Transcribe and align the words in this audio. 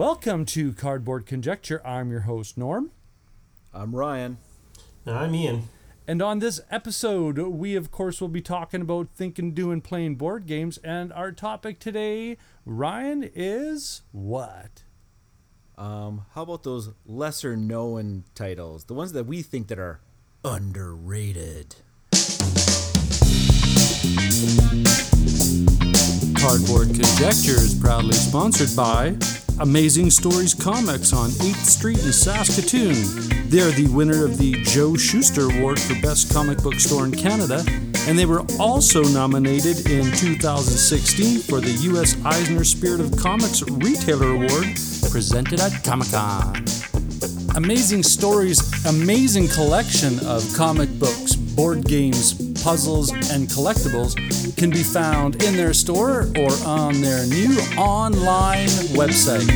Welcome 0.00 0.46
to 0.46 0.72
Cardboard 0.72 1.26
Conjecture. 1.26 1.86
I'm 1.86 2.10
your 2.10 2.20
host, 2.20 2.56
Norm. 2.56 2.90
I'm 3.74 3.94
Ryan. 3.94 4.38
And 5.04 5.14
I'm 5.14 5.34
Ian. 5.34 5.68
And 6.08 6.22
on 6.22 6.38
this 6.38 6.58
episode, 6.70 7.36
we 7.36 7.76
of 7.76 7.90
course 7.90 8.18
will 8.18 8.28
be 8.28 8.40
talking 8.40 8.80
about 8.80 9.08
thinking, 9.14 9.52
doing, 9.52 9.82
playing 9.82 10.14
board 10.14 10.46
games. 10.46 10.78
And 10.78 11.12
our 11.12 11.32
topic 11.32 11.80
today, 11.80 12.38
Ryan, 12.64 13.28
is 13.34 14.00
what? 14.10 14.84
Um, 15.76 16.24
how 16.32 16.44
about 16.44 16.62
those 16.62 16.94
lesser 17.04 17.54
known 17.54 18.24
titles, 18.34 18.84
the 18.84 18.94
ones 18.94 19.12
that 19.12 19.26
we 19.26 19.42
think 19.42 19.68
that 19.68 19.78
are 19.78 20.00
underrated? 20.42 21.76
Cardboard 26.40 26.88
Conjecture 26.88 27.60
is 27.60 27.78
proudly 27.78 28.14
sponsored 28.14 28.74
by 28.74 29.18
Amazing 29.60 30.10
Stories 30.10 30.54
Comics 30.54 31.12
on 31.12 31.28
8th 31.28 31.66
Street 31.66 31.98
in 31.98 32.14
Saskatoon. 32.14 32.94
They 33.50 33.60
are 33.60 33.70
the 33.70 33.88
winner 33.92 34.24
of 34.24 34.38
the 34.38 34.52
Joe 34.62 34.96
Shuster 34.96 35.50
Award 35.50 35.78
for 35.78 35.94
Best 36.00 36.32
Comic 36.32 36.62
Book 36.62 36.76
Store 36.76 37.04
in 37.04 37.12
Canada, 37.12 37.62
and 38.08 38.18
they 38.18 38.24
were 38.24 38.42
also 38.58 39.02
nominated 39.04 39.90
in 39.90 40.10
2016 40.12 41.40
for 41.40 41.60
the 41.60 41.72
U.S. 41.92 42.16
Eisner 42.24 42.64
Spirit 42.64 43.00
of 43.00 43.14
Comics 43.18 43.62
Retailer 43.62 44.30
Award 44.30 44.64
presented 45.10 45.60
at 45.60 45.84
Comic 45.84 46.10
Con. 46.10 46.64
Amazing 47.54 48.02
Stories' 48.02 48.62
amazing 48.86 49.48
collection 49.48 50.18
of 50.26 50.42
comic 50.56 50.88
books, 50.98 51.36
board 51.36 51.84
games, 51.84 52.49
puzzles, 52.62 53.10
and 53.10 53.48
collectibles 53.48 54.14
can 54.56 54.70
be 54.70 54.82
found 54.82 55.42
in 55.42 55.56
their 55.56 55.72
store 55.72 56.28
or 56.38 56.50
on 56.66 57.00
their 57.00 57.26
new 57.26 57.58
online 57.78 58.68
website. 58.96 59.48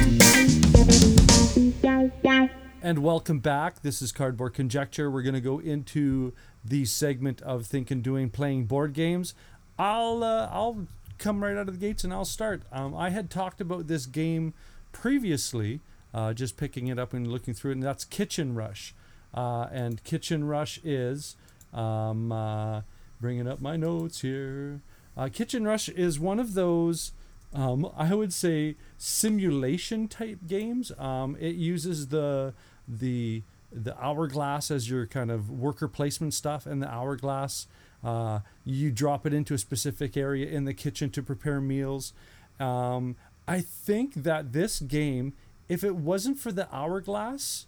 And 2.82 2.98
welcome 3.00 3.40
back. 3.40 3.82
This 3.82 4.00
is 4.00 4.10
Cardboard 4.10 4.54
Conjecture. 4.54 5.10
We're 5.10 5.22
going 5.22 5.34
to 5.34 5.40
go 5.40 5.58
into 5.58 6.32
the 6.64 6.84
segment 6.86 7.42
of 7.42 7.66
thinking, 7.66 8.00
doing, 8.00 8.30
playing 8.30 8.64
board 8.66 8.94
games. 8.94 9.34
I'll 9.78 10.22
uh, 10.22 10.48
I'll 10.50 10.86
come 11.18 11.42
right 11.42 11.56
out 11.56 11.68
of 11.68 11.74
the 11.74 11.80
gates 11.80 12.04
and 12.04 12.12
I'll 12.12 12.24
start. 12.24 12.62
Um, 12.72 12.94
I 12.94 13.10
had 13.10 13.30
talked 13.30 13.60
about 13.60 13.86
this 13.86 14.06
game 14.06 14.54
previously, 14.92 15.80
uh, 16.12 16.32
just 16.32 16.56
picking 16.56 16.88
it 16.88 16.98
up 16.98 17.12
and 17.12 17.26
looking 17.26 17.54
through 17.54 17.72
it, 17.72 17.74
and 17.74 17.82
that's 17.82 18.04
Kitchen 18.04 18.54
Rush. 18.54 18.94
Uh, 19.34 19.66
and 19.72 20.02
Kitchen 20.04 20.44
Rush 20.44 20.78
is 20.84 21.36
um, 21.72 22.30
uh, 22.30 22.82
bringing 23.24 23.48
up 23.48 23.58
my 23.58 23.74
notes 23.74 24.20
here. 24.20 24.82
Uh, 25.16 25.30
Kitchen 25.32 25.64
Rush 25.64 25.88
is 25.88 26.20
one 26.20 26.38
of 26.38 26.52
those, 26.52 27.12
um, 27.54 27.90
I 27.96 28.14
would 28.14 28.34
say, 28.34 28.76
simulation 28.98 30.08
type 30.08 30.40
games. 30.46 30.92
Um, 30.98 31.34
it 31.40 31.54
uses 31.54 32.08
the 32.08 32.52
the 32.86 33.42
the 33.72 33.98
hourglass 33.98 34.70
as 34.70 34.90
your 34.90 35.06
kind 35.06 35.30
of 35.30 35.50
worker 35.50 35.88
placement 35.88 36.34
stuff, 36.34 36.66
and 36.66 36.82
the 36.82 36.90
hourglass. 36.92 37.66
Uh, 38.04 38.40
you 38.62 38.90
drop 38.90 39.24
it 39.24 39.32
into 39.32 39.54
a 39.54 39.58
specific 39.58 40.18
area 40.18 40.46
in 40.46 40.66
the 40.66 40.74
kitchen 40.74 41.08
to 41.08 41.22
prepare 41.22 41.62
meals. 41.62 42.12
Um, 42.60 43.16
I 43.48 43.62
think 43.62 44.12
that 44.24 44.52
this 44.52 44.80
game, 44.80 45.32
if 45.70 45.82
it 45.82 45.96
wasn't 45.96 46.38
for 46.38 46.52
the 46.52 46.68
hourglass, 46.70 47.64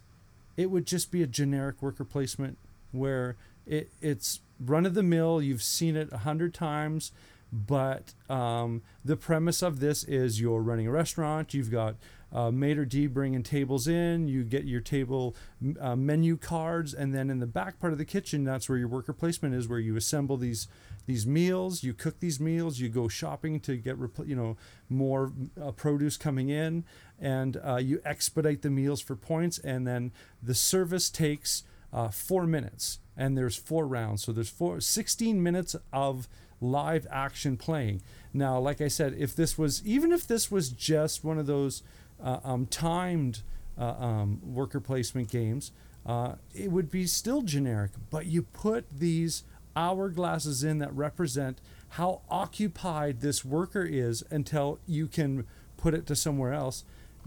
it 0.55 0.69
would 0.69 0.85
just 0.85 1.09
be 1.09 1.23
a 1.23 1.27
generic 1.27 1.81
worker 1.81 2.05
placement 2.05 2.59
where 2.91 3.37
it, 3.65 3.89
it's 4.03 4.41
run 4.59 4.85
of 4.85 4.93
the 4.93 5.03
mill. 5.03 5.41
You've 5.41 5.63
seen 5.63 5.95
it 5.95 6.09
a 6.11 6.19
hundred 6.19 6.53
times, 6.53 7.11
but 7.51 8.13
um, 8.29 8.81
the 9.03 9.15
premise 9.15 9.61
of 9.61 9.79
this 9.79 10.03
is 10.03 10.41
you're 10.41 10.61
running 10.61 10.87
a 10.87 10.91
restaurant. 10.91 11.53
You've 11.53 11.71
got 11.71 11.95
uh, 12.31 12.51
maitre 12.51 12.85
d 12.85 13.07
bringing 13.07 13.43
tables 13.43 13.87
in. 13.87 14.27
You 14.27 14.43
get 14.43 14.65
your 14.65 14.81
table 14.81 15.35
uh, 15.79 15.95
menu 15.95 16.37
cards, 16.37 16.93
and 16.93 17.13
then 17.13 17.29
in 17.29 17.39
the 17.39 17.47
back 17.47 17.79
part 17.79 17.93
of 17.93 17.99
the 17.99 18.05
kitchen, 18.05 18.43
that's 18.43 18.67
where 18.67 18.77
your 18.77 18.89
worker 18.89 19.13
placement 19.13 19.55
is, 19.55 19.67
where 19.67 19.79
you 19.79 19.95
assemble 19.95 20.37
these 20.37 20.67
these 21.05 21.25
meals. 21.25 21.83
You 21.83 21.93
cook 21.93 22.19
these 22.19 22.39
meals. 22.39 22.79
You 22.79 22.89
go 22.89 23.07
shopping 23.07 23.59
to 23.61 23.77
get 23.77 23.97
you 24.25 24.35
know 24.35 24.57
more 24.89 25.31
uh, 25.61 25.71
produce 25.71 26.17
coming 26.17 26.49
in, 26.49 26.83
and 27.19 27.59
uh, 27.65 27.77
you 27.77 28.01
expedite 28.03 28.61
the 28.61 28.69
meals 28.69 29.01
for 29.01 29.15
points. 29.15 29.57
And 29.59 29.87
then 29.87 30.11
the 30.43 30.55
service 30.55 31.09
takes 31.09 31.63
uh, 31.97 32.09
four 32.09 32.45
minutes, 32.45 32.99
and 33.17 33.35
there's 33.35 33.55
four 33.55 33.87
rounds. 33.87 34.23
So 34.23 34.31
there's 34.31 34.51
four 34.51 34.79
16 34.79 35.41
minutes 35.41 35.75
of 35.91 36.27
live 36.61 37.07
action 37.09 37.57
playing. 37.57 38.03
Now, 38.33 38.59
like 38.59 38.81
I 38.81 38.87
said, 38.87 39.15
if 39.17 39.35
this 39.35 39.57
was 39.57 39.83
even 39.83 40.11
if 40.11 40.27
this 40.27 40.51
was 40.51 40.69
just 40.69 41.23
one 41.23 41.39
of 41.39 41.47
those 41.47 41.81
uh, 42.23 42.37
um, 42.43 42.67
timed 42.67 43.41
uh, 43.79 43.95
um, 43.97 44.41
worker 44.43 44.79
placement 44.79 45.29
games, 45.29 45.71
uh, 46.05 46.35
it 46.53 46.71
would 46.71 46.91
be 46.91 47.07
still 47.07 47.41
generic. 47.41 47.91
But 48.11 48.27
you 48.27 48.43
put 48.43 48.85
these 48.91 49.43
hourglasses 49.75 50.63
in 50.63 50.77
that 50.77 50.93
represent 50.95 51.59
how 51.89 52.21
occupied 52.29 53.21
this 53.21 53.43
worker 53.43 53.83
is 53.83 54.23
until 54.29 54.77
you 54.85 55.07
can 55.07 55.47
put 55.77 55.95
it 55.95 56.05
to 56.05 56.15
somewhere 56.15 56.53
else. 56.53 56.83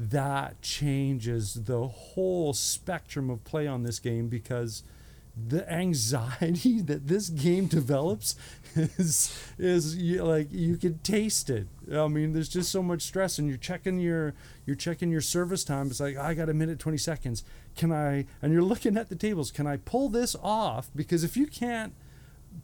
That 0.09 0.62
changes 0.62 1.65
the 1.65 1.87
whole 1.87 2.55
spectrum 2.55 3.28
of 3.28 3.44
play 3.44 3.66
on 3.66 3.83
this 3.83 3.99
game 3.99 4.28
because 4.28 4.83
the 5.37 5.71
anxiety 5.71 6.81
that 6.83 7.06
this 7.06 7.28
game 7.28 7.66
develops 7.66 8.34
is 8.75 9.37
is 9.59 9.97
like 9.97 10.49
you 10.50 10.77
can 10.77 10.99
taste 11.00 11.50
it. 11.50 11.66
I 11.93 12.09
mean, 12.09 12.33
there's 12.33 12.49
just 12.49 12.71
so 12.71 12.83
much 12.83 13.03
stress, 13.03 13.39
and 13.39 13.47
you're 13.49 13.59
checking 13.59 14.00
your 14.00 14.34
you're 14.65 14.77
checking 14.77 15.10
your 15.10 15.21
service 15.21 15.65
time. 15.65 15.89
It's 15.89 16.00
like 16.00 16.16
I 16.16 16.33
got 16.34 16.49
a 16.49 16.55
minute 16.55 16.78
twenty 16.78 16.99
seconds. 16.99 17.44
Can 17.77 17.93
I? 17.93 18.27
And 18.41 18.53
you're 18.55 18.62
looking 18.62 18.97
at 18.97 19.10
the 19.10 19.16
tables. 19.16 19.50
Can 19.50 19.66
I 19.66 19.77
pull 19.77 20.09
this 20.09 20.34
off? 20.43 20.89
Because 20.97 21.25
if 21.25 21.37
you 21.37 21.47
can't 21.47 21.93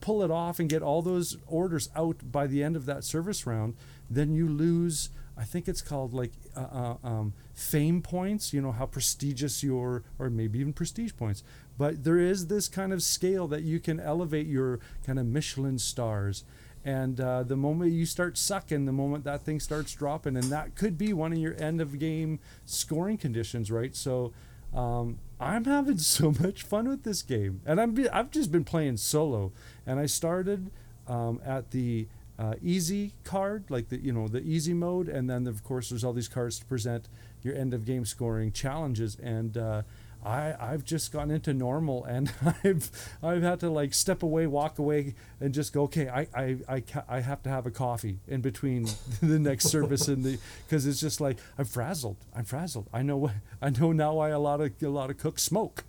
pull 0.01 0.23
it 0.23 0.31
off 0.31 0.59
and 0.59 0.69
get 0.69 0.83
all 0.83 1.03
those 1.03 1.37
orders 1.47 1.91
out 1.95 2.33
by 2.33 2.47
the 2.47 2.63
end 2.63 2.77
of 2.77 2.87
that 2.87 3.05
service 3.05 3.47
round, 3.47 3.75
then 4.09 4.33
you 4.33 4.49
lose. 4.49 5.11
I 5.39 5.45
think 5.45 5.69
it's 5.69 5.83
called 5.83 6.15
like 6.15 6.33
uh, 6.57 6.61
uh, 6.61 6.97
um, 7.05 7.35
fame 7.55 8.01
points. 8.01 8.53
You 8.53 8.63
know 8.63 8.73
how 8.73 8.87
prestigious 8.87 9.63
your, 9.63 10.03
or 10.19 10.31
maybe 10.31 10.59
even 10.61 10.73
prestige 10.73 11.13
points. 11.17 11.43
But 11.79 12.05
there 12.05 12.19
is 12.19 12.47
this 12.47 12.69
kind 12.69 12.93
of 12.93 13.03
scale 13.03 13.47
that 13.49 13.63
you 13.63 13.79
can 13.79 14.01
elevate 14.01 14.47
your 14.47 14.81
kind 15.05 15.19
of 15.19 15.27
Michelin 15.27 15.79
stars. 15.79 16.45
And 16.85 17.21
uh, 17.21 17.43
the 17.43 17.57
moment 17.57 17.93
you 17.93 18.07
start 18.07 18.39
sucking, 18.39 18.87
the 18.87 18.93
moment 18.93 19.25
that 19.25 19.43
thing 19.43 19.59
starts 19.59 19.93
dropping, 19.93 20.37
and 20.37 20.45
that 20.45 20.77
could 20.77 20.97
be 20.97 21.13
one 21.13 21.33
of 21.33 21.39
your 21.39 21.61
end 21.61 21.81
of 21.81 21.99
game 21.99 22.39
scoring 22.65 23.19
conditions, 23.19 23.71
right? 23.73 23.95
So 23.95 24.33
um, 24.73 25.19
I'm 25.41 25.65
having 25.65 25.99
so 26.17 26.33
much 26.41 26.63
fun 26.63 26.89
with 26.89 27.03
this 27.03 27.23
game, 27.23 27.61
and 27.67 27.81
I'm 27.81 27.93
be- 27.93 28.09
I've 28.09 28.31
just 28.31 28.53
been 28.53 28.65
playing 28.65 28.99
solo, 28.99 29.53
and 29.85 29.99
I 29.99 30.07
started 30.07 30.71
um, 31.09 31.41
at 31.45 31.73
the 31.73 32.07
uh, 32.39 32.55
easy 32.63 33.13
card, 33.25 33.65
like 33.71 33.89
the 33.89 33.99
you 33.99 34.13
know 34.13 34.29
the 34.29 34.43
easy 34.43 34.75
mode, 34.75 35.09
and 35.09 35.29
then 35.29 35.47
of 35.47 35.65
course 35.65 35.89
there's 35.89 36.05
all 36.05 36.13
these 36.13 36.29
cards 36.29 36.59
to 36.59 36.65
present 36.67 37.09
your 37.43 37.55
end 37.55 37.73
of 37.73 37.85
game 37.85 38.05
scoring 38.05 38.53
challenges, 38.53 39.17
and 39.23 39.57
uh, 39.57 39.83
I 40.25 40.55
I've 40.59 40.85
just 40.85 41.13
gotten 41.13 41.31
into 41.31 41.55
normal 41.55 42.05
and 42.09 42.31
I've 42.65 42.91
I've 43.23 43.43
had 43.43 43.61
to 43.61 43.71
like 43.71 43.95
step 43.95 44.23
away, 44.23 44.47
walk 44.47 44.79
away, 44.79 45.15
and 45.41 45.55
just 45.55 45.73
go. 45.73 45.85
Okay, 45.85 46.09
I 46.09 46.27
I 46.35 46.57
I, 46.69 46.81
ca- 46.81 47.05
I 47.09 47.21
have 47.21 47.43
to 47.45 47.49
have 47.49 47.65
a 47.67 47.71
coffee 47.71 48.19
in 48.27 48.41
between 48.41 48.89
the 49.23 49.39
next 49.39 49.69
service 49.69 50.09
and 50.09 50.25
the 50.25 50.39
because 50.67 50.87
it's 50.87 51.01
just 51.01 51.21
like 51.21 51.39
I'm 51.57 51.65
frazzled. 51.65 52.17
I'm 52.35 52.45
frazzled. 52.45 52.89
I 52.93 53.03
know 53.03 53.31
I 53.63 53.71
know 53.71 53.93
now 53.93 54.15
why 54.15 54.31
a 54.31 54.39
lot 54.39 54.61
of 54.61 54.73
a 54.83 54.89
lot 54.89 55.11
of 55.11 55.19
cooks 55.19 55.43
smoke. 55.43 55.85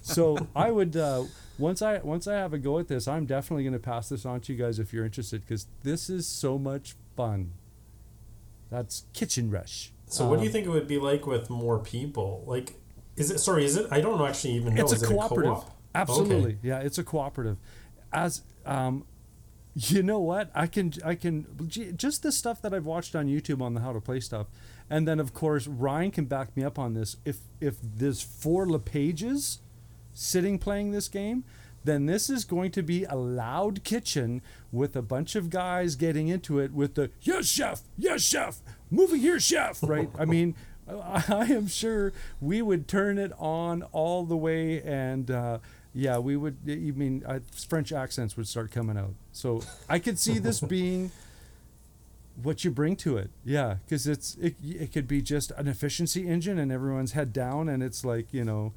So 0.00 0.48
I 0.54 0.70
would 0.70 0.96
uh, 0.96 1.24
once 1.58 1.82
I 1.82 1.98
once 1.98 2.26
I 2.26 2.34
have 2.34 2.52
a 2.52 2.58
go 2.58 2.78
at 2.78 2.88
this, 2.88 3.06
I'm 3.06 3.26
definitely 3.26 3.64
going 3.64 3.72
to 3.72 3.78
pass 3.78 4.08
this 4.08 4.24
on 4.24 4.40
to 4.42 4.52
you 4.52 4.58
guys 4.58 4.78
if 4.78 4.92
you're 4.92 5.04
interested 5.04 5.42
because 5.42 5.66
this 5.82 6.10
is 6.10 6.26
so 6.26 6.58
much 6.58 6.94
fun. 7.16 7.52
That's 8.70 9.04
Kitchen 9.12 9.50
Rush. 9.50 9.92
So, 10.06 10.24
um, 10.24 10.30
what 10.30 10.36
do 10.36 10.42
you 10.44 10.48
um, 10.48 10.52
think 10.52 10.66
it 10.66 10.70
would 10.70 10.88
be 10.88 10.98
like 10.98 11.26
with 11.26 11.50
more 11.50 11.78
people? 11.78 12.42
Like, 12.46 12.74
is 13.16 13.30
it 13.30 13.38
sorry? 13.38 13.64
Is 13.64 13.76
it? 13.76 13.86
I 13.90 14.00
don't 14.00 14.20
actually 14.20 14.54
even 14.54 14.74
know. 14.74 14.82
It's 14.82 15.00
a 15.00 15.06
cooperative. 15.06 15.52
It 15.52 15.56
a 15.56 15.60
co-op? 15.60 15.76
Absolutely, 15.94 16.52
okay. 16.52 16.58
yeah. 16.62 16.78
It's 16.78 16.98
a 16.98 17.04
cooperative. 17.04 17.58
As 18.12 18.42
um, 18.64 19.04
you 19.74 20.02
know 20.02 20.20
what? 20.20 20.50
I 20.54 20.66
can 20.66 20.92
I 21.04 21.14
can 21.14 21.46
just 21.96 22.22
the 22.22 22.32
stuff 22.32 22.60
that 22.62 22.74
I've 22.74 22.86
watched 22.86 23.14
on 23.14 23.26
YouTube 23.26 23.62
on 23.62 23.74
the 23.74 23.80
how 23.80 23.92
to 23.92 24.00
play 24.00 24.20
stuff, 24.20 24.46
and 24.90 25.06
then 25.06 25.20
of 25.20 25.32
course 25.32 25.66
Ryan 25.66 26.10
can 26.10 26.24
back 26.26 26.56
me 26.56 26.64
up 26.64 26.78
on 26.78 26.94
this. 26.94 27.16
If 27.24 27.38
if 27.60 27.76
there's 27.82 28.22
four 28.22 28.66
LePages 28.66 29.58
sitting 30.14 30.58
playing 30.58 30.90
this 30.90 31.08
game, 31.08 31.44
then 31.84 32.06
this 32.06 32.30
is 32.30 32.44
going 32.44 32.70
to 32.72 32.82
be 32.82 33.04
a 33.04 33.16
loud 33.16 33.82
kitchen 33.84 34.40
with 34.70 34.94
a 34.94 35.02
bunch 35.02 35.34
of 35.34 35.50
guys 35.50 35.96
getting 35.96 36.28
into 36.28 36.58
it 36.58 36.72
with 36.72 36.94
the 36.94 37.10
yes 37.22 37.46
chef, 37.46 37.82
yes 37.98 38.22
chef, 38.22 38.60
moving 38.90 39.20
here 39.20 39.40
chef, 39.40 39.82
right? 39.82 40.10
I 40.18 40.24
mean. 40.24 40.54
I 40.88 41.46
am 41.48 41.68
sure 41.68 42.12
we 42.40 42.60
would 42.60 42.88
turn 42.88 43.16
it 43.16 43.30
on 43.38 43.84
all 43.92 44.24
the 44.24 44.36
way, 44.36 44.82
and 44.82 45.30
uh, 45.30 45.58
yeah, 45.94 46.18
we 46.18 46.36
would. 46.36 46.58
You 46.64 46.92
mean 46.92 47.22
uh, 47.24 47.40
French 47.68 47.92
accents 47.92 48.36
would 48.36 48.48
start 48.48 48.72
coming 48.72 48.96
out? 48.96 49.14
So 49.30 49.62
I 49.88 49.98
could 49.98 50.18
see 50.18 50.38
this 50.38 50.60
being 50.76 51.12
what 52.42 52.64
you 52.64 52.70
bring 52.70 52.96
to 52.96 53.16
it. 53.16 53.30
Yeah, 53.44 53.76
because 53.84 54.06
it's 54.06 54.36
it, 54.36 54.56
it 54.62 54.92
could 54.92 55.06
be 55.06 55.20
just 55.20 55.50
an 55.52 55.68
efficiency 55.68 56.28
engine, 56.28 56.58
and 56.58 56.72
everyone's 56.72 57.12
head 57.12 57.32
down, 57.32 57.68
and 57.68 57.82
it's 57.82 58.04
like 58.04 58.32
you 58.32 58.44
know, 58.44 58.72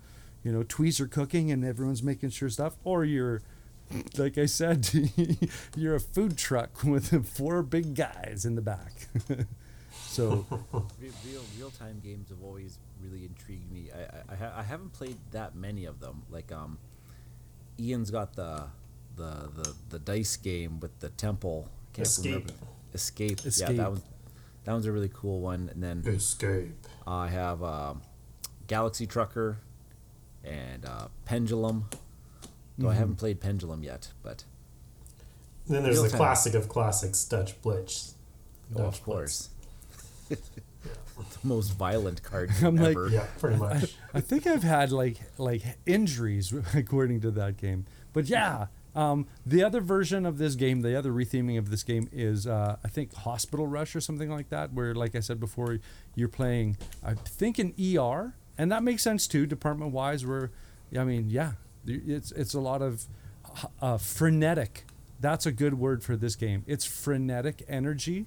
you 0.45 0.51
know, 0.51 0.63
tweezer 0.63 1.09
cooking, 1.09 1.51
and 1.51 1.65
everyone's 1.65 2.03
making 2.03 2.29
sure 2.29 2.49
stuff, 2.49 2.77
or 2.85 3.03
you're. 3.03 3.41
Like 4.17 4.39
I 4.39 4.47
said, 4.47 4.89
you're 5.75 5.93
a 5.93 5.99
food 5.99 6.39
truck 6.39 6.83
with 6.83 7.27
four 7.27 7.61
big 7.61 7.93
guys 7.93 8.43
in 8.43 8.55
the 8.55 8.61
back. 8.61 9.09
so 9.91 10.45
real 10.99 11.43
real 11.55 11.69
time 11.69 12.01
games 12.03 12.29
have 12.29 12.41
always 12.43 12.79
really 12.99 13.25
intrigued 13.25 13.71
me. 13.71 13.89
I 13.93 14.33
I, 14.33 14.59
I, 14.59 14.63
haven't 14.63 14.93
played 14.93 15.17
that 15.31 15.55
many 15.55 15.85
of 15.85 15.99
them. 15.99 16.23
Like 16.31 16.51
um, 16.51 16.79
Ian's 17.79 18.09
got 18.09 18.35
the 18.35 18.63
the 19.15 19.51
the, 19.55 19.73
the 19.89 19.99
dice 19.99 20.35
game 20.35 20.79
with 20.79 20.99
the 20.99 21.09
temple. 21.09 21.69
Can't 21.93 22.07
Escape. 22.07 22.33
remember. 22.33 22.53
Escape. 22.95 23.39
Yeah, 23.43 23.71
that 23.71 23.91
was 23.91 24.01
that 24.63 24.71
one's 24.71 24.87
a 24.87 24.91
really 24.91 25.11
cool 25.13 25.41
one. 25.41 25.69
And 25.71 25.83
then 25.83 26.03
Escape. 26.07 26.73
I 27.05 27.27
have 27.27 27.61
um, 27.61 28.01
Galaxy 28.65 29.05
Trucker 29.05 29.59
and 30.45 30.85
uh, 30.85 31.07
Pendulum. 31.25 31.89
Though 32.77 32.87
I 32.87 32.91
Mm-hmm. 32.91 32.99
haven't 32.99 33.15
played 33.15 33.39
Pendulum 33.39 33.83
yet, 33.83 34.09
but 34.21 34.43
Then 35.67 35.83
there's 35.83 35.95
Real 35.95 36.03
the 36.03 36.09
time. 36.09 36.17
classic 36.17 36.53
of 36.55 36.67
classics, 36.67 37.23
Dutch 37.23 37.59
Blitz. 37.61 38.15
oh, 38.75 38.79
Dutch 38.79 38.97
of 38.99 39.03
course. 39.03 39.49
the 40.29 40.37
most 41.43 41.69
violent 41.69 42.21
card 42.23 42.51
I'm 42.61 42.77
ever. 42.79 42.93
Blitz. 43.09 43.13
Yeah, 43.13 43.25
pretty 43.39 43.57
much. 43.57 43.95
I 44.13 44.19
think 44.21 44.45
I've 44.45 44.63
had 44.63 44.91
like 44.91 45.17
like 45.37 45.61
injuries 45.85 46.53
according 46.75 47.21
to 47.21 47.31
that 47.31 47.57
game. 47.57 47.85
But 48.13 48.27
yeah, 48.27 48.67
um, 48.95 49.25
the 49.45 49.63
other 49.63 49.79
version 49.81 50.25
of 50.25 50.37
this 50.37 50.55
game, 50.55 50.81
the 50.81 50.97
other 50.97 51.11
retheming 51.11 51.57
of 51.57 51.69
this 51.69 51.83
game 51.83 52.09
is 52.11 52.45
uh, 52.47 52.75
I 52.83 52.87
think 52.89 53.13
Hospital 53.13 53.67
Rush 53.67 53.95
or 53.95 54.01
something 54.01 54.29
like 54.29 54.49
that, 54.49 54.73
where 54.73 54.93
like 54.93 55.15
I 55.15 55.19
said 55.21 55.39
before, 55.39 55.79
you're 56.15 56.27
playing 56.27 56.75
I 57.03 57.13
think 57.13 57.57
an 57.59 57.73
ER, 57.79 58.33
and 58.57 58.71
that 58.71 58.83
makes 58.83 59.03
sense 59.03 59.27
too, 59.27 59.45
department 59.45 59.91
wise. 59.91 60.25
Where 60.25 60.51
I 60.97 61.03
mean, 61.03 61.29
yeah, 61.29 61.53
it's 61.85 62.31
it's 62.31 62.53
a 62.53 62.59
lot 62.59 62.81
of 62.81 63.05
uh, 63.81 63.97
frenetic. 63.97 64.85
That's 65.19 65.45
a 65.45 65.51
good 65.51 65.75
word 65.79 66.03
for 66.03 66.15
this 66.15 66.35
game. 66.35 66.63
It's 66.67 66.85
frenetic 66.85 67.63
energy 67.67 68.25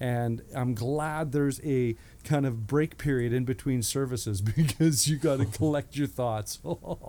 and 0.00 0.42
I'm 0.54 0.74
glad 0.74 1.32
there's 1.32 1.60
a 1.64 1.96
kind 2.24 2.46
of 2.46 2.66
break 2.66 2.98
period 2.98 3.32
in 3.32 3.44
between 3.44 3.82
services 3.82 4.40
because 4.56 5.08
you 5.08 5.16
got 5.16 5.38
to 5.38 5.44
collect 5.58 5.96
your 5.96 6.06
thoughts. 6.06 6.58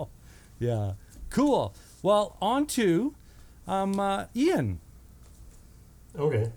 yeah, 0.60 0.94
cool. 1.30 1.76
Well, 2.02 2.38
on 2.42 2.68
to 2.68 3.16
um, 3.68 4.00
uh, 4.00 4.26
Ian. 4.36 4.80
Okay. 6.18 6.52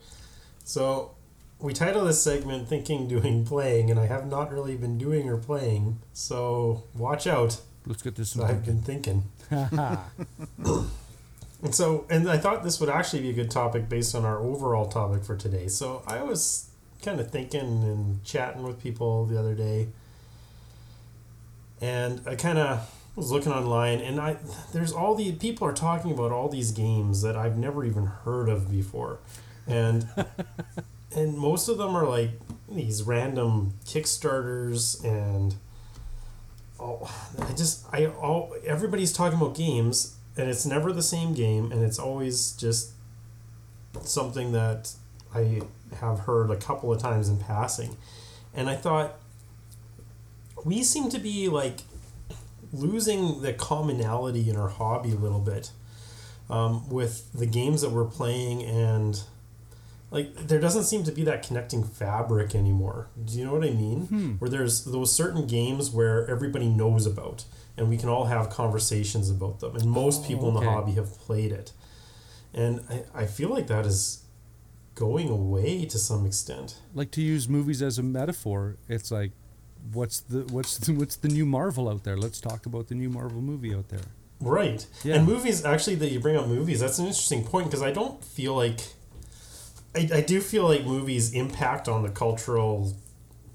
So 0.65 1.17
we 1.61 1.73
title 1.73 2.05
this 2.05 2.23
segment 2.23 2.69
Thinking, 2.69 3.09
Doing, 3.09 3.45
Playing, 3.45 3.91
and 3.91 3.99
I 3.99 4.07
have 4.07 4.27
not 4.27 4.53
really 4.53 4.77
been 4.77 4.99
doing 4.99 5.29
or 5.29 5.37
playing, 5.37 6.01
so 6.13 6.85
watch 6.95 7.27
out. 7.27 7.61
Let's 7.87 8.03
get 8.03 8.17
this. 8.17 8.31
So 8.31 8.45
I've 8.45 8.65
been 8.65 8.83
thinking. 8.83 9.25
And 11.63 11.75
so, 11.75 12.07
and 12.09 12.31
I 12.31 12.39
thought 12.39 12.63
this 12.63 12.79
would 12.81 12.89
actually 12.89 13.23
be 13.23 13.31
a 13.31 13.33
good 13.33 13.51
topic 13.51 13.89
based 13.89 14.15
on 14.15 14.25
our 14.25 14.39
overall 14.39 14.87
topic 14.87 15.25
for 15.25 15.37
today. 15.37 15.67
So 15.67 16.03
I 16.07 16.23
was 16.23 16.71
kind 17.03 17.19
of 17.19 17.31
thinking 17.31 17.61
and 17.61 18.23
chatting 18.25 18.63
with 18.63 18.81
people 18.81 19.27
the 19.27 19.39
other 19.39 19.55
day, 19.55 19.89
and 21.81 22.21
I 22.27 22.37
kind 22.37 22.59
of 22.59 22.89
was 23.17 23.33
looking 23.33 23.51
online, 23.51 23.99
and 24.01 24.21
I 24.21 24.37
there's 24.73 24.93
all 24.93 25.17
the 25.17 25.33
people 25.33 25.67
are 25.67 25.73
talking 25.73 26.13
about 26.13 26.31
all 26.31 26.49
these 26.49 26.71
games 26.71 27.23
that 27.23 27.37
I've 27.37 27.57
never 27.57 27.85
even 27.85 28.07
heard 28.07 28.49
of 28.49 28.71
before, 28.71 29.19
and 29.67 30.07
and 31.15 31.37
most 31.37 31.69
of 31.69 31.79
them 31.79 31.97
are 31.97 32.07
like 32.07 32.31
these 32.69 33.03
random 33.03 33.75
Kickstarters 33.85 35.03
and. 35.05 35.55
Oh, 36.81 37.13
I 37.41 37.53
just 37.55 37.85
I 37.93 38.07
all 38.07 38.55
everybody's 38.65 39.13
talking 39.13 39.37
about 39.37 39.57
games 39.57 40.15
and 40.37 40.49
it's 40.49 40.65
never 40.65 40.93
the 40.93 41.03
same 41.03 41.35
game 41.35 41.73
and 41.73 41.83
it's 41.83 41.99
always 41.99 42.53
just 42.53 42.93
something 44.03 44.53
that 44.53 44.93
I 45.35 45.63
have 46.01 46.21
heard 46.21 46.51
a 46.51 46.57
couple 46.57 46.93
of 46.93 47.01
times 47.01 47.29
in 47.29 47.39
passing. 47.39 47.97
And 48.55 48.69
I 48.69 48.77
thought 48.77 49.19
we 50.65 50.83
seem 50.83 51.11
to 51.11 51.19
be 51.19 51.49
like 51.49 51.81
losing 52.73 53.43
the 53.43 53.53
commonality 53.53 54.49
in 54.49 54.57
our 54.57 54.69
hobby 54.69 55.13
a 55.13 55.17
little 55.17 55.41
bit 55.41 55.71
um, 56.51 56.89
with 56.89 57.31
the 57.33 57.47
games 57.47 57.83
that 57.83 57.91
we're 57.91 58.05
playing 58.05 58.63
and 58.63 59.23
like 60.11 60.35
there 60.35 60.61
doesn't 60.61 60.85
seem 60.85 61.05
to 61.05 61.13
be 61.13 61.23
that 61.25 61.47
connecting 61.47 61.85
fabric 61.85 62.55
anymore. 62.55 63.09
Do 63.23 63.39
you 63.39 63.45
know 63.45 63.53
what 63.53 63.65
I 63.65 63.71
mean? 63.71 64.07
Hmm. 64.07 64.31
Where 64.33 64.51
there's 64.51 64.85
those 64.85 65.15
certain 65.15 65.47
games 65.47 65.91
where 65.91 66.29
everybody 66.29 66.69
knows 66.69 67.07
about 67.07 67.45
and 67.77 67.89
we 67.89 67.97
can 67.97 68.09
all 68.09 68.25
have 68.27 68.51
conversations 68.51 69.31
about 69.31 69.61
them 69.61 69.77
and 69.77 69.91
most 69.91 70.27
people 70.27 70.49
in 70.49 70.55
the 70.55 70.71
hobby 70.71 70.93
have 70.93 71.19
played 71.19 71.53
it. 71.53 71.73
And 72.55 72.81
I, 72.89 73.23
I 73.23 73.27
feel 73.27 73.51
like 73.51 73.67
that 73.67 73.87
is 73.87 74.25
going 74.95 75.29
away 75.29 75.85
to 75.85 75.99
some 75.99 76.27
extent. 76.27 76.81
Like 76.95 77.11
to 77.13 77.23
use 77.23 77.49
movies 77.49 77.83
as 77.83 77.99
a 77.99 78.03
metaphor, 78.03 78.77
it's 78.89 79.11
like, 79.11 79.33
what's 79.93 80.21
the 80.21 80.41
what's 80.51 80.79
the, 80.79 80.93
what's 80.93 81.17
the 81.17 81.29
new 81.29 81.47
Marvel 81.47 81.89
out 81.89 82.05
there? 82.05 82.17
Let's 82.17 82.41
talk 82.41 82.67
about 82.67 82.89
the 82.89 82.95
new 82.95 83.09
Marvel 83.09 83.41
movie 83.41 83.75
out 83.75 83.89
there. 83.91 84.01
Right. 84.41 84.87
Yeah. 85.05 85.17
And 85.17 85.27
movies, 85.27 85.65
actually, 85.65 85.97
that 85.97 86.11
you 86.11 86.21
bring 86.21 86.37
up 86.37 86.47
movies, 86.47 86.81
that's 86.81 86.99
an 86.99 87.07
interesting 87.07 87.45
point 87.45 87.67
because 87.67 87.83
I 87.83 87.91
don't 87.91 88.23
feel 88.25 88.55
like. 88.55 88.81
I, 89.95 90.09
I 90.15 90.21
do 90.21 90.41
feel 90.41 90.65
like 90.65 90.85
movies 90.85 91.33
impact 91.33 91.89
on 91.89 92.03
the 92.03 92.11
cultural 92.11 92.95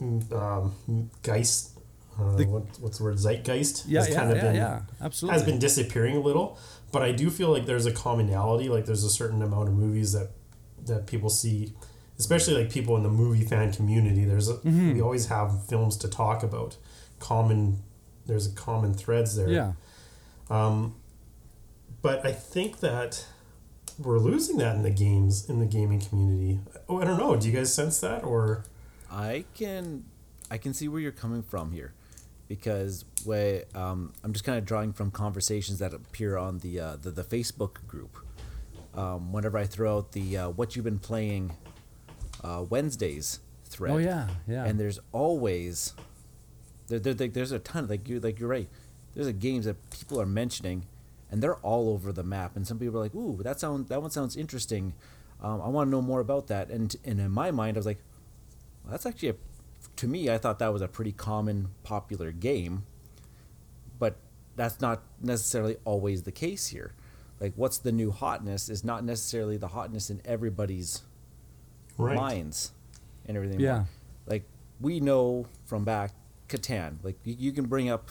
mm, 0.02 0.32
um, 0.34 1.10
geist. 1.22 1.72
Uh, 2.20 2.36
The- 2.36 2.46
what, 2.46 2.64
what's 2.80 2.98
the 2.98 3.04
word? 3.06 3.18
Zeitgeist? 3.18 3.86
Yeah, 3.88 4.00
has 4.02 4.10
yeah, 4.10 4.16
kind 4.16 4.32
of 4.32 4.38
yeah, 4.38 4.44
been, 4.44 4.56
yeah, 4.56 4.82
absolutely. 5.02 5.40
Has 5.40 5.46
been 5.46 5.60
disappearing 5.60 6.16
a 6.18 6.20
little. 6.20 6.58
But 6.92 7.02
I 7.02 7.12
do 7.12 7.30
feel 7.32 7.50
like 7.52 7.66
there's 7.66 7.86
a 7.88 7.92
commonality. 7.92 8.70
Like 8.70 8.86
there's 8.86 9.04
a 9.04 9.10
certain 9.10 9.42
amount 9.42 9.70
of 9.70 9.76
movies 9.76 10.14
that 10.14 10.30
that 10.86 11.08
people 11.08 11.30
see, 11.30 11.74
especially 12.20 12.56
like 12.56 12.70
people 12.72 12.98
in 12.98 13.04
the 13.04 13.10
movie 13.10 13.46
fan 13.46 13.72
community. 13.72 14.26
There's 14.26 14.50
a, 14.50 14.56
Mm-hmm. 14.56 14.94
we 14.96 15.02
always 15.02 15.28
have 15.28 15.66
films 15.66 15.98
to 15.98 16.08
talk 16.10 16.44
about. 16.44 16.78
Common, 17.20 17.82
there's 18.26 18.46
a 18.48 18.52
common 18.52 18.94
threads 18.94 19.36
there. 19.36 19.50
yeah. 19.50 19.74
Um, 20.50 20.96
but 22.02 22.26
I 22.26 22.32
think 22.34 22.82
that 22.82 23.26
we're 24.00 24.20
losing 24.20 24.58
that 24.58 24.76
in 24.76 24.84
the 24.84 24.90
games 24.92 25.50
in 25.50 25.60
the 25.60 25.66
gaming 25.66 26.00
community. 26.02 26.60
Oh, 26.90 27.02
I 27.02 27.06
don't 27.06 27.18
know. 27.20 27.36
Do 27.36 27.48
you 27.50 27.54
guys 27.56 27.74
sense 27.74 28.00
that 28.02 28.24
or? 28.24 28.66
I 29.12 29.46
can 29.54 30.06
I 30.50 30.58
can 30.58 30.74
see 30.74 30.88
where 30.88 31.00
you're 31.02 31.12
coming 31.12 31.44
from 31.44 31.72
here, 31.72 31.94
because 32.48 33.06
way 33.26 33.64
um, 33.76 34.14
I'm 34.24 34.34
just 34.34 34.46
kind 34.46 34.58
of 34.58 34.66
drawing 34.66 34.94
from 34.94 35.12
conversations 35.12 35.80
that 35.80 35.94
appear 35.94 36.38
on 36.38 36.60
the 36.60 36.80
uh, 36.80 36.96
the, 37.02 37.12
the 37.12 37.24
Facebook 37.24 37.86
group. 37.88 38.18
Um, 38.96 39.32
whenever 39.34 39.58
I 39.58 39.66
throw 39.66 39.98
out 39.98 40.12
the 40.12 40.38
uh, 40.38 40.50
what 40.50 40.76
you've 40.76 40.86
been 40.86 41.00
playing 41.00 41.52
uh, 42.44 42.64
Wednesdays 42.70 43.40
thread. 43.66 43.92
Oh 43.94 43.98
yeah, 43.98 44.28
yeah. 44.48 44.66
And 44.66 44.80
there's 44.80 45.00
always 45.12 45.94
there, 46.88 47.00
there, 47.00 47.14
there- 47.16 47.28
there's 47.28 47.52
a 47.52 47.60
ton 47.60 47.86
of 47.86 47.90
like 47.90 48.08
you 48.08 48.20
like 48.20 48.40
you're 48.40 48.50
right. 48.50 48.70
There's 49.16 49.28
a 49.28 49.34
games 49.34 49.66
that 49.66 49.78
people 49.92 50.20
are 50.22 50.26
mentioning, 50.28 50.86
and 51.34 51.42
they're 51.42 51.56
all 51.58 51.90
over 51.90 52.12
the 52.14 52.24
map. 52.24 52.56
And 52.56 52.68
some 52.68 52.78
people 52.78 52.98
are 52.98 53.02
like, 53.02 53.16
"Ooh, 53.16 53.42
that 53.42 53.60
sound 53.60 53.88
that 53.88 54.00
one 54.00 54.12
sounds 54.12 54.38
interesting. 54.38 54.94
Um, 55.42 55.60
I 55.62 55.68
want 55.68 55.88
to 55.88 55.92
know 55.92 56.02
more 56.02 56.20
about 56.20 56.46
that." 56.48 56.70
And 56.70 56.96
and 57.04 57.20
in 57.20 57.32
my 57.32 57.50
mind, 57.50 57.76
I 57.76 57.80
was 57.80 57.88
like, 57.88 57.98
well, 58.84 58.92
"That's 58.92 59.08
actually 59.08 59.30
a." 59.30 59.36
To 59.98 60.08
me, 60.08 60.30
I 60.30 60.38
thought 60.38 60.60
that 60.60 60.72
was 60.72 60.82
a 60.84 60.88
pretty 60.88 61.12
common, 61.12 61.70
popular 61.84 62.32
game. 62.32 62.84
But 63.98 64.18
that's 64.56 64.80
not 64.80 65.02
necessarily 65.22 65.78
always 65.86 66.22
the 66.24 66.32
case 66.32 66.68
here. 66.68 66.94
Like, 67.40 67.54
what's 67.56 67.80
the 67.80 67.92
new 67.92 68.12
hotness 68.12 68.70
is 68.70 68.84
not 68.84 69.04
necessarily 69.04 69.58
the 69.58 69.70
hotness 69.70 70.10
in 70.12 70.22
everybody's 70.26 71.02
Right. 71.98 72.16
minds 72.16 72.72
and 73.26 73.36
everything. 73.38 73.60
Yeah. 73.60 73.86
Like 74.26 74.46
we 74.80 75.00
know 75.00 75.46
from 75.66 75.84
back 75.84 76.12
Catan. 76.48 76.98
Like 77.04 77.18
you, 77.24 77.36
you 77.38 77.52
can 77.52 77.66
bring 77.66 77.90
up 77.90 78.10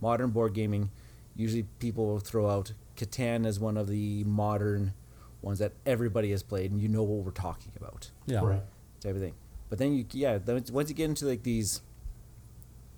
modern 0.00 0.30
board 0.30 0.54
gaming. 0.54 0.90
Usually 1.38 1.62
people 1.78 2.04
will 2.06 2.18
throw 2.18 2.50
out 2.50 2.72
Catan 2.96 3.46
as 3.46 3.58
one 3.58 3.78
of 3.78 3.88
the 3.88 4.24
modern 4.24 4.92
ones 5.40 5.60
that 5.60 5.72
everybody 5.86 6.30
has 6.32 6.42
played 6.42 6.70
and 6.72 6.80
you 6.80 6.88
know 6.88 7.02
what 7.04 7.24
we're 7.24 7.30
talking 7.30 7.72
about 7.80 8.10
Yeah. 8.26 8.40
Right. 8.44 8.62
type 9.00 9.14
of 9.14 9.20
thing. 9.22 9.34
But 9.70 9.78
then 9.78 9.94
you 9.94 10.04
yeah, 10.12 10.38
once 10.46 10.90
you 10.90 10.94
get 10.96 11.04
into 11.04 11.24
like 11.26 11.44
these 11.44 11.80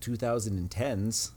2010s. 0.00 1.30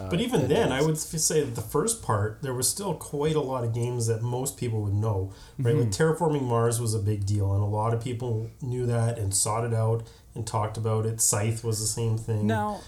uh, 0.00 0.08
But 0.08 0.20
even 0.20 0.42
the 0.42 0.46
then, 0.46 0.72
I 0.72 0.82
would 0.82 0.98
say 0.98 1.42
that 1.42 1.54
the 1.54 1.60
first 1.60 2.02
part, 2.02 2.38
there 2.42 2.54
was 2.54 2.68
still 2.68 2.94
quite 2.94 3.36
a 3.36 3.40
lot 3.40 3.64
of 3.64 3.74
games 3.74 4.06
that 4.06 4.22
most 4.22 4.56
people 4.56 4.82
would 4.82 4.94
know, 4.94 5.32
right? 5.58 5.76
Like 5.76 5.88
Terraforming 5.90 6.42
Mars 6.42 6.80
was 6.80 6.94
a 6.94 6.98
big 6.98 7.26
deal, 7.26 7.52
and 7.52 7.62
a 7.62 7.66
lot 7.66 7.92
of 7.94 8.02
people 8.02 8.50
knew 8.60 8.86
that 8.86 9.18
and 9.18 9.34
sought 9.34 9.64
it 9.64 9.74
out 9.74 10.04
and 10.34 10.46
talked 10.46 10.76
about 10.76 11.06
it. 11.06 11.20
Scythe 11.20 11.62
was 11.62 11.80
the 11.80 11.86
same 11.86 12.16
thing. 12.18 12.46
Now, 12.46 12.80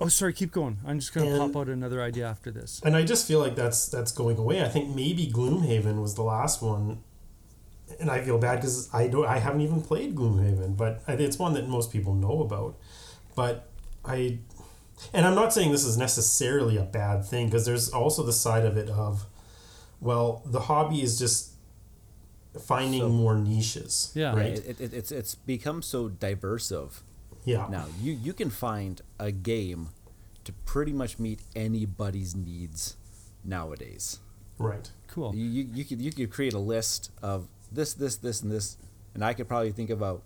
oh, 0.00 0.08
sorry, 0.08 0.32
keep 0.32 0.52
going. 0.52 0.78
I'm 0.86 0.98
just 0.98 1.12
going 1.14 1.26
to 1.26 1.40
And- 1.42 1.52
pop 1.52 1.60
out 1.62 1.68
another 1.68 2.02
idea 2.02 2.26
after 2.28 2.50
this. 2.50 2.80
and 2.84 2.94
I 2.96 3.02
just 3.04 3.26
feel 3.26 3.38
like 3.40 3.54
that's 3.56 3.86
that's 3.86 4.12
going 4.12 4.38
away. 4.38 4.62
I 4.62 4.68
think 4.68 4.94
maybe 4.94 5.26
Gloomhaven 5.26 6.00
was 6.02 6.14
the 6.14 6.22
last 6.22 6.62
one, 6.62 7.02
and 8.00 8.10
I 8.10 8.20
feel 8.22 8.38
bad 8.38 8.56
because 8.56 8.88
I 8.92 9.08
don't, 9.08 9.26
I 9.26 9.38
haven't 9.38 9.60
even 9.60 9.82
played 9.82 10.14
Gloomhaven, 10.14 10.76
but 10.76 11.02
it's 11.08 11.38
one 11.38 11.54
that 11.54 11.68
most 11.68 11.92
people 11.92 12.14
know 12.14 12.40
about. 12.42 12.76
But 13.36 13.68
I, 14.04 14.38
and 15.12 15.26
I'm 15.26 15.34
not 15.34 15.52
saying 15.52 15.72
this 15.72 15.84
is 15.84 15.96
necessarily 15.96 16.76
a 16.76 16.82
bad 16.84 17.24
thing 17.24 17.46
because 17.46 17.64
there's 17.64 17.88
also 17.90 18.22
the 18.22 18.32
side 18.32 18.64
of 18.64 18.76
it 18.76 18.88
of, 18.90 19.26
well, 20.00 20.42
the 20.46 20.60
hobby 20.60 21.02
is 21.02 21.18
just 21.18 21.50
finding 22.60 23.00
So- 23.00 23.08
more 23.08 23.36
niches. 23.36 24.12
Yeah. 24.14 24.34
Right. 24.34 24.58
It, 24.58 24.80
it, 24.80 24.94
it's 24.94 25.10
it's 25.12 25.34
become 25.34 25.82
so 25.82 26.08
diverse 26.08 26.70
Yeah. 27.44 27.66
now. 27.70 27.86
You 28.00 28.12
you 28.12 28.32
can 28.32 28.50
find 28.50 29.00
a 29.18 29.30
game 29.30 29.90
to 30.44 30.52
pretty 30.52 30.92
much 30.92 31.18
meet 31.18 31.40
anybody's 31.54 32.34
needs 32.34 32.96
nowadays. 33.44 34.20
Right. 34.58 34.90
Cool. 35.08 35.34
You, 35.34 35.44
you, 35.44 35.68
you 35.72 35.84
could 35.84 36.00
you 36.00 36.12
could 36.12 36.30
create 36.30 36.54
a 36.54 36.58
list 36.58 37.10
of 37.22 37.48
this 37.70 37.94
this 37.94 38.16
this 38.16 38.42
and 38.42 38.50
this, 38.50 38.76
and 39.14 39.24
I 39.24 39.34
could 39.34 39.48
probably 39.48 39.72
think 39.72 39.90
about. 39.90 40.22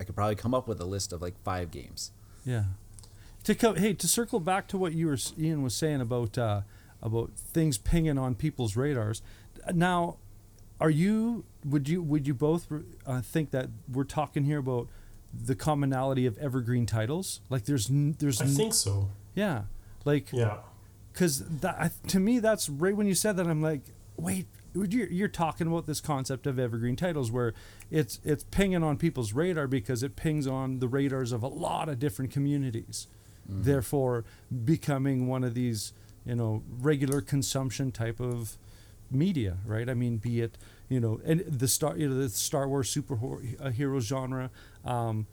I 0.00 0.04
could 0.04 0.16
probably 0.16 0.34
come 0.34 0.54
up 0.54 0.66
with 0.66 0.80
a 0.80 0.84
list 0.84 1.12
of 1.12 1.22
like 1.22 1.40
five 1.44 1.70
games. 1.70 2.10
Yeah. 2.44 2.64
To 3.44 3.54
co- 3.54 3.74
hey, 3.74 3.92
to 3.94 4.08
circle 4.08 4.40
back 4.40 4.66
to 4.68 4.78
what 4.78 4.92
you 4.92 5.06
were 5.06 5.18
Ian 5.38 5.62
was 5.62 5.74
saying 5.74 6.00
about 6.00 6.36
uh, 6.36 6.62
about 7.02 7.32
things 7.36 7.78
pinging 7.78 8.18
on 8.18 8.34
people's 8.34 8.76
radars. 8.76 9.22
Now, 9.72 10.16
are 10.80 10.90
you 10.90 11.44
would 11.64 11.88
you 11.88 12.02
would 12.02 12.26
you 12.26 12.34
both 12.34 12.66
uh, 13.06 13.20
think 13.20 13.50
that 13.52 13.68
we're 13.88 14.04
talking 14.04 14.44
here 14.44 14.58
about 14.58 14.88
the 15.44 15.54
commonality 15.54 16.26
of 16.26 16.36
evergreen 16.38 16.86
titles? 16.86 17.40
Like 17.50 17.64
there's 17.64 17.90
n- 17.90 18.16
there's 18.18 18.40
I 18.40 18.44
n- 18.44 18.50
think 18.50 18.74
so. 18.74 19.10
yeah, 19.34 19.62
like 20.04 20.32
Yeah. 20.32 20.58
because 21.12 21.44
that 21.60 21.92
to 22.08 22.20
me 22.20 22.38
that's 22.38 22.68
right 22.68 22.96
when 22.96 23.06
you 23.06 23.14
said 23.14 23.36
that 23.36 23.46
I'm 23.46 23.62
like 23.62 23.82
wait 24.16 24.46
you're, 24.74 25.08
you're 25.08 25.28
talking 25.28 25.66
about 25.68 25.86
this 25.86 26.00
concept 26.00 26.46
of 26.46 26.58
evergreen 26.58 26.96
titles 26.96 27.30
where 27.30 27.54
it's 27.90 28.20
it's 28.24 28.44
pinging 28.44 28.82
on 28.82 28.96
people's 28.96 29.32
radar 29.32 29.66
because 29.66 30.02
it 30.02 30.16
pings 30.16 30.46
on 30.46 30.78
the 30.80 30.88
radars 30.88 31.32
of 31.32 31.42
a 31.42 31.48
lot 31.48 31.88
of 31.88 31.98
different 31.98 32.30
communities 32.30 33.06
mm-hmm. 33.50 33.62
therefore 33.62 34.24
becoming 34.64 35.26
one 35.26 35.44
of 35.44 35.54
these 35.54 35.92
you 36.24 36.34
know 36.34 36.62
regular 36.80 37.20
consumption 37.20 37.92
type 37.92 38.20
of 38.20 38.56
media 39.10 39.58
right 39.64 39.88
i 39.88 39.94
mean 39.94 40.16
be 40.16 40.40
it 40.40 40.56
you 40.88 41.00
know 41.00 41.20
and 41.24 41.40
the 41.40 41.68
star 41.68 41.96
you 41.96 42.08
know 42.08 42.14
the 42.14 42.28
star 42.28 42.68
wars 42.68 42.94
superhero 42.94 44.00
genre 44.00 44.50
um, 44.84 45.26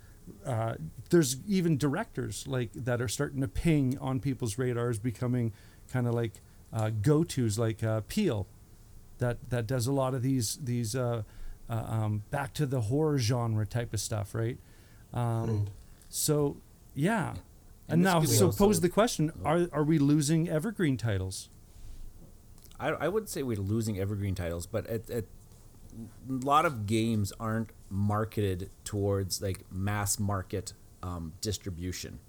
uh, 0.46 0.76
there's 1.10 1.38
even 1.48 1.78
directors 1.78 2.48
like 2.48 2.72
that 2.74 3.02
are 3.02 3.08
starting 3.08 3.42
to 3.42 3.48
ping 3.48 3.98
on 4.00 4.20
people's 4.20 4.58
radars, 4.58 4.98
becoming 5.00 5.52
kind 5.92 6.08
of 6.08 6.14
like 6.14 6.42
uh, 6.72 6.90
go-to's, 7.02 7.60
like 7.60 7.84
uh, 7.84 8.02
Peele, 8.08 8.48
that 9.18 9.50
that 9.50 9.68
does 9.68 9.88
a 9.88 9.92
lot 9.92 10.14
of 10.14 10.22
these 10.22 10.58
these 10.64 10.96
uh, 10.96 11.24
uh, 11.70 11.74
um, 11.74 12.24
back 12.32 12.54
to 12.54 12.66
the 12.66 12.82
horror 12.82 13.18
genre 13.18 13.66
type 13.66 13.94
of 13.94 14.00
stuff, 14.00 14.34
right? 14.34 14.58
Um, 15.14 15.50
Right. 15.50 15.68
So 16.10 16.58
yeah, 16.94 17.32
and, 17.32 17.40
And 17.90 18.04
now 18.04 18.22
so 18.24 18.46
also- 18.48 18.58
pose 18.66 18.80
the 18.82 18.90
question: 18.90 19.32
Are 19.44 19.68
are 19.74 19.84
we 19.84 19.98
losing 19.98 20.48
evergreen 20.48 20.96
titles? 20.98 21.50
I, 22.80 22.90
I 22.90 23.08
would 23.10 23.28
say 23.30 23.44
we're 23.44 23.58
losing 23.58 24.00
evergreen 24.00 24.34
titles, 24.36 24.66
but 24.66 24.88
at, 24.88 25.10
it, 25.10 25.28
a 26.30 26.46
lot 26.46 26.66
of 26.66 26.86
games 26.86 27.34
aren't 27.40 27.72
marketed 27.90 28.70
towards 28.84 29.42
like 29.42 29.66
mass 29.72 30.20
market 30.20 30.74
um, 31.04 31.34
distribution. 31.42 32.20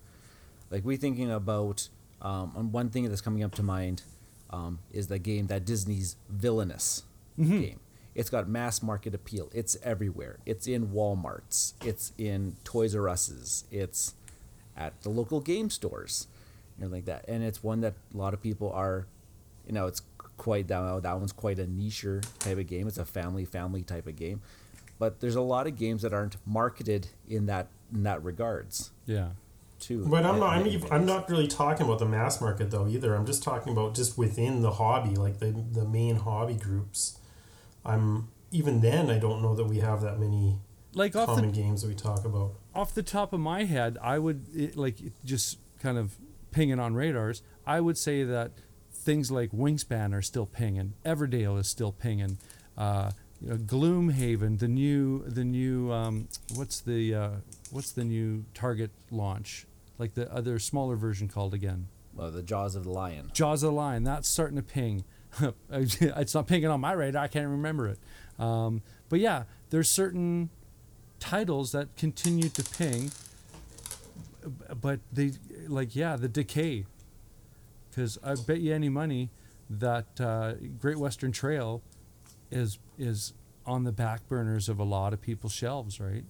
Like 0.71 0.85
we 0.85 0.97
thinking 0.97 1.31
about 1.31 1.89
um, 2.21 2.53
and 2.57 2.73
one 2.73 2.89
thing 2.89 3.09
that's 3.09 3.21
coming 3.21 3.43
up 3.43 3.55
to 3.57 3.63
mind 3.63 4.03
um, 4.51 4.79
is 4.91 5.09
the 5.09 5.19
game 5.19 5.49
that 5.49 5.65
Disney's 5.65 6.17
Villainous 6.29 7.03
game. 7.39 7.81
It's 8.15 8.29
got 8.31 8.49
mass 8.49 8.83
market 8.83 9.15
appeal. 9.15 9.51
It's 9.55 9.77
everywhere. 9.83 10.39
It's 10.45 10.67
in 10.67 10.89
WalMarts. 10.89 11.73
It's 11.85 12.13
in 12.19 12.57
Toys 12.63 12.95
R 12.95 13.09
Us's. 13.09 13.65
It's 13.71 14.15
at 14.77 15.01
the 15.03 15.09
local 15.09 15.41
game 15.41 15.71
stores, 15.71 16.27
you 16.79 16.85
know, 16.85 16.91
like 16.91 17.07
that. 17.07 17.25
And 17.27 17.43
it's 17.43 17.63
one 17.63 17.81
that 17.81 17.95
a 18.15 18.17
lot 18.17 18.35
of 18.35 18.43
people 18.43 18.71
are, 18.73 19.07
you 19.67 19.73
know, 19.73 19.87
it's 19.87 20.03
quite 20.43 20.67
that 20.67 21.05
that 21.05 21.19
one's 21.21 21.31
quite 21.31 21.61
a 21.61 21.69
niche 21.69 22.05
type 22.41 22.59
of 22.59 22.67
game. 22.67 22.89
It's 22.89 22.99
a 22.99 23.05
family 23.05 23.45
family 23.45 23.83
type 23.83 24.09
of 24.09 24.17
game, 24.17 24.41
but 24.99 25.21
there's 25.21 25.37
a 25.37 25.41
lot 25.41 25.69
of 25.69 25.79
games 25.79 26.03
that 26.03 26.13
aren't 26.13 26.37
marketed 26.45 27.07
in 27.29 27.47
that 27.47 27.69
in 27.95 28.03
that 28.03 28.25
regards 28.25 28.91
Yeah, 29.07 29.29
too. 29.79 30.05
But 30.05 30.27
I'm 30.27 30.41
not. 30.41 30.57
I'm, 30.57 30.65
many 30.65 30.75
ev- 30.75 30.91
I'm 30.91 31.07
not 31.07 31.31
really 31.31 31.47
talking 31.47 31.87
about 31.87 32.01
the 32.01 32.07
mass 32.07 32.41
market 32.41 32.73
though 32.73 32.89
either. 32.89 33.15
I'm 33.15 33.25
just 33.25 33.45
talking 33.45 33.73
about 33.73 33.95
just 33.95 34.19
within 34.19 34.63
the 34.63 34.73
hobby, 34.73 35.15
like 35.15 35.39
the 35.39 35.53
the 35.53 35.85
main 35.85 36.17
hobby 36.17 36.55
groups. 36.55 37.19
I'm 37.85 38.29
even 38.51 38.81
then. 38.81 39.11
I 39.11 39.19
don't 39.21 39.43
know 39.43 39.55
that 39.55 39.67
we 39.67 39.79
have 39.79 40.01
that 40.01 40.19
many 40.19 40.59
like 40.93 41.15
off 41.15 41.29
the 41.29 41.35
common 41.37 41.53
games 41.53 41.83
that 41.83 41.89
we 41.89 41.95
talk 41.95 42.25
about. 42.25 42.55
off 42.75 42.93
the 42.93 43.05
top 43.05 43.33
of 43.33 43.39
my 43.39 43.63
head, 43.63 43.97
I 44.03 44.19
would 44.19 44.45
it, 44.53 44.77
like 44.77 44.97
just 45.25 45.59
kind 45.81 45.99
of 45.99 46.17
pinging 46.51 46.81
on 46.81 46.95
radars. 46.95 47.43
I 47.65 47.81
would 47.81 47.97
say 47.97 48.25
that 48.25 48.51
things 49.03 49.31
like 49.31 49.51
Wingspan 49.51 50.15
are 50.15 50.23
still 50.23 50.47
pinging. 50.47 50.95
Everdell 51.05 51.59
is 51.59 51.69
still 51.69 51.93
pinging. 51.93 52.39
Uh, 52.77 53.11
you 53.41 53.51
know, 53.51 53.57
Gloomhaven, 53.57 54.59
the 54.59 54.69
new 54.69 55.25
the 55.27 55.45
new 55.45 55.93
um, 55.93 56.29
what's 56.55 56.81
the 56.81 57.15
uh, 57.15 57.31
what's 57.71 57.93
the 57.93 58.05
new 58.05 58.45
Target 58.55 58.91
launch? 59.11 59.67
Like 59.99 60.15
the 60.15 60.33
other 60.33 60.59
smaller 60.59 60.97
version 60.97 61.29
called 61.29 61.53
again. 61.53 61.89
Well, 62.15 62.31
the 62.31 62.43
Jaws 62.43 62.75
of 62.75 62.85
the 62.85 62.91
Lion. 62.91 63.31
Jaws 63.33 63.63
of 63.63 63.71
the 63.71 63.77
Lion, 63.77 64.05
that's 64.05 64.29
starting 64.29 64.57
to 64.57 64.63
ping. 64.63 65.05
it's 65.71 66.35
not 66.35 66.47
pinging 66.47 66.69
on 66.69 66.81
my 66.81 66.93
radar. 66.93 67.25
I 67.25 67.29
can't 67.29 67.49
remember 67.49 67.89
it. 67.89 67.99
Um, 68.39 68.83
but 69.09 69.19
yeah, 69.19 69.45
there's 69.71 69.89
certain 69.89 70.51
titles 71.21 71.73
that 71.73 71.97
continue 71.97 72.49
to 72.51 72.63
ping, 72.63 73.11
but 74.81 75.01
they 75.13 75.33
like 75.67 75.97
yeah 75.97 76.17
the 76.17 76.29
decay. 76.29 76.85
Because 77.95 78.19
I 78.25 78.35
bet 78.35 78.61
you 78.61 78.75
any 78.75 78.89
money 78.89 79.31
that 79.69 80.19
uh, 80.21 80.55
Great 80.81 80.99
Western 80.99 81.31
Trail 81.33 81.83
is 82.51 82.79
is 82.99 83.33
on 83.67 83.85
the 83.85 83.93
back 83.93 84.27
burners 84.29 84.69
of 84.69 84.79
a 84.79 84.85
lot 84.85 85.13
of 85.13 85.21
people's 85.21 85.53
shelves, 85.53 86.01
right? 86.01 86.25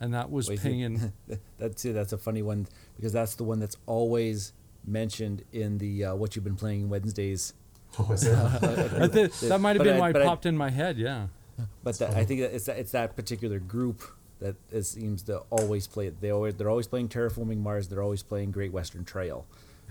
And 0.00 0.14
that 0.14 0.30
was 0.30 0.48
Wait, 0.48 0.60
pinging. 0.60 1.12
That's 1.58 1.84
it. 1.84 1.92
That's 1.92 2.12
a 2.12 2.18
funny 2.18 2.42
one 2.42 2.66
because 2.96 3.12
that's 3.12 3.34
the 3.34 3.44
one 3.44 3.58
that's 3.60 3.76
always 3.86 4.52
mentioned 4.86 5.42
in 5.52 5.76
the 5.78 6.06
uh, 6.06 6.14
what 6.14 6.34
you've 6.34 6.44
been 6.44 6.56
playing 6.56 6.88
Wednesdays. 6.88 7.54
Oh, 7.98 8.12
is 8.12 8.22
it? 8.24 9.32
That 9.48 9.60
might 9.60 9.70
have 9.74 9.78
But 9.78 9.84
been 9.84 9.96
I- 9.96 9.98
why 9.98 10.10
it 10.10 10.12
but 10.12 10.22
I- 10.22 10.24
popped 10.24 10.46
in 10.46 10.56
my 10.56 10.70
head. 10.70 10.96
Yeah. 10.96 11.26
But 11.82 11.98
that, 11.98 12.14
I 12.14 12.24
think 12.24 12.40
that 12.40 12.54
it's 12.54 12.66
that, 12.66 12.78
it's 12.78 12.92
that 12.92 13.16
particular 13.16 13.58
group 13.58 14.02
that 14.38 14.54
it 14.70 14.84
seems 14.84 15.24
to 15.24 15.38
always 15.50 15.86
play 15.88 16.06
it. 16.06 16.20
They 16.20 16.30
always 16.30 16.54
they're 16.54 16.70
always 16.70 16.86
playing 16.86 17.08
Terraforming 17.08 17.58
Mars. 17.58 17.88
They're 17.88 18.00
always 18.02 18.22
playing 18.22 18.52
Great 18.52 18.72
Western 18.72 19.04
Trail. 19.04 19.44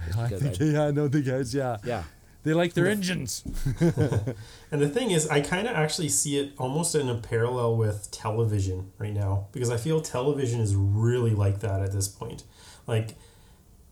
Just 0.08 0.18
I 0.20 0.28
think, 0.30 0.62
I- 0.62 0.66
yeah, 0.66 0.84
I 0.88 0.92
know 0.92 1.08
the 1.08 1.22
guys. 1.22 1.54
Yeah, 1.54 1.78
yeah. 1.84 2.04
they 2.44 2.54
like 2.54 2.74
their 2.74 2.88
engines. 2.88 3.44
And 4.72 4.80
the 4.82 4.88
thing 4.90 5.10
is, 5.12 5.28
I 5.28 5.42
kind 5.42 5.68
of 5.68 5.76
actually 5.76 6.10
see 6.10 6.38
it 6.38 6.54
almost 6.60 6.94
in 6.94 7.10
a 7.10 7.16
parallel 7.16 7.76
with 7.76 8.10
television 8.12 8.92
right 9.00 9.14
now 9.14 9.48
because 9.52 9.70
I 9.72 9.78
feel 9.78 10.00
television 10.00 10.60
is 10.62 10.76
really 10.76 11.32
like 11.32 11.60
that 11.62 11.82
at 11.82 11.92
this 11.92 12.08
point. 12.08 12.44
Like, 12.86 13.16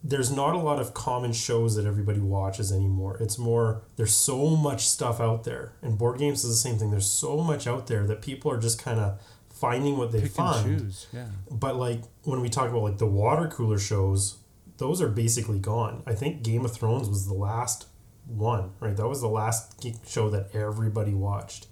there's 0.04 0.32
not 0.32 0.54
a 0.54 0.60
lot 0.60 0.80
of 0.80 0.94
common 0.94 1.34
shows 1.34 1.76
that 1.76 1.86
everybody 1.88 2.20
watches 2.20 2.72
anymore. 2.72 3.18
It's 3.20 3.40
more, 3.40 3.82
there's 3.96 4.14
so 4.14 4.50
much 4.56 4.86
stuff 4.86 5.20
out 5.20 5.44
there. 5.46 5.74
And 5.82 5.98
board 5.98 6.20
games 6.20 6.44
is 6.44 6.52
the 6.52 6.56
same 6.70 6.78
thing. 6.78 6.92
There's 6.92 7.10
so 7.12 7.38
much 7.42 7.66
out 7.66 7.88
there 7.88 8.06
that 8.06 8.22
people 8.22 8.52
are 8.52 8.60
just 8.60 8.78
kind 8.82 9.00
of 9.00 9.20
finding 9.50 9.98
what 9.98 10.12
they 10.12 10.22
Pick 10.22 10.32
find. 10.32 10.70
and 10.70 10.80
choose. 10.80 11.08
Yeah. 11.12 11.26
But 11.50 11.78
like 11.78 12.02
when 12.24 12.42
we 12.42 12.50
talk 12.50 12.70
about 12.70 12.84
like 12.84 13.00
the 13.00 13.08
water 13.08 13.48
cooler 13.48 13.80
shows, 13.80 14.38
those 14.78 15.02
are 15.02 15.10
basically 15.10 15.60
gone. 15.60 16.04
I 16.06 16.14
think 16.14 16.44
Game 16.44 16.64
of 16.66 16.72
Thrones 16.74 17.10
was 17.10 17.28
the 17.28 17.34
last 17.34 17.88
one, 18.28 18.72
right? 18.80 18.96
That 18.96 19.08
was 19.08 19.22
the 19.22 19.28
last 19.30 19.86
show 20.08 20.30
that 20.30 20.54
everybody 20.54 21.14
watched. 21.14 21.68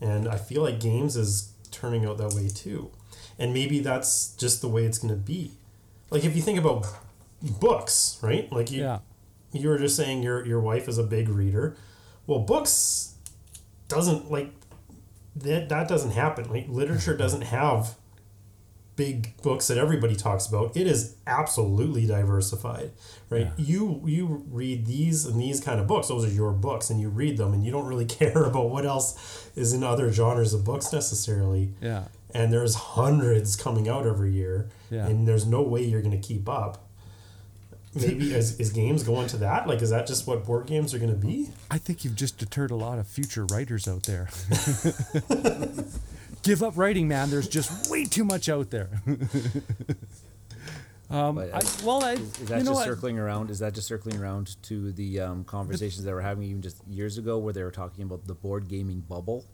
And 0.00 0.28
I 0.28 0.36
feel 0.36 0.62
like 0.62 0.80
games 0.80 1.16
is 1.16 1.52
turning 1.70 2.06
out 2.06 2.18
that 2.18 2.32
way 2.34 2.48
too. 2.48 2.90
And 3.38 3.52
maybe 3.52 3.80
that's 3.80 4.34
just 4.36 4.60
the 4.60 4.68
way 4.68 4.84
it's 4.84 4.98
going 4.98 5.12
to 5.14 5.20
be. 5.20 5.52
Like 6.10 6.24
if 6.24 6.34
you 6.34 6.42
think 6.42 6.58
about 6.58 6.86
books, 7.60 8.18
right? 8.22 8.50
Like 8.52 8.70
you 8.70 8.82
Yeah. 8.82 8.98
you 9.52 9.68
were 9.68 9.78
just 9.78 9.96
saying 9.96 10.22
your 10.22 10.44
your 10.46 10.60
wife 10.60 10.88
is 10.88 10.98
a 10.98 11.02
big 11.02 11.28
reader. 11.28 11.76
Well, 12.26 12.40
books 12.40 13.14
doesn't 13.88 14.30
like 14.30 14.52
that. 15.36 15.68
That 15.68 15.88
doesn't 15.88 16.12
happen. 16.12 16.50
Like 16.50 16.66
literature 16.68 17.16
doesn't 17.16 17.42
have 17.42 17.96
big 19.00 19.34
books 19.42 19.66
that 19.68 19.78
everybody 19.78 20.14
talks 20.14 20.46
about. 20.46 20.76
It 20.76 20.86
is 20.86 21.16
absolutely 21.26 22.06
diversified, 22.06 22.90
right? 23.30 23.48
Yeah. 23.56 23.64
You 23.72 24.02
you 24.04 24.44
read 24.50 24.84
these 24.84 25.24
and 25.24 25.40
these 25.40 25.58
kind 25.60 25.80
of 25.80 25.86
books. 25.86 26.08
Those 26.08 26.24
are 26.26 26.34
your 26.42 26.52
books, 26.52 26.90
and 26.90 27.00
you 27.00 27.08
read 27.08 27.38
them, 27.38 27.54
and 27.54 27.64
you 27.64 27.72
don't 27.72 27.86
really 27.86 28.04
care 28.20 28.42
about 28.44 28.68
what 28.68 28.84
else 28.84 29.48
is 29.56 29.72
in 29.72 29.82
other 29.82 30.12
genres 30.12 30.52
of 30.52 30.64
books 30.64 30.92
necessarily. 30.92 31.70
Yeah. 31.80 32.04
And 32.34 32.52
there's 32.52 32.74
hundreds 32.74 33.56
coming 33.56 33.88
out 33.88 34.06
every 34.06 34.32
year, 34.32 34.68
Yeah. 34.90 35.06
and 35.08 35.26
there's 35.26 35.46
no 35.46 35.62
way 35.62 35.82
you're 35.82 36.02
going 36.02 36.20
to 36.20 36.28
keep 36.28 36.46
up. 36.48 36.86
Maybe 37.94 38.34
is, 38.40 38.60
is 38.60 38.70
games 38.70 39.02
going 39.02 39.28
to 39.28 39.38
that? 39.38 39.66
Like, 39.66 39.80
is 39.82 39.90
that 39.90 40.06
just 40.06 40.26
what 40.28 40.44
board 40.44 40.66
games 40.66 40.92
are 40.94 40.98
going 40.98 41.10
to 41.18 41.26
be? 41.28 41.48
I 41.70 41.78
think 41.78 42.04
you've 42.04 42.14
just 42.16 42.36
deterred 42.38 42.70
a 42.70 42.76
lot 42.76 42.98
of 42.98 43.06
future 43.08 43.46
writers 43.46 43.88
out 43.88 44.02
there. 44.04 44.28
Give 46.42 46.62
up 46.62 46.76
writing, 46.76 47.06
man. 47.08 47.30
There's 47.30 47.48
just 47.48 47.90
way 47.90 48.04
too 48.04 48.24
much 48.24 48.48
out 48.48 48.70
there. 48.70 48.88
um, 51.10 51.34
But, 51.36 51.52
uh, 51.52 51.56
I, 51.58 51.84
well, 51.84 52.02
I, 52.04 52.12
Is, 52.12 52.20
is 52.20 52.48
that 52.48 52.58
you 52.58 52.64
know 52.64 52.70
just 52.70 52.74
what? 52.80 52.84
circling 52.86 53.18
around? 53.18 53.50
Is 53.50 53.58
that 53.58 53.74
just 53.74 53.86
circling 53.88 54.18
around 54.20 54.56
to 54.64 54.92
the 54.92 55.20
um, 55.20 55.44
conversations 55.44 56.04
that 56.04 56.12
we're 56.12 56.20
having 56.22 56.44
even 56.44 56.62
just 56.62 56.82
years 56.88 57.18
ago, 57.18 57.38
where 57.38 57.52
they 57.52 57.62
were 57.62 57.70
talking 57.70 58.04
about 58.04 58.26
the 58.26 58.34
board 58.34 58.68
gaming 58.68 59.00
bubble? 59.00 59.44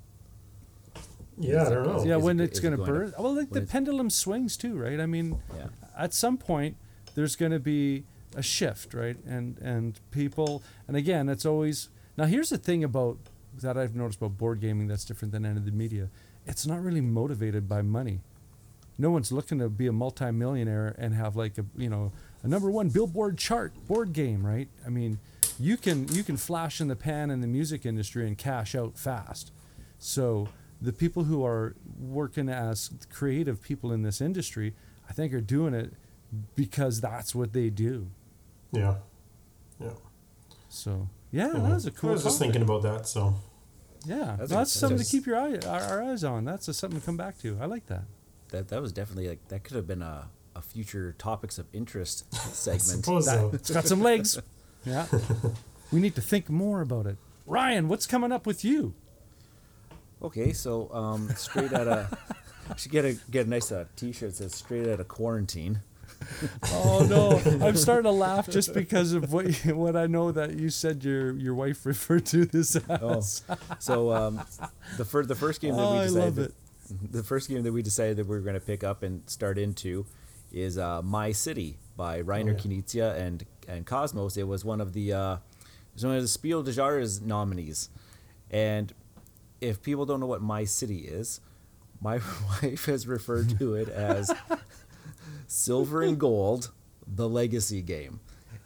Yeah, 1.38 1.66
I 1.66 1.68
don't 1.70 1.86
know. 1.86 2.04
yeah, 2.04 2.16
is 2.16 2.22
when 2.22 2.40
it- 2.40 2.44
it's 2.44 2.58
is 2.58 2.64
it 2.64 2.68
going 2.68 2.78
to 2.78 2.84
to- 2.86 2.90
burn. 2.92 3.14
Well, 3.18 3.34
like 3.34 3.50
the 3.50 3.58
it's- 3.58 3.70
pendulum 3.72 4.08
swings 4.10 4.56
too, 4.56 4.76
right? 4.76 5.00
I 5.00 5.06
mean, 5.06 5.38
Yeah. 5.56 5.66
at 5.98 6.14
some 6.14 6.38
point 6.38 6.76
there's 7.14 7.36
going 7.36 7.52
to 7.52 7.58
be 7.58 8.04
a 8.34 8.42
shift, 8.42 8.94
right? 8.94 9.16
And 9.26 9.58
and 9.58 9.98
people, 10.10 10.62
and 10.88 10.96
again, 10.96 11.28
it's 11.28 11.44
always 11.44 11.88
now. 12.16 12.24
Here's 12.26 12.48
the 12.50 12.58
thing 12.58 12.82
about 12.84 13.18
that 13.60 13.76
I've 13.76 13.94
noticed 13.94 14.18
about 14.18 14.36
board 14.38 14.60
gaming 14.60 14.86
that's 14.86 15.04
different 15.04 15.32
than 15.32 15.44
any 15.44 15.56
of 15.58 15.64
the 15.66 15.72
media. 15.72 16.08
It's 16.46 16.66
not 16.66 16.82
really 16.82 17.00
motivated 17.00 17.68
by 17.68 17.82
money. 17.82 18.20
No 18.98 19.10
one's 19.10 19.30
looking 19.30 19.58
to 19.58 19.68
be 19.68 19.86
a 19.86 19.92
multimillionaire 19.92 20.94
and 20.98 21.14
have 21.14 21.36
like 21.36 21.58
a 21.58 21.64
you 21.76 21.90
know 21.90 22.12
a 22.42 22.48
number 22.48 22.70
one 22.70 22.88
Billboard 22.88 23.36
chart 23.36 23.72
board 23.86 24.12
game, 24.12 24.46
right? 24.46 24.68
I 24.86 24.88
mean, 24.88 25.18
you 25.58 25.76
can 25.76 26.08
you 26.08 26.22
can 26.22 26.36
flash 26.36 26.80
in 26.80 26.88
the 26.88 26.96
pan 26.96 27.30
in 27.30 27.40
the 27.40 27.46
music 27.46 27.84
industry 27.84 28.26
and 28.26 28.38
cash 28.38 28.74
out 28.74 28.96
fast. 28.96 29.52
So 29.98 30.48
the 30.80 30.92
people 30.92 31.24
who 31.24 31.44
are 31.44 31.74
working 31.98 32.48
as 32.48 32.90
creative 33.10 33.62
people 33.62 33.92
in 33.92 34.02
this 34.02 34.20
industry, 34.20 34.74
I 35.08 35.12
think, 35.12 35.32
are 35.34 35.40
doing 35.40 35.74
it 35.74 35.92
because 36.54 37.00
that's 37.00 37.34
what 37.34 37.52
they 37.52 37.70
do. 37.70 38.08
Yeah. 38.72 38.96
Yeah. 39.80 39.90
So 40.68 41.08
yeah, 41.32 41.48
that 41.48 41.60
was 41.60 41.86
a 41.86 41.90
cool. 41.90 42.10
I 42.10 42.12
was 42.14 42.24
just 42.24 42.38
topic. 42.38 42.52
thinking 42.52 42.62
about 42.62 42.82
that. 42.82 43.06
So 43.06 43.34
Yeah, 44.06 44.36
That's 44.38 44.50
that's, 44.50 44.70
something 44.72 44.98
to 44.98 45.04
keep 45.04 45.26
your 45.26 45.36
eye 45.36 45.58
our, 45.66 45.80
our 45.80 46.02
eyes 46.02 46.22
on. 46.22 46.44
That's 46.44 46.68
a, 46.68 46.75
something 46.75 47.00
to 47.00 47.04
come 47.04 47.16
back 47.16 47.38
to. 47.38 47.58
I 47.60 47.66
like 47.66 47.86
that. 47.86 48.04
That 48.50 48.68
that 48.68 48.80
was 48.80 48.92
definitely 48.92 49.28
like 49.28 49.48
that 49.48 49.64
could 49.64 49.75
have 49.76 49.86
been 49.86 50.02
a, 50.02 50.28
a 50.54 50.62
future 50.62 51.14
topics 51.18 51.58
of 51.58 51.66
interest 51.72 52.25
I 52.32 52.36
segment. 52.36 52.82
suppose 53.04 53.26
so. 53.26 53.50
It's 53.52 53.70
got 53.70 53.86
some 53.86 54.02
legs. 54.02 54.38
Yeah, 54.84 55.06
we 55.90 55.98
need 55.98 56.14
to 56.14 56.20
think 56.20 56.48
more 56.48 56.80
about 56.80 57.06
it. 57.06 57.16
Ryan, 57.44 57.88
what's 57.88 58.06
coming 58.06 58.30
up 58.30 58.46
with 58.46 58.64
you? 58.64 58.94
Okay, 60.22 60.52
so 60.52 60.88
um, 60.92 61.28
straight 61.30 61.72
out 61.72 61.88
of 61.88 62.18
should 62.76 62.92
get 62.92 63.04
a 63.04 63.18
get 63.28 63.46
a 63.46 63.50
nice 63.50 63.72
uh, 63.72 63.86
T-shirt 63.96 64.30
that 64.30 64.36
says 64.36 64.54
"Straight 64.54 64.86
out 64.86 65.00
of 65.00 65.08
quarantine." 65.08 65.80
Oh 66.73 67.06
no, 67.08 67.66
I'm 67.66 67.76
starting 67.76 68.04
to 68.04 68.11
laugh 68.11 68.49
just 68.49 68.75
because 68.75 69.12
of 69.12 69.32
what 69.32 69.46
what 69.66 69.96
I 69.96 70.06
know 70.06 70.32
that 70.32 70.58
you 70.58 70.70
said 70.70 71.04
your 71.04 71.32
your 71.37 71.54
wife 71.54 71.87
referred 71.87 72.26
to 72.26 72.44
this 72.44 72.76
as. 72.76 73.42
Oh, 73.49 73.56
so 73.78 74.12
um, 74.12 74.40
the 74.96 75.04
first 75.04 75.28
the 75.28 75.34
first 75.34 75.60
game 75.60 75.75
that 75.76 75.82
Oh, 75.82 75.99
we 76.00 76.06
decided 76.06 76.34
that- 76.36 76.54
the 77.10 77.25
first 77.25 77.49
game 77.49 77.62
that 77.64 77.73
we 77.73 77.82
decided 77.82 78.17
that 78.17 78.26
we 78.28 78.36
were 78.36 78.43
going 78.43 78.54
to 78.54 78.60
pick 78.60 78.84
up 78.84 79.02
and 79.02 79.28
start 79.28 79.58
into 79.58 80.06
is 80.52 80.78
uh, 80.78 81.02
My 81.02 81.32
City 81.32 81.78
by 81.97 82.23
Reiner 82.23 82.52
yeah. 82.64 82.78
Knizia 82.78 83.19
and 83.19 83.45
and 83.67 83.84
Kosmos. 83.86 84.36
It 84.36 84.45
was 84.45 84.64
one 84.64 84.80
of 84.80 84.93
the 84.93 85.12
uh, 85.12 85.34
it 85.34 85.40
was 85.95 86.04
one 86.06 86.14
of 86.14 86.23
the 86.23 86.28
Spiel 86.28 86.62
des 86.62 86.73
Jahres 86.73 87.21
nominees, 87.23 87.88
and 88.50 88.93
if 89.60 89.82
people 89.82 90.06
don't 90.06 90.21
know 90.21 90.26
what 90.26 90.43
My 90.43 90.62
City 90.64 90.99
is, 90.99 91.40
my 92.00 92.21
wife 92.62 92.84
has 92.86 93.06
referred 93.08 93.58
to 93.58 93.75
it 93.75 93.88
as 93.88 94.30
Silver 95.47 96.02
and 96.02 96.19
Gold, 96.19 96.71
the 97.06 97.28
Legacy 97.28 97.82
game. 97.82 98.21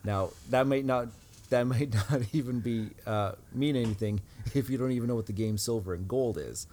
Now 0.04 0.30
that 0.50 0.66
might 0.66 0.84
not 0.84 1.08
that 1.50 1.64
might 1.64 1.92
not 2.10 2.22
even 2.32 2.60
be 2.60 2.90
uh, 3.06 3.32
mean 3.52 3.76
anything 3.76 4.20
if 4.54 4.70
you 4.70 4.78
don't 4.78 4.92
even 4.92 5.08
know 5.08 5.16
what 5.16 5.26
the 5.26 5.32
game 5.32 5.58
Silver 5.58 5.94
and 5.94 6.08
Gold 6.08 6.38
is, 6.38 6.66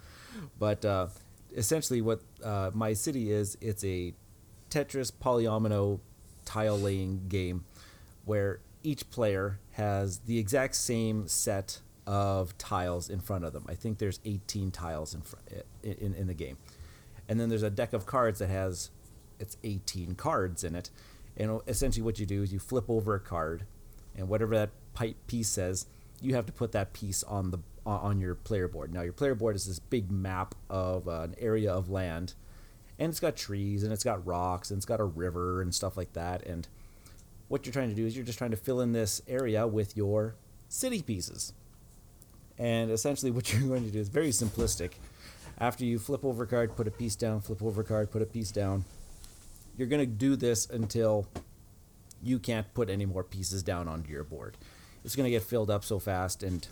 but 0.58 0.84
uh, 0.84 1.08
essentially 1.56 2.00
what 2.00 2.20
uh, 2.42 2.70
My 2.74 2.92
City 2.92 3.30
is, 3.30 3.56
it's 3.60 3.84
a 3.84 4.14
Tetris 4.70 5.12
polyomino 5.12 6.00
tile 6.44 6.78
laying 6.78 7.28
game 7.28 7.64
where 8.24 8.60
each 8.82 9.10
player 9.10 9.58
has 9.72 10.18
the 10.20 10.38
exact 10.38 10.74
same 10.74 11.26
set 11.28 11.80
of 12.06 12.56
tiles 12.56 13.10
in 13.10 13.20
front 13.20 13.44
of 13.44 13.52
them. 13.52 13.64
I 13.68 13.74
think 13.74 13.98
there's 13.98 14.20
18 14.24 14.70
tiles 14.70 15.14
in, 15.14 15.20
fr- 15.20 15.36
in, 15.82 16.14
in 16.14 16.26
the 16.26 16.34
game. 16.34 16.56
And 17.28 17.38
then 17.38 17.50
there's 17.50 17.62
a 17.62 17.70
deck 17.70 17.92
of 17.92 18.06
cards 18.06 18.38
that 18.38 18.48
has 18.48 18.90
it's 19.38 19.56
18 19.64 20.14
cards 20.14 20.64
in 20.64 20.74
it. 20.74 20.90
And 21.36 21.60
essentially 21.66 22.02
what 22.02 22.18
you 22.18 22.26
do 22.26 22.42
is 22.42 22.52
you 22.52 22.58
flip 22.58 22.88
over 22.88 23.14
a 23.14 23.20
card 23.20 23.64
and 24.16 24.28
whatever 24.28 24.56
that 24.56 24.70
pipe 24.94 25.16
piece 25.26 25.48
says, 25.48 25.86
you 26.20 26.34
have 26.34 26.46
to 26.46 26.52
put 26.52 26.72
that 26.72 26.92
piece 26.92 27.22
on 27.22 27.50
the 27.50 27.58
on- 27.86 28.20
your 28.20 28.34
player 28.34 28.68
board. 28.68 28.92
Now 28.92 29.02
your 29.02 29.12
player 29.12 29.34
board 29.34 29.56
is 29.56 29.66
this 29.66 29.78
big 29.78 30.10
map 30.10 30.54
of 30.68 31.08
uh, 31.08 31.22
an 31.22 31.34
area 31.38 31.72
of 31.72 31.88
land 31.88 32.34
and 32.98 33.10
it's 33.10 33.20
got 33.20 33.36
trees 33.36 33.82
and 33.82 33.92
it's 33.92 34.04
got 34.04 34.26
rocks 34.26 34.70
and 34.70 34.78
it's 34.78 34.86
got 34.86 35.00
a 35.00 35.04
river 35.04 35.62
and 35.62 35.74
stuff 35.74 35.96
like 35.96 36.12
that 36.14 36.44
and 36.44 36.68
what 37.48 37.64
you're 37.64 37.72
trying 37.72 37.88
to 37.88 37.94
do 37.94 38.06
is 38.06 38.16
you're 38.16 38.26
just 38.26 38.38
trying 38.38 38.50
to 38.50 38.56
fill 38.56 38.80
in 38.80 38.92
this 38.92 39.22
area 39.28 39.66
with 39.66 39.96
your 39.96 40.34
city 40.68 41.00
pieces 41.02 41.52
and 42.58 42.90
essentially 42.90 43.30
what 43.30 43.52
you're 43.52 43.62
going 43.68 43.84
to 43.84 43.90
do 43.90 43.98
is 43.98 44.08
very 44.08 44.30
simplistic 44.30 44.92
after 45.58 45.84
you 45.84 45.98
flip 45.98 46.24
over 46.24 46.44
a 46.44 46.46
card 46.46 46.74
put 46.76 46.86
a 46.86 46.90
piece 46.90 47.16
down 47.16 47.40
flip 47.40 47.62
over 47.62 47.82
a 47.82 47.84
card 47.84 48.10
put 48.10 48.22
a 48.22 48.26
piece 48.26 48.50
down 48.50 48.84
you're 49.78 49.88
going 49.88 50.00
to 50.00 50.06
do 50.06 50.36
this 50.36 50.68
until 50.68 51.26
you 52.22 52.38
can't 52.38 52.72
put 52.74 52.90
any 52.90 53.06
more 53.06 53.22
pieces 53.22 53.62
down 53.62 53.88
onto 53.88 54.10
your 54.10 54.24
board. 54.24 54.56
It's 55.04 55.14
going 55.16 55.24
to 55.24 55.30
get 55.30 55.44
filled 55.44 55.70
up 55.70 55.84
so 55.84 55.98
fast 55.98 56.42
and 56.42 56.66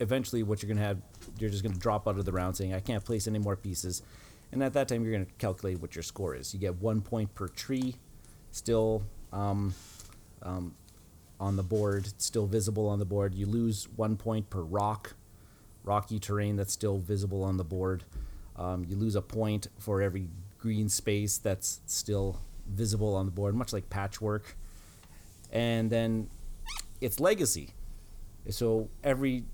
eventually 0.00 0.42
what 0.42 0.62
you're 0.62 0.68
going 0.68 0.78
to 0.78 0.82
have 0.82 0.98
you're 1.38 1.50
just 1.50 1.62
going 1.62 1.74
to 1.74 1.78
drop 1.78 2.08
out 2.08 2.16
of 2.16 2.24
the 2.24 2.30
round 2.30 2.56
saying 2.56 2.72
i 2.72 2.78
can't 2.80 3.04
place 3.04 3.26
any 3.26 3.38
more 3.38 3.54
pieces. 3.54 4.02
And 4.50 4.62
at 4.62 4.72
that 4.72 4.88
time 4.88 5.04
you're 5.04 5.12
going 5.12 5.26
to 5.26 5.32
calculate 5.34 5.80
what 5.80 5.94
your 5.94 6.02
score 6.02 6.34
is. 6.34 6.54
You 6.54 6.60
get 6.60 6.76
one 6.76 7.02
point 7.02 7.34
per 7.34 7.48
tree 7.48 7.96
still 8.50 9.02
um, 9.32 9.74
um, 10.42 10.74
on 11.38 11.56
the 11.56 11.62
board 11.62 12.08
still 12.16 12.46
visible 12.46 12.88
on 12.88 12.98
the 12.98 13.04
board. 13.04 13.34
You 13.34 13.46
lose 13.46 13.86
one 13.94 14.16
point 14.16 14.48
per 14.48 14.62
rock 14.62 15.14
rocky 15.84 16.18
terrain 16.18 16.56
that's 16.56 16.72
still 16.72 16.98
visible 16.98 17.44
on 17.44 17.58
the 17.58 17.64
board. 17.64 18.04
Um, 18.56 18.84
you 18.88 18.96
lose 18.96 19.14
a 19.14 19.22
point 19.22 19.68
for 19.78 20.02
every 20.02 20.28
green 20.58 20.88
space 20.88 21.38
that's 21.38 21.80
still 21.86 22.40
visible 22.66 23.14
on 23.14 23.26
the 23.26 23.32
board 23.32 23.54
much 23.54 23.72
like 23.72 23.88
patchwork. 23.90 24.56
And 25.50 25.90
then 25.90 26.28
it's 27.00 27.20
legacy. 27.20 27.70
So 28.50 28.88
every 29.02 29.44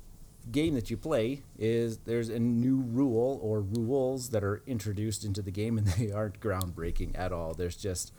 game 0.51 0.75
that 0.75 0.91
you 0.91 0.97
play 0.97 1.43
is 1.59 1.99
there's 1.99 2.29
a 2.29 2.39
new 2.39 2.77
rule 2.77 3.39
or 3.43 3.61
rules 3.61 4.31
that 4.31 4.45
are 4.45 4.63
introduced 4.67 5.25
into 5.25 5.41
the 5.41 5.51
game 5.51 5.79
and 5.79 5.87
they 5.99 6.13
aren't 6.13 6.41
groundbreaking 6.41 7.19
at 7.19 7.33
all. 7.33 7.55
There's 7.55 7.77
just 7.77 8.13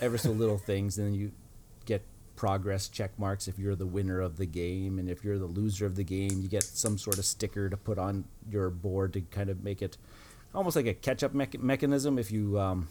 ever 0.00 0.18
so 0.18 0.30
little 0.30 0.58
things 0.66 0.98
and 0.98 1.06
then 1.06 1.14
you 1.14 1.32
get 1.84 2.02
progress 2.34 2.88
check 2.88 3.16
marks 3.18 3.46
if 3.46 3.58
you're 3.58 3.76
the 3.76 3.86
winner 3.86 4.20
of 4.20 4.36
the 4.36 4.46
game 4.46 4.98
and 4.98 5.08
if 5.08 5.22
you're 5.22 5.38
the 5.38 5.46
loser 5.46 5.84
of 5.86 5.96
the 5.96 6.02
game 6.02 6.40
you 6.40 6.48
get 6.48 6.62
some 6.62 6.96
sort 6.96 7.18
of 7.18 7.24
sticker 7.24 7.68
to 7.68 7.76
put 7.76 7.98
on 7.98 8.24
your 8.50 8.70
board 8.70 9.12
to 9.12 9.20
kind 9.20 9.50
of 9.50 9.62
make 9.62 9.82
it 9.82 9.96
almost 10.54 10.76
like 10.76 10.86
a 10.86 10.94
catch-up 10.94 11.34
mech- 11.34 11.60
mechanism 11.62 12.18
if 12.18 12.30
you 12.30 12.58
um, 12.58 12.88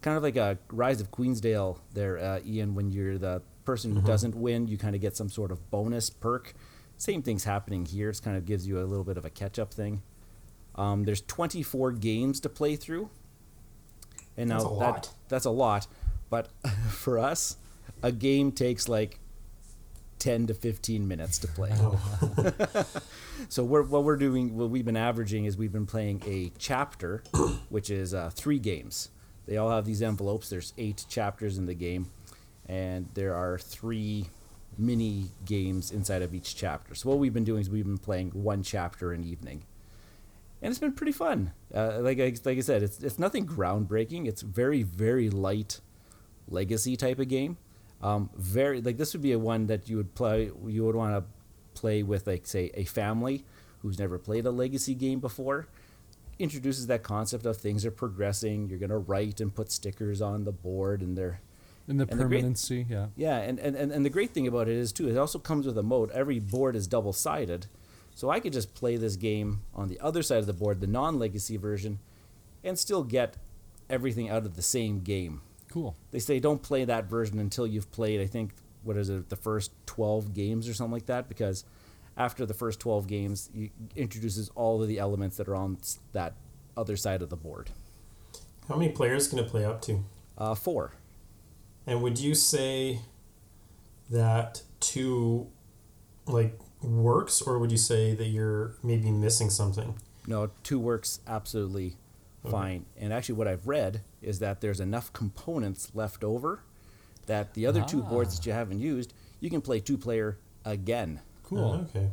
kind 0.00 0.16
of 0.16 0.22
like 0.22 0.36
a 0.36 0.58
rise 0.70 1.00
of 1.00 1.10
queensdale 1.10 1.78
there 1.94 2.18
uh, 2.18 2.40
ian 2.46 2.74
when 2.74 2.90
you're 2.90 3.18
the 3.18 3.42
person 3.64 3.94
who 3.94 4.02
doesn't 4.02 4.34
win 4.34 4.66
you 4.66 4.76
kind 4.76 4.94
of 4.96 5.00
get 5.00 5.16
some 5.16 5.28
sort 5.28 5.52
of 5.52 5.70
bonus 5.70 6.10
perk. 6.10 6.54
Same 6.98 7.22
thing's 7.22 7.44
happening 7.44 7.84
here. 7.84 8.10
It 8.10 8.20
kind 8.22 8.36
of 8.36 8.44
gives 8.46 8.66
you 8.66 8.78
a 8.80 8.84
little 8.84 9.04
bit 9.04 9.16
of 9.16 9.24
a 9.24 9.30
catch-up 9.30 9.74
thing. 9.74 10.02
Um, 10.76 11.02
there's 11.04 11.20
24 11.22 11.92
games 11.92 12.38
to 12.40 12.48
play 12.48 12.76
through. 12.76 13.10
And 14.36 14.48
now 14.48 14.58
That's 14.58 14.64
a 14.64 14.68
that 14.68 14.74
lot. 14.74 15.10
that's 15.28 15.44
a 15.44 15.50
lot. 15.50 15.86
But 16.30 16.48
for 16.90 17.18
us 17.18 17.56
a 18.02 18.10
game 18.12 18.52
takes 18.52 18.88
like 18.88 19.18
10 20.22 20.46
to 20.46 20.54
15 20.54 21.08
minutes 21.08 21.36
to 21.36 21.48
play 21.48 21.72
so 23.48 23.64
we're, 23.64 23.82
what 23.82 24.04
we're 24.04 24.14
doing, 24.14 24.56
what 24.56 24.70
we've 24.70 24.84
been 24.84 24.96
averaging 24.96 25.46
is 25.46 25.56
we've 25.56 25.72
been 25.72 25.84
playing 25.84 26.22
a 26.24 26.52
chapter, 26.58 27.24
which 27.70 27.90
is 27.90 28.14
uh, 28.14 28.30
three 28.32 28.60
games. 28.60 29.08
They 29.46 29.56
all 29.56 29.70
have 29.70 29.84
these 29.84 30.00
envelopes. 30.00 30.48
There's 30.48 30.74
eight 30.78 31.06
chapters 31.08 31.58
in 31.58 31.66
the 31.66 31.74
game, 31.74 32.06
and 32.66 33.08
there 33.14 33.34
are 33.34 33.58
three 33.58 34.26
mini 34.78 35.32
games 35.44 35.90
inside 35.90 36.22
of 36.22 36.32
each 36.32 36.54
chapter. 36.54 36.94
So 36.94 37.08
what 37.08 37.18
we've 37.18 37.34
been 37.34 37.42
doing 37.42 37.60
is 37.60 37.68
we've 37.68 37.84
been 37.84 37.98
playing 37.98 38.30
one 38.30 38.62
chapter 38.62 39.10
an 39.12 39.24
evening, 39.24 39.64
and 40.62 40.70
it's 40.70 40.78
been 40.78 40.92
pretty 40.92 41.10
fun. 41.10 41.50
Uh, 41.74 41.98
like 41.98 42.20
I, 42.20 42.32
like 42.44 42.58
I 42.58 42.60
said, 42.60 42.84
it's 42.84 43.00
it's 43.00 43.18
nothing 43.18 43.44
groundbreaking. 43.44 44.28
It's 44.28 44.42
very 44.42 44.84
very 44.84 45.30
light 45.30 45.80
legacy 46.48 46.96
type 46.96 47.18
of 47.18 47.26
game. 47.26 47.56
Um, 48.02 48.30
very 48.36 48.80
like 48.80 48.96
this 48.96 49.12
would 49.12 49.22
be 49.22 49.32
a 49.32 49.38
one 49.38 49.66
that 49.68 49.88
you 49.88 49.96
would 49.96 50.14
play. 50.14 50.50
You 50.66 50.84
would 50.84 50.96
want 50.96 51.14
to 51.14 51.80
play 51.80 52.02
with 52.02 52.26
like 52.26 52.46
say 52.46 52.70
a 52.74 52.84
family 52.84 53.44
who's 53.80 53.98
never 53.98 54.18
played 54.18 54.46
a 54.46 54.50
legacy 54.50 54.94
game 54.94 55.20
before. 55.20 55.68
Introduces 56.38 56.86
that 56.88 57.02
concept 57.02 57.46
of 57.46 57.56
things 57.56 57.84
are 57.86 57.90
progressing. 57.90 58.68
You're 58.68 58.78
gonna 58.78 58.98
write 58.98 59.40
and 59.40 59.54
put 59.54 59.70
stickers 59.70 60.20
on 60.20 60.44
the 60.44 60.52
board, 60.52 61.00
and 61.02 61.16
they're 61.16 61.40
And 61.88 62.00
the 62.00 62.06
And 62.10 62.18
the 62.20 62.24
great- 62.24 62.38
permanency, 62.40 62.86
yeah. 62.88 63.06
yeah, 63.16 63.36
and, 63.38 63.58
and, 63.60 63.76
and, 63.76 63.92
and 63.92 64.04
the 64.04 64.10
great 64.10 64.32
thing 64.32 64.46
about 64.46 64.68
it 64.68 64.76
is 64.76 64.92
too, 64.92 65.08
it 65.08 65.16
also 65.16 65.38
comes 65.38 65.66
with 65.66 65.76
a 65.76 65.82
mode. 65.82 66.10
Every 66.12 66.38
board 66.38 66.74
is 66.76 66.86
double 66.86 67.12
sided. 67.12 67.66
So 68.14 68.30
I 68.30 68.40
could 68.40 68.52
just 68.52 68.74
play 68.74 68.96
this 68.96 69.16
game 69.16 69.62
on 69.74 69.88
the 69.88 69.98
other 70.00 70.22
side 70.22 70.38
of 70.38 70.46
the 70.46 70.52
board, 70.52 70.80
the 70.80 70.86
non 70.86 71.18
legacy 71.18 71.56
version, 71.56 71.98
and 72.64 72.78
still 72.78 73.02
get 73.04 73.36
everything 73.90 74.28
out 74.30 74.44
of 74.46 74.54
the 74.54 74.62
same 74.62 75.00
game. 75.00 75.42
Cool. 75.72 75.96
They 76.10 76.18
say 76.18 76.38
don't 76.38 76.62
play 76.62 76.84
that 76.84 77.06
version 77.06 77.38
until 77.38 77.66
you've 77.66 77.90
played, 77.90 78.20
I 78.20 78.26
think, 78.26 78.52
what 78.82 78.98
is 78.98 79.08
it, 79.08 79.30
the 79.30 79.36
first 79.36 79.72
12 79.86 80.34
games 80.34 80.68
or 80.68 80.74
something 80.74 80.92
like 80.92 81.06
that, 81.06 81.30
because 81.30 81.64
after 82.14 82.44
the 82.44 82.52
first 82.52 82.78
12 82.78 83.06
games, 83.06 83.48
it 83.54 83.70
introduces 83.96 84.50
all 84.54 84.82
of 84.82 84.88
the 84.88 84.98
elements 84.98 85.38
that 85.38 85.48
are 85.48 85.54
on 85.54 85.78
that 86.12 86.34
other 86.76 86.94
side 86.94 87.22
of 87.22 87.30
the 87.30 87.36
board. 87.36 87.70
How 88.68 88.76
many 88.76 88.92
players 88.92 89.28
can 89.28 89.38
it 89.38 89.48
play 89.48 89.64
up 89.64 89.80
to? 89.82 90.04
Uh, 90.36 90.54
four. 90.54 90.92
And 91.86 92.02
would 92.02 92.18
you 92.18 92.34
say 92.34 93.00
that 94.10 94.60
two 94.78 95.48
like 96.26 96.58
works, 96.82 97.40
or 97.40 97.58
would 97.58 97.72
you 97.72 97.78
say 97.78 98.14
that 98.14 98.26
you're 98.26 98.74
maybe 98.82 99.10
missing 99.10 99.48
something? 99.48 99.94
No, 100.26 100.50
two 100.62 100.78
works 100.78 101.20
absolutely 101.26 101.96
fine. 102.48 102.84
And 102.98 103.10
actually, 103.10 103.36
what 103.36 103.48
I've 103.48 103.66
read 103.66 104.02
is 104.22 104.38
that 104.38 104.60
there's 104.60 104.80
enough 104.80 105.12
components 105.12 105.90
left 105.94 106.24
over 106.24 106.60
that 107.26 107.54
the 107.54 107.66
other 107.66 107.82
two 107.82 108.02
ah. 108.04 108.08
boards 108.08 108.36
that 108.36 108.46
you 108.46 108.52
haven't 108.52 108.80
used, 108.80 109.14
you 109.40 109.50
can 109.50 109.60
play 109.60 109.80
two 109.80 109.96
player 109.98 110.38
again. 110.64 111.20
Cool. 111.44 111.58
Oh, 111.58 111.96
okay. 111.96 112.10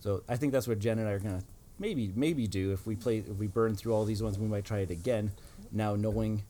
So 0.00 0.22
I 0.28 0.36
think 0.36 0.52
that's 0.52 0.66
what 0.68 0.78
Jen 0.78 0.98
and 0.98 1.08
I 1.08 1.12
are 1.12 1.18
gonna 1.18 1.42
maybe 1.78 2.12
maybe 2.14 2.46
do 2.46 2.72
if 2.72 2.86
we 2.86 2.96
play 2.96 3.18
if 3.18 3.36
we 3.36 3.46
burn 3.46 3.74
through 3.76 3.94
all 3.94 4.04
these 4.04 4.22
ones, 4.22 4.38
we 4.38 4.46
might 4.46 4.64
try 4.64 4.78
it 4.78 4.90
again. 4.90 5.32
Now 5.70 5.94
knowing 5.94 6.44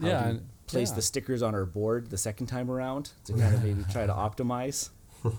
how 0.00 0.06
Yeah, 0.06 0.22
to 0.22 0.28
and- 0.30 0.48
place 0.66 0.90
yeah. 0.90 0.96
the 0.96 1.02
stickers 1.02 1.42
on 1.42 1.54
our 1.54 1.66
board 1.66 2.08
the 2.10 2.16
second 2.16 2.46
time 2.46 2.70
around 2.70 3.12
to 3.26 3.34
kind 3.34 3.54
of 3.54 3.62
maybe 3.62 3.84
try 3.92 4.06
to 4.06 4.12
optimize. 4.12 4.90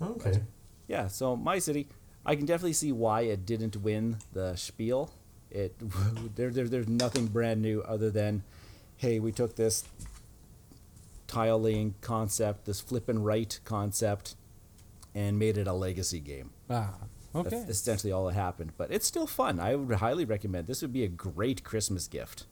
Okay. 0.00 0.42
Yeah, 0.86 1.08
so 1.08 1.36
my 1.36 1.58
city, 1.58 1.88
I 2.24 2.36
can 2.36 2.46
definitely 2.46 2.72
see 2.72 2.92
why 2.92 3.22
it 3.22 3.44
didn't 3.44 3.76
win 3.76 4.18
the 4.32 4.54
spiel. 4.56 5.10
It 5.50 5.74
there, 6.36 6.50
there 6.50 6.68
there's 6.68 6.88
nothing 6.88 7.26
brand 7.26 7.62
new 7.62 7.82
other 7.82 8.10
than, 8.10 8.42
hey, 8.96 9.18
we 9.18 9.32
took 9.32 9.56
this 9.56 9.84
tile 11.26 11.60
laying 11.60 11.94
concept, 12.00 12.64
this 12.64 12.80
flip 12.80 13.08
and 13.08 13.24
right 13.24 13.58
concept, 13.64 14.34
and 15.14 15.38
made 15.38 15.58
it 15.58 15.66
a 15.66 15.72
legacy 15.72 16.20
game. 16.20 16.50
Ah, 16.68 16.94
okay. 17.34 17.50
That's 17.50 17.70
essentially 17.70 18.12
all 18.12 18.26
that 18.26 18.34
happened. 18.34 18.72
But 18.76 18.90
it's 18.90 19.06
still 19.06 19.26
fun. 19.26 19.60
I 19.60 19.74
would 19.74 19.98
highly 19.98 20.24
recommend. 20.24 20.66
This 20.66 20.82
would 20.82 20.92
be 20.92 21.04
a 21.04 21.08
great 21.08 21.64
Christmas 21.64 22.06
gift. 22.08 22.46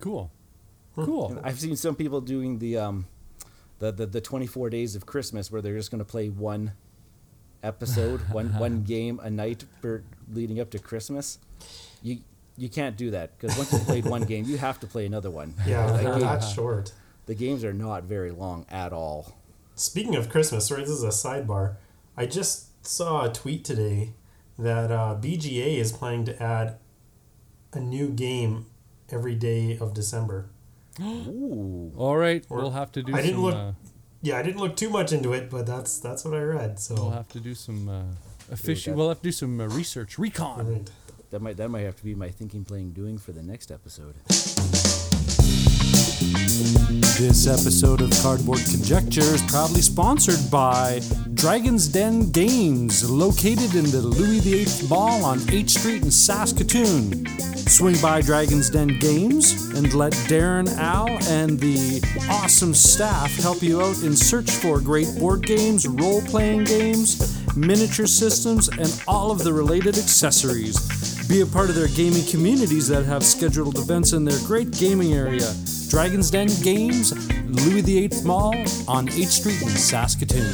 Cool. 0.00 0.30
Cool. 0.96 1.40
I've 1.42 1.58
seen 1.58 1.76
some 1.76 1.96
people 1.96 2.20
doing 2.20 2.58
the 2.58 2.78
um, 2.78 3.06
the, 3.80 3.90
the 3.90 4.06
the 4.06 4.20
24 4.20 4.70
days 4.70 4.94
of 4.94 5.06
Christmas 5.06 5.50
where 5.50 5.60
they're 5.60 5.76
just 5.76 5.90
going 5.90 5.98
to 5.98 6.04
play 6.04 6.28
one 6.28 6.72
episode, 7.62 8.20
one 8.30 8.56
one 8.58 8.84
game 8.84 9.20
a 9.22 9.30
night 9.30 9.64
for 9.80 10.04
leading 10.32 10.60
up 10.60 10.70
to 10.70 10.78
Christmas. 10.78 11.38
You 12.04 12.18
you 12.56 12.68
can't 12.68 12.96
do 12.96 13.10
that 13.10 13.36
because 13.36 13.56
once 13.58 13.72
you've 13.72 13.84
played 13.92 14.04
one 14.04 14.22
game, 14.22 14.44
you 14.44 14.58
have 14.58 14.78
to 14.80 14.86
play 14.86 15.06
another 15.06 15.30
one. 15.30 15.54
Yeah, 15.66 15.86
Like, 15.90 16.02
they're 16.04 16.18
the- 16.20 16.40
short. 16.40 16.92
the 17.26 17.34
games 17.34 17.64
are 17.64 17.72
not 17.72 18.04
very 18.04 18.30
long 18.30 18.64
at 18.70 18.92
all. 18.92 19.34
Speaking 19.74 20.14
of 20.14 20.28
Christmas, 20.28 20.68
sorry, 20.68 20.82
this 20.82 20.90
is 20.90 21.02
a 21.02 21.08
sidebar. 21.08 21.74
I 22.16 22.26
just 22.26 22.86
saw 22.86 23.24
a 23.24 23.32
tweet 23.32 23.64
today 23.64 24.12
that 24.56 24.92
uh, 24.92 25.16
BGA 25.20 25.78
is 25.78 25.90
planning 25.90 26.24
to 26.26 26.40
add 26.40 26.76
a 27.72 27.80
new 27.80 28.08
game 28.10 28.66
every 29.10 29.34
day 29.34 29.76
of 29.80 29.92
December. 29.94 30.46
Ooh. 31.00 31.92
All 31.96 32.16
right, 32.16 32.44
Or- 32.48 32.58
we'll 32.58 32.70
have 32.70 32.92
to 32.92 33.02
do 33.02 33.12
I 33.14 33.20
didn't 33.22 33.34
some. 33.36 33.42
look- 33.42 33.54
uh, 33.56 33.72
Yeah, 34.22 34.38
I 34.38 34.42
didn't 34.42 34.60
look 34.60 34.76
too 34.76 34.90
much 34.90 35.12
into 35.12 35.32
it, 35.32 35.50
but 35.50 35.66
that's 35.66 35.98
that's 35.98 36.24
what 36.24 36.34
I 36.34 36.42
read. 36.42 36.78
So 36.78 36.94
we'll 36.94 37.10
have 37.10 37.28
to 37.30 37.40
do 37.40 37.54
some 37.54 37.88
uh, 37.88 38.02
official. 38.52 38.94
We'll 38.94 39.08
have 39.08 39.18
to 39.22 39.24
do 39.24 39.32
some 39.32 39.60
uh, 39.60 39.66
research, 39.66 40.18
recon. 40.18 40.66
Right. 40.72 40.90
That 41.34 41.42
might 41.42 41.56
that 41.56 41.68
might 41.68 41.80
have 41.80 41.96
to 41.96 42.04
be 42.04 42.14
my 42.14 42.28
thinking, 42.28 42.64
playing, 42.64 42.92
doing 42.92 43.18
for 43.18 43.32
the 43.32 43.42
next 43.42 43.72
episode. 43.72 44.14
This 47.18 47.48
episode 47.48 48.02
of 48.02 48.12
Cardboard 48.22 48.60
Conjecture 48.70 49.34
is 49.34 49.42
proudly 49.48 49.80
sponsored 49.80 50.48
by 50.48 51.00
Dragon's 51.34 51.88
Den 51.88 52.30
Games, 52.30 53.10
located 53.10 53.74
in 53.74 53.90
the 53.90 54.00
Louis 54.00 54.38
VIII 54.38 54.88
Mall 54.88 55.24
on 55.24 55.40
8th 55.40 55.70
Street 55.70 56.02
in 56.04 56.12
Saskatoon. 56.12 57.26
Swing 57.66 57.96
by 58.00 58.20
Dragon's 58.20 58.70
Den 58.70 58.96
Games 59.00 59.70
and 59.74 59.92
let 59.92 60.12
Darren, 60.30 60.68
Al, 60.76 61.08
and 61.24 61.58
the 61.58 62.00
awesome 62.30 62.74
staff 62.74 63.34
help 63.42 63.60
you 63.60 63.82
out 63.82 64.00
in 64.04 64.14
search 64.14 64.52
for 64.52 64.80
great 64.80 65.08
board 65.18 65.44
games, 65.44 65.84
role 65.84 66.22
playing 66.22 66.62
games, 66.62 67.44
miniature 67.56 68.06
systems, 68.06 68.68
and 68.68 69.02
all 69.08 69.32
of 69.32 69.42
the 69.42 69.52
related 69.52 69.98
accessories. 69.98 71.03
Be 71.26 71.40
a 71.40 71.46
part 71.46 71.70
of 71.70 71.74
their 71.74 71.88
gaming 71.88 72.24
communities 72.26 72.86
that 72.88 73.04
have 73.06 73.24
scheduled 73.24 73.78
events 73.78 74.12
in 74.12 74.26
their 74.26 74.38
great 74.46 74.70
gaming 74.72 75.14
area. 75.14 75.54
Dragon's 75.88 76.30
Den 76.30 76.48
Games, 76.62 77.12
Louis 77.46 77.80
VIII 77.80 78.10
Mall 78.24 78.54
on 78.86 79.08
8th 79.08 79.28
Street 79.28 79.62
in 79.62 79.68
Saskatoon. 79.68 80.52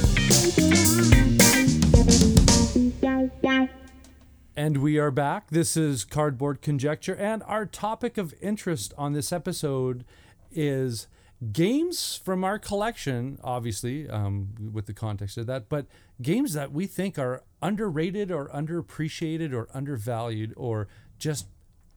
And 4.56 4.76
we 4.76 4.96
are 4.96 5.10
back. 5.10 5.50
This 5.50 5.76
is 5.76 6.04
Cardboard 6.04 6.62
Conjecture, 6.62 7.16
and 7.16 7.42
our 7.44 7.66
topic 7.66 8.16
of 8.16 8.32
interest 8.40 8.94
on 8.96 9.12
this 9.12 9.32
episode 9.32 10.04
is 10.52 11.08
games 11.52 12.20
from 12.22 12.44
our 12.44 12.58
collection, 12.58 13.38
obviously, 13.42 14.08
um, 14.08 14.50
with 14.72 14.86
the 14.86 14.94
context 14.94 15.36
of 15.36 15.46
that, 15.46 15.68
but 15.68 15.86
games 16.20 16.52
that 16.54 16.72
we 16.72 16.86
think 16.86 17.18
are 17.18 17.42
underrated 17.62 18.30
or 18.30 18.48
underappreciated 18.48 19.52
or 19.52 19.68
undervalued 19.74 20.52
or 20.56 20.88
just 21.18 21.46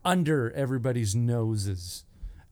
under 0.03 0.51
everybody's 0.51 1.15
noses. 1.15 2.03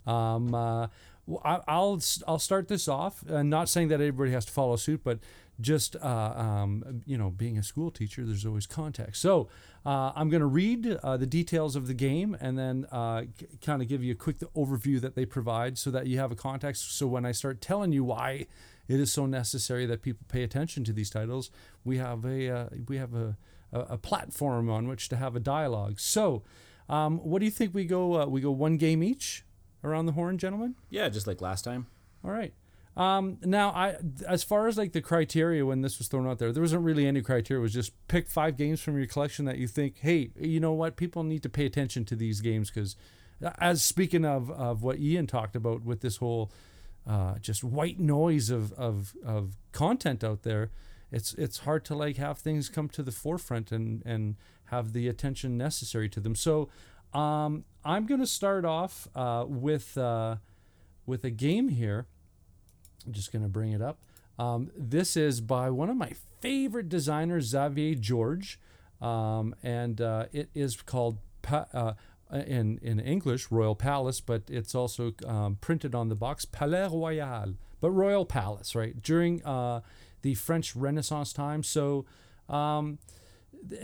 Um, 0.05 0.55
uh, 0.55 0.87
w- 1.27 1.41
I, 1.43 1.79
will 1.79 2.01
I'll 2.27 2.39
start 2.39 2.67
this 2.67 2.87
off. 2.87 3.23
Uh, 3.29 3.43
not 3.43 3.69
saying 3.69 3.89
that 3.89 3.95
everybody 3.95 4.31
has 4.31 4.45
to 4.45 4.51
follow 4.51 4.75
suit, 4.75 5.01
but 5.03 5.19
just 5.59 5.95
uh, 5.97 6.33
um, 6.35 7.03
you 7.05 7.17
know, 7.17 7.29
being 7.29 7.57
a 7.57 7.63
school 7.63 7.91
teacher, 7.91 8.25
there's 8.25 8.45
always 8.45 8.65
context. 8.65 9.21
So 9.21 9.47
uh, 9.85 10.11
I'm 10.15 10.29
going 10.29 10.41
to 10.41 10.47
read 10.47 10.97
uh, 11.03 11.17
the 11.17 11.27
details 11.27 11.75
of 11.75 11.87
the 11.87 11.93
game 11.93 12.35
and 12.39 12.57
then 12.57 12.87
uh, 12.91 13.23
kind 13.61 13.81
of 13.81 13.87
give 13.87 14.03
you 14.03 14.13
a 14.13 14.15
quick 14.15 14.39
overview 14.55 14.99
that 15.01 15.15
they 15.15 15.25
provide, 15.25 15.77
so 15.77 15.91
that 15.91 16.07
you 16.07 16.17
have 16.17 16.31
a 16.31 16.35
context. 16.35 16.97
So 16.97 17.05
when 17.07 17.25
I 17.25 17.31
start 17.31 17.61
telling 17.61 17.91
you 17.91 18.03
why 18.03 18.47
it 18.91 18.99
is 18.99 19.11
so 19.11 19.25
necessary 19.25 19.85
that 19.85 20.01
people 20.01 20.25
pay 20.27 20.43
attention 20.43 20.83
to 20.85 20.93
these 20.93 21.09
titles, 21.09 21.51
we 21.83 21.97
have 21.97 22.25
a 22.25 22.49
uh, 22.49 22.69
we 22.87 22.97
have 22.97 23.13
a, 23.13 23.37
a 23.71 23.79
a 23.79 23.97
platform 23.97 24.69
on 24.69 24.87
which 24.87 25.09
to 25.09 25.15
have 25.15 25.35
a 25.35 25.39
dialogue. 25.39 25.99
So. 25.99 26.43
Um, 26.89 27.19
what 27.19 27.39
do 27.39 27.45
you 27.45 27.51
think 27.51 27.73
we 27.73 27.85
go? 27.85 28.21
Uh, 28.21 28.25
we 28.25 28.41
go 28.41 28.51
one 28.51 28.75
game 28.75 29.01
each 29.01 29.45
around 29.81 30.07
the 30.07 30.11
horn, 30.11 30.37
gentlemen. 30.37 30.75
Yeah, 30.89 31.07
just 31.07 31.25
like 31.25 31.39
last 31.39 31.63
time. 31.63 31.87
All 32.21 32.31
right. 32.31 32.53
Um, 32.97 33.37
now, 33.43 33.69
I 33.69 33.95
as 34.27 34.43
far 34.43 34.67
as 34.67 34.77
like 34.77 34.91
the 34.91 35.01
criteria 35.01 35.65
when 35.65 35.81
this 35.81 35.97
was 35.97 36.07
thrown 36.09 36.27
out 36.27 36.39
there, 36.39 36.51
there 36.51 36.61
wasn't 36.61 36.83
really 36.83 37.07
any 37.07 37.21
criteria. 37.21 37.61
It 37.61 37.63
was 37.63 37.73
just 37.73 37.93
pick 38.07 38.27
five 38.27 38.57
games 38.57 38.81
from 38.81 38.97
your 38.97 39.07
collection 39.07 39.45
that 39.45 39.57
you 39.57 39.67
think, 39.67 39.99
hey, 39.99 40.31
you 40.37 40.59
know 40.59 40.73
what, 40.73 40.97
people 40.97 41.23
need 41.23 41.43
to 41.43 41.49
pay 41.49 41.65
attention 41.65 42.03
to 42.05 42.15
these 42.15 42.41
games 42.41 42.69
because, 42.69 42.97
as 43.59 43.81
speaking 43.81 44.25
of 44.25 44.51
of 44.51 44.83
what 44.83 44.99
Ian 44.99 45.27
talked 45.27 45.55
about 45.55 45.83
with 45.85 46.01
this 46.01 46.17
whole 46.17 46.51
uh, 47.07 47.35
just 47.39 47.63
white 47.63 47.99
noise 47.99 48.49
of, 48.49 48.71
of 48.73 49.15
of 49.25 49.57
content 49.71 50.23
out 50.23 50.43
there, 50.43 50.71
it's 51.11 51.33
it's 51.33 51.59
hard 51.59 51.85
to 51.85 51.95
like 51.95 52.17
have 52.17 52.37
things 52.39 52.69
come 52.69 52.89
to 52.89 53.03
the 53.03 53.11
forefront 53.11 53.71
and 53.71 54.01
and 54.05 54.35
have 54.65 54.93
the 54.93 55.07
attention 55.07 55.57
necessary 55.57 56.07
to 56.09 56.19
them. 56.19 56.35
So, 56.35 56.69
um, 57.13 57.65
I'm 57.83 58.05
gonna 58.05 58.27
start 58.27 58.65
off 58.65 59.07
uh, 59.15 59.45
with 59.47 59.97
uh, 59.97 60.37
with 61.05 61.23
a 61.23 61.29
game 61.31 61.69
here. 61.69 62.07
I'm 63.05 63.13
just 63.13 63.31
going 63.31 63.43
to 63.43 63.49
bring 63.49 63.71
it 63.71 63.81
up. 63.81 63.99
Um, 64.37 64.71
this 64.75 65.17
is 65.17 65.41
by 65.41 65.69
one 65.69 65.89
of 65.89 65.97
my 65.97 66.13
favorite 66.39 66.89
designers, 66.89 67.45
Xavier 67.47 67.95
Georges, 67.95 68.57
um, 69.01 69.55
and 69.63 69.99
uh, 69.99 70.25
it 70.31 70.49
is 70.53 70.81
called 70.81 71.17
pa- 71.41 71.67
uh, 71.73 71.93
in 72.31 72.79
in 72.81 72.99
English 72.99 73.51
Royal 73.51 73.75
Palace, 73.75 74.21
but 74.21 74.43
it's 74.47 74.75
also 74.75 75.13
um, 75.25 75.57
printed 75.61 75.95
on 75.95 76.09
the 76.09 76.15
box 76.15 76.45
Palais 76.45 76.89
Royal, 76.91 77.55
but 77.79 77.91
Royal 77.91 78.25
Palace, 78.25 78.75
right? 78.75 79.01
During 79.01 79.43
uh, 79.45 79.81
the 80.21 80.35
French 80.35 80.75
Renaissance 80.75 81.33
time. 81.33 81.63
So. 81.63 82.05
Um, 82.49 82.99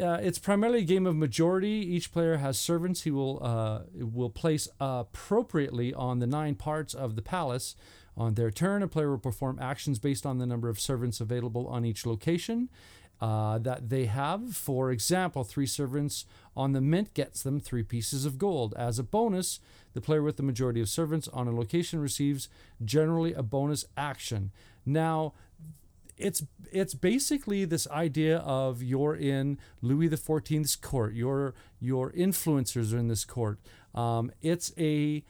uh, 0.01 0.17
it's 0.23 0.39
primarily 0.39 0.79
a 0.79 0.83
game 0.83 1.05
of 1.05 1.15
majority. 1.15 1.69
Each 1.69 2.11
player 2.11 2.37
has 2.37 2.57
servants 2.57 3.03
he 3.03 3.11
will 3.11 3.39
uh, 3.43 3.81
will 3.93 4.31
place 4.31 4.67
appropriately 4.79 5.93
on 5.93 6.17
the 6.17 6.25
nine 6.25 6.55
parts 6.55 6.95
of 6.95 7.15
the 7.15 7.21
palace. 7.21 7.75
On 8.17 8.33
their 8.33 8.49
turn, 8.49 8.81
a 8.81 8.87
player 8.87 9.11
will 9.11 9.19
perform 9.19 9.59
actions 9.61 9.99
based 9.99 10.25
on 10.25 10.39
the 10.39 10.47
number 10.47 10.67
of 10.67 10.79
servants 10.79 11.21
available 11.21 11.67
on 11.67 11.85
each 11.85 12.07
location 12.07 12.69
uh, 13.19 13.57
that 13.59 13.89
they 13.89 14.05
have. 14.05 14.55
For 14.55 14.91
example, 14.91 15.43
three 15.43 15.65
servants 15.65 16.25
on 16.55 16.73
the 16.73 16.81
mint 16.81 17.13
gets 17.13 17.43
them 17.43 17.59
three 17.59 17.83
pieces 17.83 18.25
of 18.25 18.37
gold. 18.37 18.73
As 18.77 18.99
a 18.99 19.03
bonus, 19.03 19.59
the 19.93 20.01
player 20.01 20.21
with 20.21 20.37
the 20.37 20.43
majority 20.43 20.81
of 20.81 20.89
servants 20.89 21.27
on 21.29 21.47
a 21.47 21.55
location 21.55 21.99
receives 21.99 22.49
generally 22.83 23.33
a 23.33 23.43
bonus 23.43 23.85
action. 23.95 24.51
Now, 24.85 25.33
it's 26.17 26.43
it's 26.71 26.93
basically 26.93 27.65
this 27.65 27.87
idea 27.89 28.39
of 28.39 28.81
you're 28.81 29.15
in 29.15 29.59
Louis 29.81 30.09
XIV's 30.09 30.75
court. 30.75 31.13
Your 31.13 31.53
your 31.79 32.11
influencers 32.11 32.93
are 32.93 32.97
in 32.97 33.07
this 33.07 33.25
court. 33.25 33.59
Um, 33.93 34.31
it's 34.41 34.73
a 34.77 35.23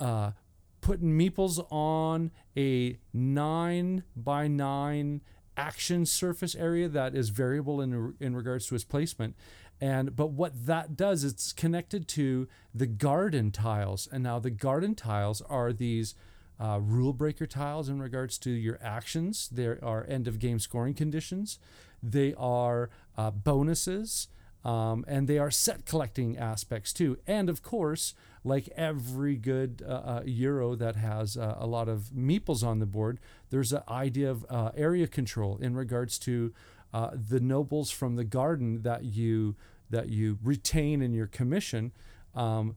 uh, 0.00 0.32
putting 0.80 1.18
meeples 1.18 1.64
on 1.70 2.30
a 2.56 2.98
nine 3.12 4.04
by 4.16 4.48
nine 4.48 5.20
action 5.58 6.06
surface 6.06 6.54
area 6.54 6.88
that 6.88 7.14
is 7.14 7.28
variable 7.28 7.80
in 7.80 8.14
in 8.20 8.34
regards 8.34 8.66
to 8.68 8.74
its 8.74 8.84
placement. 8.84 9.34
And 9.80 10.16
but 10.16 10.30
what 10.30 10.66
that 10.66 10.96
does, 10.96 11.24
it's 11.24 11.52
connected 11.52 12.08
to 12.08 12.48
the 12.74 12.86
garden 12.86 13.50
tiles. 13.50 14.08
And 14.10 14.22
now 14.22 14.38
the 14.38 14.50
garden 14.50 14.94
tiles 14.94 15.42
are 15.42 15.72
these 15.72 16.14
uh, 16.60 16.80
rule 16.82 17.12
breaker 17.12 17.46
tiles 17.46 17.88
in 17.88 18.00
regards 18.00 18.38
to 18.38 18.50
your 18.50 18.78
actions. 18.82 19.48
There 19.48 19.78
are 19.82 20.04
end 20.08 20.26
of 20.26 20.38
game 20.38 20.58
scoring 20.58 20.94
conditions. 20.94 21.58
They 22.02 22.34
are 22.34 22.90
uh, 23.16 23.30
bonuses. 23.30 24.28
Um, 24.68 25.04
and 25.08 25.28
they 25.28 25.38
are 25.38 25.50
set 25.50 25.86
collecting 25.86 26.36
aspects 26.36 26.92
too. 26.92 27.16
And 27.26 27.48
of 27.48 27.62
course, 27.62 28.12
like 28.44 28.68
every 28.76 29.36
good 29.36 29.82
uh, 29.86 29.90
uh 29.90 30.22
Euro 30.26 30.74
that 30.74 30.96
has 30.96 31.36
uh, 31.36 31.56
a 31.58 31.66
lot 31.66 31.88
of 31.88 32.10
meeples 32.14 32.62
on 32.62 32.78
the 32.78 32.86
board, 32.86 33.18
there's 33.48 33.72
an 33.72 33.82
idea 33.88 34.30
of 34.30 34.44
uh, 34.50 34.70
area 34.76 35.06
control 35.06 35.56
in 35.58 35.74
regards 35.74 36.18
to 36.20 36.52
the 36.92 37.40
nobles 37.40 37.90
from 37.90 38.16
the 38.16 38.24
garden 38.24 38.82
that 38.82 39.04
you 39.04 39.56
that 39.90 40.08
you 40.10 40.38
retain 40.42 41.00
in 41.00 41.14
your 41.14 41.26
commission. 41.26 41.92
Um, 42.34 42.76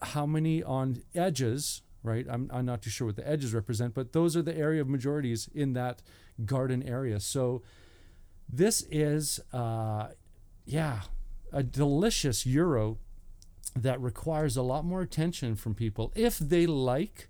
how 0.00 0.26
many 0.26 0.62
on 0.62 1.02
edges 1.14 1.82
right? 2.04 2.26
I'm, 2.28 2.50
I'm 2.52 2.66
not 2.66 2.82
too 2.82 2.90
sure 2.90 3.06
what 3.06 3.16
the 3.16 3.28
edges 3.28 3.54
represent, 3.54 3.94
but 3.94 4.12
those 4.12 4.36
are 4.36 4.42
the 4.42 4.56
area 4.56 4.80
of 4.80 4.88
majorities 4.88 5.48
in 5.54 5.72
that 5.74 6.02
garden 6.44 6.82
area. 6.82 7.20
So 7.20 7.62
this 8.52 8.84
is, 8.90 9.38
uh, 9.52 10.08
yeah, 10.64 11.02
a 11.52 11.62
delicious 11.62 12.46
Euro 12.46 12.98
that 13.74 14.00
requires 14.00 14.56
a 14.56 14.62
lot 14.62 14.84
more 14.84 15.00
attention 15.00 15.56
from 15.56 15.74
people 15.74 16.12
if 16.14 16.38
they 16.38 16.66
like 16.66 17.28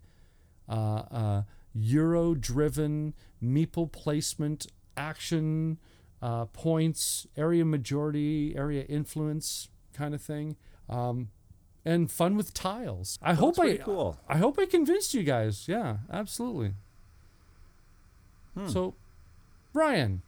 uh, 0.68 1.02
uh, 1.10 1.42
Euro 1.74 2.34
driven 2.34 3.14
meeple 3.42 3.90
placement, 3.90 4.66
action, 4.96 5.78
uh, 6.20 6.46
points, 6.46 7.26
area 7.36 7.64
majority, 7.64 8.54
area 8.56 8.84
influence 8.84 9.68
kind 9.92 10.14
of 10.14 10.22
thing. 10.22 10.56
Um, 10.88 11.30
and 11.84 12.10
fun 12.10 12.36
with 12.36 12.54
tiles. 12.54 13.18
I 13.22 13.34
hope 13.34 13.58
I 13.58 13.76
cool. 13.76 14.18
I 14.28 14.38
hope 14.38 14.58
I 14.58 14.66
convinced 14.66 15.14
you 15.14 15.24
guys. 15.24 15.66
Yeah, 15.66 15.98
absolutely. 16.12 16.74
Hmm. 18.54 18.68
So, 18.68 18.94
Brian. 19.72 20.22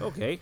okay. 0.00 0.40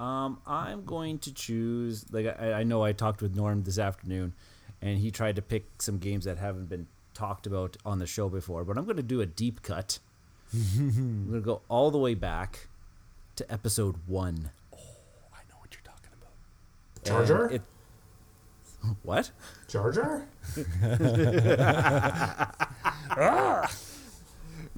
Um, 0.00 0.40
I'm 0.46 0.84
going 0.86 1.18
to 1.20 1.32
choose. 1.34 2.06
Like 2.10 2.26
I, 2.40 2.54
I 2.54 2.62
know 2.62 2.82
I 2.82 2.92
talked 2.92 3.20
with 3.20 3.36
Norm 3.36 3.62
this 3.64 3.78
afternoon, 3.78 4.32
and 4.80 4.98
he 4.98 5.10
tried 5.10 5.36
to 5.36 5.42
pick 5.42 5.82
some 5.82 5.98
games 5.98 6.24
that 6.24 6.38
haven't 6.38 6.70
been 6.70 6.86
talked 7.12 7.46
about 7.46 7.76
on 7.84 7.98
the 7.98 8.06
show 8.06 8.30
before. 8.30 8.64
But 8.64 8.78
I'm 8.78 8.84
going 8.84 8.96
to 8.96 9.02
do 9.02 9.20
a 9.20 9.26
deep 9.26 9.62
cut. 9.62 9.98
I'm 10.54 11.26
going 11.28 11.42
to 11.42 11.44
go 11.44 11.60
all 11.68 11.90
the 11.90 11.98
way 11.98 12.14
back 12.14 12.68
to 13.36 13.52
episode 13.52 13.96
one. 14.06 14.50
Oh, 14.72 14.78
I 15.34 15.42
know 15.50 15.56
what 15.58 15.74
you're 15.74 15.82
talking 15.84 16.10
about. 16.18 16.32
Jar 17.04 17.26
Jar. 17.26 17.50
It, 17.50 17.62
what? 19.02 19.30
Jar 19.68 19.92
Jar? 19.92 20.26
ah, 23.10 23.70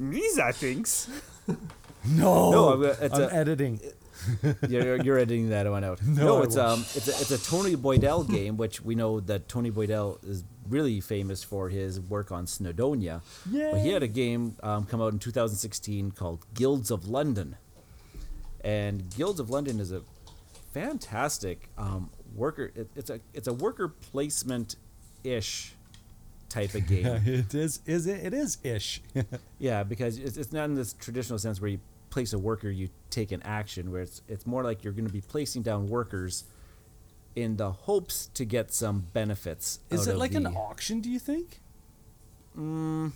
Misa 0.00 0.52
thinks. 0.52 1.08
No, 2.04 2.50
no, 2.50 2.82
it's 2.82 3.14
I'm 3.14 3.22
a, 3.22 3.26
editing. 3.28 3.78
You're, 4.68 5.02
you're 5.02 5.18
editing 5.18 5.50
that 5.50 5.70
one 5.70 5.85
out. 5.85 6.00
No, 6.06 6.38
no 6.38 6.42
it's 6.42 6.56
um, 6.56 6.80
it's 6.94 7.08
a, 7.08 7.11
it's 7.11 7.30
a 7.30 7.50
Tony 7.50 7.76
Boydell 7.76 8.28
game, 8.28 8.56
which 8.56 8.80
we 8.80 8.94
know 8.94 9.20
that 9.20 9.48
Tony 9.48 9.70
Boydell 9.70 10.22
is 10.28 10.44
really 10.68 11.00
famous 11.00 11.42
for 11.42 11.68
his 11.68 12.00
work 12.00 12.30
on 12.30 12.46
Snowdonia. 12.46 13.22
Yeah. 13.50 13.70
But 13.72 13.80
he 13.80 13.90
had 13.90 14.02
a 14.02 14.08
game 14.08 14.56
um, 14.62 14.85
come 14.85 15.00
out 15.00 15.12
in 15.12 15.18
2016 15.18 16.12
called 16.12 16.44
Guilds 16.54 16.90
of 16.90 17.08
London, 17.08 17.56
and 18.62 19.14
Guilds 19.14 19.40
of 19.40 19.50
London 19.50 19.80
is 19.80 19.92
a 19.92 20.02
fantastic 20.72 21.68
um, 21.78 22.11
worker. 22.35 22.72
It, 22.74 22.90
it's 22.96 23.11
a 23.11 23.20
it's 23.32 23.48
a 23.48 23.52
worker 23.52 23.88
placement 23.88 24.76
ish 25.24 25.74
type 26.48 26.74
of 26.74 26.87
game. 26.88 27.06
it 27.06 27.54
is 27.54 27.80
is 27.87 28.06
it, 28.06 28.26
it 28.26 28.35
is 28.35 28.58
ish. 28.62 29.02
yeah, 29.58 29.82
because 29.82 30.18
it's, 30.18 30.37
it's 30.37 30.52
not 30.52 30.64
in 30.64 30.74
this 30.74 30.92
traditional 30.92 31.38
sense 31.38 31.61
where 31.61 31.70
you 31.70 31.80
place 32.12 32.33
a 32.33 32.38
worker, 32.38 32.70
you 32.70 32.90
take 33.11 33.33
an 33.33 33.42
action. 33.42 33.90
Where 33.90 34.03
it's 34.03 34.22
it's 34.29 34.46
more 34.46 34.62
like 34.62 34.85
you're 34.85 34.92
going 34.92 35.09
to 35.09 35.12
be 35.12 35.22
placing 35.22 35.62
down 35.62 35.88
workers 35.88 36.44
in 37.35 37.57
the 37.57 37.72
hopes 37.72 38.27
to 38.35 38.44
get 38.44 38.72
some 38.72 39.07
benefits. 39.12 39.81
Is 39.90 40.07
it 40.07 40.16
like 40.16 40.33
the, 40.33 40.38
an 40.38 40.46
auction? 40.46 41.01
Do 41.01 41.11
you 41.11 41.18
think? 41.18 41.61
Mm, 42.57 43.12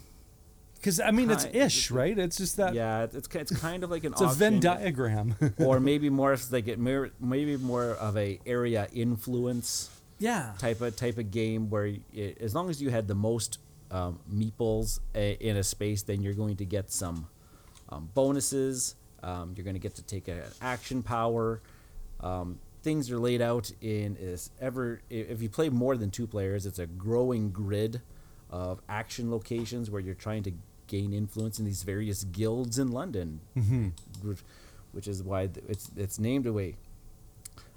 because 0.75 0.99
I 1.01 1.11
mean, 1.11 1.31
it's 1.31 1.45
ish, 1.53 1.91
right? 1.91 2.19
It's 2.19 2.37
just 2.37 2.57
that. 2.57 2.75
Yeah, 2.75 3.07
it's 3.13 3.29
it's 3.35 3.61
kind 3.61 3.85
of 3.85 3.91
like 3.91 4.05
an. 4.05 4.13
it's 4.13 4.23
a 4.23 4.29
Venn 4.29 4.61
diagram. 4.61 5.37
or 5.59 5.79
maybe 5.79 6.11
more 6.11 6.37
like 6.51 6.67
it, 6.67 6.79
maybe 6.79 7.57
more 7.57 7.91
of 7.93 8.17
a 8.17 8.41
area 8.47 8.89
influence. 8.93 9.91
Yeah. 10.19 10.53
Type 10.59 10.81
of 10.81 10.97
type 10.97 11.19
of 11.19 11.31
game 11.31 11.69
where 11.69 11.93
it, 12.15 12.39
as 12.41 12.55
long 12.55 12.71
as 12.71 12.81
you 12.81 12.89
had 12.89 13.07
the 13.07 13.15
most 13.15 13.59
um, 13.91 14.19
meeples 14.33 15.01
a, 15.15 15.33
in 15.35 15.59
a 15.59 15.63
space, 15.63 16.03
then 16.03 16.23
you're 16.23 16.35
going 16.35 16.57
to 16.57 16.65
get 16.65 16.91
some 16.91 17.29
um, 17.89 18.11
bonuses. 18.15 18.95
Um, 19.23 19.55
you're 19.57 19.65
going 19.65 19.75
to 19.75 19.81
get 19.81 19.95
to 19.97 20.03
take 20.03 20.29
an 20.29 20.43
action 20.61 21.03
power. 21.03 21.61
Um, 22.21 22.59
things 22.83 23.11
are 23.11 23.19
laid 23.19 23.43
out 23.43 23.71
in 23.81 24.17
is 24.21 24.51
ever 24.61 25.01
if 25.11 25.43
you 25.43 25.49
play 25.49 25.69
more 25.69 25.97
than 25.97 26.11
two 26.11 26.27
players, 26.27 26.67
it's 26.67 26.79
a 26.79 26.87
growing 26.87 27.51
grid 27.51 28.01
of 28.51 28.81
action 28.89 29.31
locations 29.31 29.91
where 29.91 30.01
you're 30.01 30.15
trying 30.15 30.43
to 30.45 30.53
gain 30.87 31.13
influence 31.13 31.59
in 31.59 31.65
these 31.65 31.83
various 31.83 32.25
guilds 32.25 32.79
in 32.79 32.93
London, 32.93 33.41
mm-hmm. 33.57 33.89
which, 34.23 34.39
which, 34.93 35.09
is 35.09 35.23
why 35.23 35.49
it's 35.69 35.91
it's 35.97 36.19
named 36.19 36.47
away. 36.47 36.77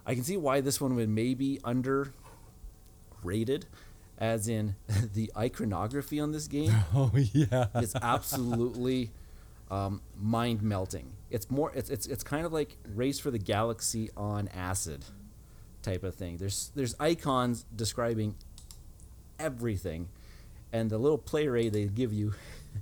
I 0.05 0.15
can 0.15 0.23
see 0.23 0.37
why 0.37 0.61
this 0.61 0.79
one 0.79 0.95
would 0.95 1.09
maybe 1.09 1.59
underrated, 1.63 3.65
as 4.17 4.47
in 4.47 4.75
the 5.13 5.31
iconography 5.35 6.19
on 6.19 6.31
this 6.31 6.47
game. 6.47 6.73
Oh 6.93 7.11
yeah, 7.15 7.67
it's 7.75 7.95
absolutely 7.95 9.11
um, 9.71 10.01
mind 10.17 10.61
melting. 10.61 11.13
It's 11.29 11.49
more 11.49 11.71
it's 11.73 11.89
it's 11.89 12.07
it's 12.07 12.23
kind 12.23 12.45
of 12.45 12.53
like 12.53 12.77
Race 12.95 13.19
for 13.19 13.31
the 13.31 13.37
Galaxy 13.39 14.09
on 14.17 14.47
acid 14.49 15.05
type 15.81 16.03
of 16.03 16.15
thing. 16.15 16.37
There's 16.37 16.71
there's 16.75 16.95
icons 16.99 17.65
describing 17.75 18.35
everything, 19.39 20.09
and 20.73 20.89
the 20.89 20.97
little 20.97 21.17
play 21.17 21.47
aid 21.47 21.73
they 21.73 21.85
give 21.85 22.13
you 22.13 22.33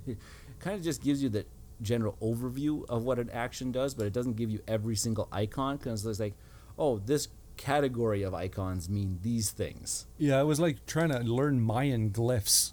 kind 0.60 0.76
of 0.76 0.82
just 0.82 1.02
gives 1.02 1.22
you 1.22 1.28
the 1.28 1.44
general 1.80 2.16
overview 2.20 2.84
of 2.88 3.04
what 3.04 3.18
an 3.18 3.30
action 3.30 3.70
does, 3.70 3.94
but 3.94 4.06
it 4.06 4.12
doesn't 4.12 4.36
give 4.36 4.50
you 4.50 4.60
every 4.66 4.96
single 4.96 5.28
icon 5.30 5.76
because 5.76 6.04
it's 6.04 6.20
like, 6.20 6.34
oh, 6.78 6.98
this 6.98 7.28
category 7.56 8.22
of 8.22 8.34
icons 8.34 8.88
mean 8.88 9.18
these 9.22 9.50
things. 9.50 10.06
Yeah, 10.16 10.40
it 10.40 10.44
was 10.44 10.58
like 10.60 10.86
trying 10.86 11.10
to 11.10 11.18
learn 11.20 11.60
Mayan 11.60 12.10
glyphs. 12.10 12.72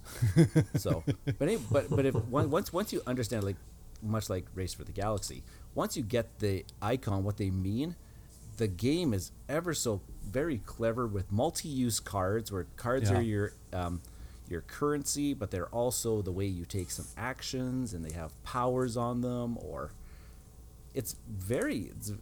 so, 0.80 1.04
but 1.38 1.50
but 1.72 1.90
but 1.90 2.06
if 2.06 2.16
once 2.16 2.72
once 2.72 2.94
you 2.94 3.02
understand, 3.06 3.44
like 3.44 3.58
much 4.06 4.30
like 4.30 4.46
Race 4.54 4.74
for 4.74 4.84
the 4.84 4.92
Galaxy, 4.92 5.44
once 5.74 5.98
you 5.98 6.04
get 6.04 6.40
the 6.40 6.66
icon, 6.82 7.24
what 7.24 7.38
they 7.38 7.50
mean, 7.50 7.96
the 8.58 8.68
game 8.68 9.14
is 9.14 9.32
ever 9.50 9.74
so 9.74 10.02
very 10.24 10.58
clever 10.60 11.06
with 11.06 11.32
multi-use 11.32 12.00
cards, 12.00 12.52
where 12.52 12.68
cards 12.78 13.10
yeah. 13.10 13.18
are 13.18 13.22
your 13.22 13.54
um, 13.74 14.02
your 14.48 14.62
currency, 14.62 15.34
but 15.34 15.52
they're 15.52 15.68
also 15.68 16.22
the 16.22 16.32
way 16.32 16.46
you 16.46 16.66
take 16.66 16.92
some 16.92 17.06
actions 17.18 17.94
and 17.94 18.06
they 18.06 18.14
have 18.14 18.32
powers 18.44 18.96
on 18.96 19.22
them 19.22 19.58
or 19.60 19.92
it's 20.94 21.16
very 21.28 21.92
it's, 21.92 22.14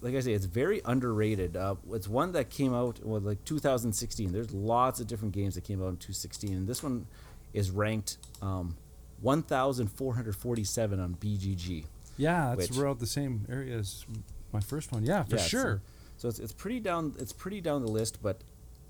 like 0.00 0.14
I 0.14 0.20
say, 0.20 0.32
it's 0.32 0.44
very 0.44 0.80
underrated. 0.84 1.56
Uh, 1.56 1.76
it's 1.92 2.06
one 2.06 2.32
that 2.32 2.50
came 2.50 2.74
out 2.74 3.00
well, 3.02 3.20
like 3.20 3.44
2016. 3.44 4.32
There's 4.32 4.52
lots 4.52 5.00
of 5.00 5.06
different 5.06 5.34
games 5.34 5.54
that 5.56 5.64
came 5.64 5.82
out 5.82 5.88
in 5.88 5.96
2016, 5.96 6.52
and 6.52 6.68
this 6.68 6.82
one 6.82 7.06
is 7.52 7.70
ranked 7.70 8.18
um, 8.40 8.76
1,447 9.20 11.00
on 11.00 11.14
BGG. 11.16 11.84
Yeah, 12.16 12.52
it's 12.54 12.70
Which- 12.70 12.78
around 12.78 12.98
the 13.00 13.06
same 13.06 13.46
area 13.48 13.76
as 13.78 14.04
my 14.52 14.60
first 14.60 14.92
one. 14.92 15.04
Yeah, 15.04 15.24
for 15.24 15.36
Yeah, 15.36 15.42
so- 15.42 15.48
sure. 15.48 15.82
So 16.16 16.28
it's, 16.28 16.40
it's 16.40 16.52
pretty 16.52 16.80
down 16.80 17.14
it's 17.20 17.32
pretty 17.32 17.60
down 17.60 17.80
the 17.82 17.90
list, 17.90 18.20
but 18.20 18.40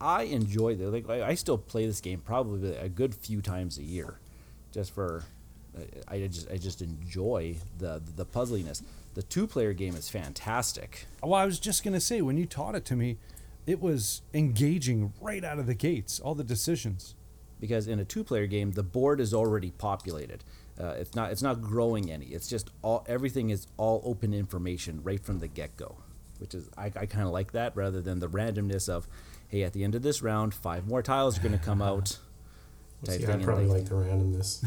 I 0.01 0.23
enjoy 0.23 0.71
it. 0.75 0.81
Like 0.81 1.11
I, 1.11 1.29
I 1.29 1.35
still 1.35 1.59
play 1.59 1.85
this 1.87 2.01
game 2.01 2.21
probably 2.21 2.75
a 2.75 2.89
good 2.89 3.15
few 3.15 3.43
times 3.43 3.77
a 3.77 3.83
year, 3.83 4.19
just 4.73 4.93
for 4.95 5.25
I, 6.09 6.15
I 6.23 6.27
just 6.27 6.51
I 6.51 6.57
just 6.57 6.81
enjoy 6.81 7.57
the 7.79 8.01
the 8.17 8.25
puzzliness. 8.25 8.83
The 9.13 9.23
two 9.23 9.47
player 9.47 9.75
game 9.75 9.95
is 9.95 10.09
fantastic. 10.09 11.07
Well, 11.23 11.35
I 11.35 11.45
was 11.45 11.59
just 11.61 11.85
gonna 11.85 12.01
say 12.01 12.23
when 12.23 12.39
you 12.39 12.47
taught 12.47 12.75
it 12.75 12.87
to 12.87 12.97
me, 12.97 13.19
it 13.67 13.79
was 13.83 14.23
engaging 14.33 15.13
right 15.21 15.45
out 15.45 15.59
of 15.59 15.67
the 15.67 15.75
gates. 15.75 16.21
All 16.21 16.35
the 16.35 16.45
decisions. 16.45 17.15
Because 17.61 17.89
in 17.89 17.99
a 17.99 18.05
two-player 18.05 18.47
game 18.47 18.73
the 18.73 18.83
board 18.83 19.21
is 19.21 19.35
already 19.35 19.71
populated. 19.73 20.45
Uh, 20.81 20.95
it's 20.99 21.15
not 21.15 21.33
it's 21.33 21.43
not 21.43 21.61
growing 21.61 22.11
any. 22.11 22.27
It's 22.27 22.49
just 22.49 22.71
all 22.83 23.05
everything 23.09 23.51
is 23.51 23.67
all 23.77 24.01
open 24.05 24.33
information 24.33 25.01
right 25.03 25.25
from 25.25 25.41
the 25.41 25.49
get-go 25.49 25.97
which 26.39 26.55
is 26.55 26.69
i, 26.79 26.85
I 26.85 27.07
kind 27.07 27.27
of 27.27 27.33
like 27.33 27.51
that 27.51 27.75
rather 27.75 28.01
than 28.01 28.21
the 28.21 28.29
randomness 28.29 28.89
of 28.89 29.09
hey 29.49 29.65
at 29.65 29.73
the 29.73 29.83
end 29.83 29.97
of 29.97 30.03
this 30.03 30.23
round 30.23 30.55
five 30.55 30.87
more 30.87 31.03
tiles 31.03 31.37
are 31.39 31.43
going 31.43 31.59
to 31.59 31.65
come 31.65 31.83
out. 31.83 32.19
Type 33.05 33.21
See, 33.21 33.27
thing 33.27 33.43
I 33.43 33.45
probably 33.45 33.67
like 33.67 33.85
the 33.85 33.95
randomness. 33.95 34.65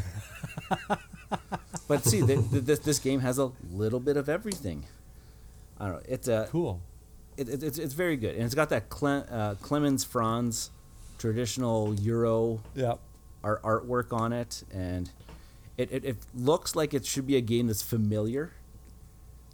but 1.89 2.05
see 2.05 2.21
the, 2.21 2.35
the, 2.35 2.61
this, 2.61 2.79
this 2.79 2.97
game 2.97 3.19
has 3.19 3.37
a 3.37 3.51
little 3.73 3.99
bit 3.99 4.15
of 4.15 4.29
everything. 4.29 4.85
I 5.77 5.87
don't 5.87 5.95
know 5.95 6.01
it's 6.07 6.29
a 6.29 6.47
Cool. 6.49 6.79
it, 7.35 7.49
it, 7.49 7.61
it's, 7.61 7.77
it's 7.77 7.93
very 7.93 8.15
good. 8.15 8.35
And 8.35 8.45
it's 8.45 8.55
got 8.55 8.69
that 8.69 8.89
Cle, 8.89 9.25
uh, 9.29 9.55
Klemens 9.55 10.05
Franz 10.05 10.69
traditional 11.21 11.93
euro 11.99 12.59
Yeah. 12.75 12.95
art 13.43 13.61
artwork 13.61 14.11
on 14.11 14.33
it, 14.33 14.63
and 14.73 15.09
it, 15.77 15.91
it, 15.91 16.03
it 16.03 16.17
looks 16.35 16.75
like 16.75 16.93
it 16.95 17.05
should 17.05 17.27
be 17.27 17.35
a 17.37 17.41
game 17.41 17.67
that's 17.67 17.83
familiar 17.83 18.51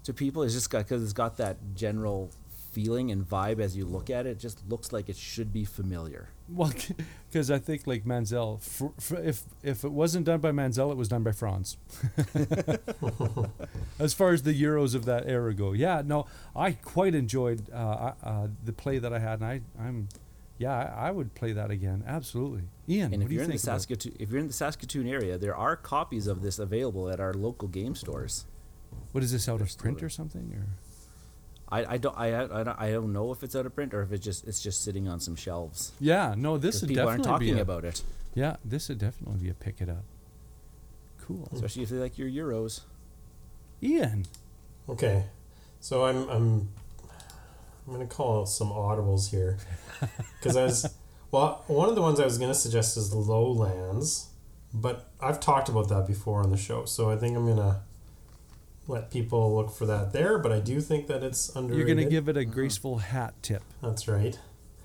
to 0.03 0.13
people. 0.13 0.43
It's 0.43 0.53
just 0.53 0.69
got 0.69 0.80
because 0.86 1.03
it's 1.03 1.13
got 1.13 1.36
that 1.38 1.58
general 1.75 2.30
feeling 2.71 3.12
and 3.12 3.27
vibe 3.27 3.60
as 3.60 3.75
you 3.75 3.86
look 3.86 4.10
at 4.10 4.25
it. 4.25 4.32
it. 4.32 4.39
Just 4.39 4.62
looks 4.69 4.91
like 4.93 5.10
it 5.10 5.17
should 5.17 5.51
be 5.51 5.65
familiar. 5.65 6.30
Well, 6.49 6.71
because 7.30 7.51
I 7.51 7.60
think 7.60 7.86
like 7.86 8.06
Menzel, 8.06 8.60
for, 8.62 8.93
for, 8.99 9.17
if 9.17 9.43
if 9.63 9.84
it 9.84 9.91
wasn't 9.91 10.25
done 10.25 10.39
by 10.39 10.51
Menzel, 10.53 10.91
it 10.91 10.97
was 10.97 11.10
done 11.10 11.23
by 11.23 11.32
Franz. 11.34 11.75
as 13.99 14.13
far 14.13 14.30
as 14.32 14.43
the 14.43 14.53
Euros 14.53 14.95
of 14.95 15.06
that 15.06 15.25
era 15.27 15.53
go, 15.53 15.73
yeah, 15.73 16.01
no, 16.06 16.25
I 16.56 16.71
quite 16.71 17.15
enjoyed 17.15 17.69
uh, 17.73 18.13
uh, 18.23 18.47
the 18.63 18.73
play 18.73 18.99
that 18.99 19.12
I 19.12 19.19
had, 19.19 19.41
and 19.41 19.45
I, 19.45 19.62
I'm, 19.80 20.08
yeah, 20.58 20.74
I, 20.74 21.08
I 21.08 21.12
would 21.12 21.34
play 21.36 21.52
that 21.54 21.70
again, 21.72 22.04
absolutely. 22.08 22.63
Ian, 22.89 23.13
And 23.13 23.22
what 23.22 23.22
if 23.24 23.28
do 23.30 23.34
you 23.34 23.39
you're 23.39 23.43
in 23.46 23.50
the 23.52 23.58
think? 23.58 23.63
about- 23.63 23.82
Saskatoon, 23.82 24.15
if 24.20 24.30
you're 24.32 24.39
in 24.39 24.48
the 24.48 24.54
Saskatoon 24.54 25.08
area, 25.08 25.38
there 25.38 25.56
are 25.56 25.76
copies 25.76 26.28
of 26.28 26.41
this 26.41 26.58
available 26.60 27.10
at 27.10 27.20
our 27.20 27.34
local 27.34 27.67
game 27.67 27.96
stores. 27.96 28.46
what 29.12 29.24
is 29.24 29.32
this 29.32 29.48
out 29.50 29.60
They're 29.60 29.67
of 29.67 29.78
print 29.78 30.02
or 30.04 30.10
something? 30.10 30.54
Or 30.56 30.65
I, 31.70 31.93
I 31.93 31.98
don't 31.98 32.17
I, 32.17 32.28
I 32.43 32.63
don't 32.63 32.80
I 32.80 32.91
don't 32.91 33.12
know 33.12 33.32
if 33.34 33.43
it's 33.43 33.54
out 33.56 33.65
of 33.65 33.76
print 33.76 33.93
or 33.93 34.02
if 34.02 34.12
it's 34.13 34.24
just 34.24 34.48
it's 34.48 34.62
just 34.62 34.84
sitting 34.84 35.08
on 35.08 35.20
some 35.20 35.36
shelves. 35.36 35.91
yeah, 36.00 36.34
no, 36.38 36.58
this 36.58 36.82
would 36.82 36.88
people 36.88 37.06
definitely 37.06 37.30
aren't 37.30 37.41
talking 37.41 37.54
be 37.56 37.60
a, 37.60 37.62
about 37.62 37.84
it, 37.84 38.04
yeah, 38.34 38.56
this 38.63 38.88
would 38.88 39.00
definitely 39.00 39.39
be 39.43 39.50
a 39.50 39.54
pick 39.54 39.82
it 39.82 39.89
up. 39.89 40.06
Cool, 41.22 41.48
especially 41.54 41.84
if 41.84 41.89
they 41.89 41.98
like 41.98 42.17
your 42.17 42.30
euros. 42.30 42.82
Ian. 43.84 44.26
Okay, 44.88 45.26
so 45.82 46.06
I'm 46.06 46.30
I'm 46.30 46.70
I'm 47.88 47.93
gonna 47.93 48.06
call 48.06 48.41
out 48.41 48.50
some 48.50 48.69
audibles 48.69 49.30
here 49.32 49.58
because 50.39 50.58
I 50.58 50.63
was 50.65 50.93
well 51.32 51.63
one 51.67 51.88
of 51.89 51.95
the 51.95 52.02
ones 52.02 52.19
I 52.19 52.26
was 52.26 52.38
gonna 52.38 52.54
suggest 52.54 52.97
is 52.97 53.13
Lowlands, 53.13 54.28
but 54.73 55.10
I've 55.21 55.39
talked 55.39 55.69
about 55.69 55.88
that 55.89 56.06
before 56.06 56.41
on 56.43 56.52
the 56.52 56.58
show, 56.58 56.86
so 56.86 57.10
I 57.10 57.15
think 57.15 57.36
I'm 57.38 57.47
gonna 57.47 57.82
let 58.88 59.10
people 59.12 59.56
look 59.56 59.71
for 59.71 59.86
that 59.86 60.12
there. 60.13 60.38
But 60.38 60.52
I 60.52 60.60
do 60.60 60.82
think 60.82 61.08
that 61.08 61.23
it's 61.23 61.56
under 61.56 61.73
You're 61.73 61.86
gonna 61.88 62.06
give 62.06 62.28
it 62.30 62.38
a 62.38 62.45
graceful 62.45 62.97
hat 63.00 63.34
tip. 63.41 63.63
That's 63.82 64.08
right. 64.08 64.38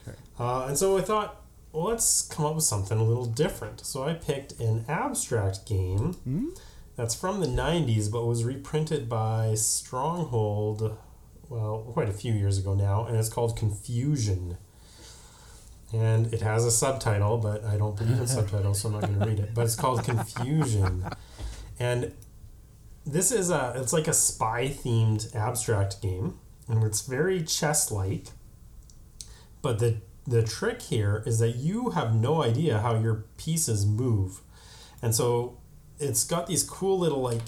Okay. 0.07 0.17
Uh, 0.39 0.67
and 0.67 0.79
so 0.79 0.97
I 0.99 1.01
thought, 1.03 1.43
well, 1.73 1.85
let's 1.85 2.23
come 2.23 2.45
up 2.45 2.55
with 2.57 2.65
something 2.65 2.99
a 2.99 3.05
little 3.05 3.27
different. 3.27 3.85
So 3.87 4.03
I 4.05 4.15
picked 4.15 4.59
an 4.61 4.85
abstract 4.89 5.67
game 5.67 6.15
Hmm? 6.25 6.49
that's 6.97 7.15
from 7.15 7.41
the 7.41 7.47
90s 7.47 8.11
but 8.13 8.27
was 8.27 8.45
reprinted 8.45 9.09
by 9.09 9.55
Stronghold, 9.55 10.97
well, 11.53 11.91
quite 11.93 12.09
a 12.09 12.13
few 12.13 12.33
years 12.33 12.59
ago 12.59 12.75
now, 12.75 13.05
and 13.05 13.17
it's 13.17 13.29
called 13.29 13.57
Confusion. 13.57 14.57
And 15.93 16.33
it 16.33 16.41
has 16.41 16.65
a 16.65 16.71
subtitle, 16.71 17.37
but 17.37 17.63
I 17.65 17.77
don't 17.77 17.97
believe 17.97 18.19
in 18.19 18.27
subtitles, 18.27 18.81
so 18.81 18.89
I'm 18.89 18.95
not 18.95 19.03
going 19.03 19.19
to 19.19 19.27
read 19.27 19.39
it. 19.39 19.55
But 19.55 19.67
it's 19.67 19.77
called 19.77 20.03
Confusion. 20.13 21.05
And 21.79 22.13
this 23.05 23.33
is 23.33 23.51
a 23.51 23.75
it's 23.77 23.93
like 23.93 24.09
a 24.09 24.13
spy 24.13 24.69
themed 24.69 25.35
abstract 25.35 26.01
game 26.01 26.39
and 26.69 26.85
it's 26.85 27.03
very 27.03 27.43
chess 27.43 27.91
like 27.91 28.29
but 29.61 29.79
the 29.79 29.97
the 30.27 30.43
trick 30.43 30.81
here 30.83 31.23
is 31.27 31.41
that 31.41 31.57
you 31.57 31.91
have 31.91 32.15
no 32.15 32.43
idea 32.43 32.79
how 32.79 32.97
your 32.97 33.25
pieces 33.37 33.85
move 33.85 34.41
and 35.03 35.15
so 35.15 35.59
it's 35.99 36.25
got 36.25 36.47
these 36.47 36.63
cool 36.63 36.99
little 36.99 37.21
like 37.21 37.43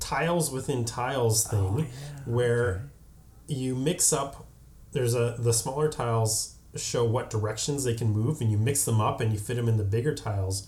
tiles 0.00 0.50
within 0.50 0.84
tiles 0.84 1.46
oh, 1.52 1.76
thing 1.76 1.86
where 2.24 2.90
you 3.46 3.74
mix 3.74 4.12
up 4.12 4.46
there's 4.92 5.14
a 5.14 5.36
the 5.38 5.52
smaller 5.52 5.88
tiles 5.88 6.54
show 6.76 7.04
what 7.04 7.30
directions 7.30 7.84
they 7.84 7.94
can 7.94 8.10
move 8.10 8.40
and 8.40 8.50
you 8.50 8.58
mix 8.58 8.84
them 8.84 9.00
up 9.00 9.20
and 9.20 9.32
you 9.32 9.38
fit 9.38 9.56
them 9.56 9.68
in 9.68 9.76
the 9.76 9.84
bigger 9.84 10.14
tiles. 10.14 10.66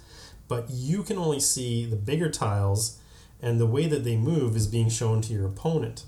But 0.48 0.66
you 0.70 1.02
can 1.02 1.18
only 1.18 1.40
see 1.40 1.84
the 1.84 1.96
bigger 1.96 2.30
tiles 2.30 2.98
and 3.40 3.60
the 3.60 3.66
way 3.66 3.86
that 3.86 4.04
they 4.04 4.16
move 4.16 4.56
is 4.56 4.66
being 4.66 4.88
shown 4.88 5.20
to 5.22 5.32
your 5.32 5.46
opponent. 5.46 6.04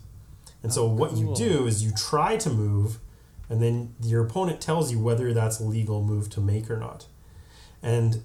And 0.62 0.72
so 0.72 0.85
Oh, 0.85 0.88
what 0.88 1.16
you 1.16 1.35
do 1.35 1.66
is 1.66 1.83
you 1.83 1.92
try 1.92 2.37
to 2.37 2.50
move 2.50 2.98
and 3.48 3.62
then 3.62 3.94
your 4.02 4.24
opponent 4.24 4.61
tells 4.61 4.92
you 4.92 4.98
whether 4.98 5.33
that's 5.33 5.59
a 5.61 5.64
legal 5.64 6.02
move 6.02 6.31
to 6.31 6.40
make 6.40 6.70
or 6.70 6.76
not. 6.76 7.07
And 7.83 8.22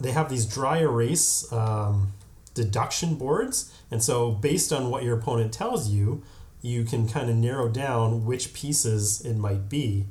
they 0.00 0.12
have 0.12 0.28
these 0.28 0.46
dry 0.46 0.78
erase 0.78 1.50
um, 1.52 2.12
deduction 2.54 3.14
boards. 3.14 3.72
And 3.90 4.02
so 4.02 4.30
based 4.30 4.72
on 4.72 4.90
what 4.90 5.04
your 5.04 5.18
opponent 5.18 5.52
tells 5.52 5.88
you 5.88 6.22
you 6.64 6.82
can 6.82 7.06
kind 7.06 7.28
of 7.28 7.36
narrow 7.36 7.68
down 7.68 8.24
which 8.24 8.54
pieces 8.54 9.20
it 9.20 9.36
might 9.36 9.68
be 9.68 10.06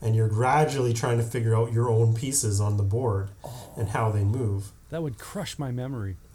and 0.00 0.16
you're 0.16 0.28
gradually 0.30 0.94
trying 0.94 1.18
to 1.18 1.22
figure 1.22 1.54
out 1.54 1.74
your 1.74 1.90
own 1.90 2.14
pieces 2.14 2.58
on 2.58 2.78
the 2.78 2.82
board 2.82 3.28
and 3.76 3.90
how 3.90 4.10
they 4.10 4.24
move 4.24 4.72
That 4.88 5.02
would 5.02 5.18
crush 5.18 5.58
my 5.58 5.70
memory. 5.70 6.16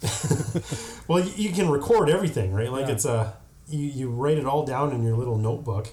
well 1.08 1.18
you, 1.18 1.32
you 1.36 1.52
can 1.52 1.68
record 1.68 2.08
everything 2.08 2.52
right 2.52 2.70
like 2.70 2.86
Yeah. 2.86 2.92
it's 2.92 3.04
a 3.04 3.34
you, 3.68 3.80
you 3.80 4.08
write 4.10 4.38
it 4.38 4.46
all 4.46 4.64
down 4.64 4.92
in 4.92 5.02
your 5.02 5.16
little 5.16 5.36
notebook 5.36 5.88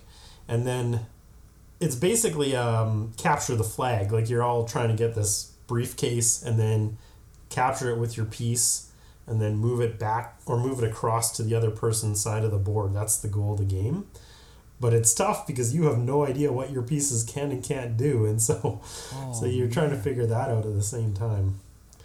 and 0.48 0.68
then 0.68 1.08
it's 1.80 1.96
basically 1.96 2.56
um, 2.56 3.12
capture 3.18 3.56
the 3.56 3.64
flag 3.64 4.12
like 4.12 4.30
you're 4.30 4.44
all 4.44 4.66
trying 4.66 4.90
to 4.90 4.96
get 4.96 5.16
this 5.16 5.52
briefcase 5.66 6.44
and 6.44 6.60
then 6.60 6.98
capture 7.50 7.90
it 7.90 7.98
with 7.98 8.16
your 8.18 8.28
piece 8.28 8.92
and 9.28 9.42
then 9.42 9.56
move 9.56 9.80
it 9.82 9.98
back 10.00 10.40
or 10.46 10.58
move 10.60 10.84
it 10.84 10.90
across 10.90 11.32
to 11.38 11.44
the 11.44 11.56
other 11.56 11.72
person's 11.72 12.22
side 12.22 12.44
of 12.44 12.52
the 12.52 12.58
board 12.58 12.94
that's 12.94 13.18
the 13.18 13.28
goal 13.28 13.54
of 13.54 13.60
the 13.60 13.66
game 13.66 14.06
but 14.80 14.94
it's 14.94 15.14
tough 15.14 15.48
because 15.48 15.74
you 15.74 15.84
have 15.86 15.98
no 15.98 16.26
idea 16.26 16.52
what 16.52 16.72
your 16.72 16.84
pieces 16.84 17.24
can 17.24 17.52
and 17.52 17.64
can't 17.64 17.96
do 17.98 18.26
and 18.26 18.42
so 18.42 18.82
Oh, 19.14 19.34
so 19.40 19.46
you're 19.46 19.70
trying 19.70 19.92
to 19.92 19.98
figure 19.98 20.26
that 20.26 20.50
out 20.50 20.66
at 20.66 20.74
the 20.76 20.84
same 20.84 21.14
time 21.14 21.60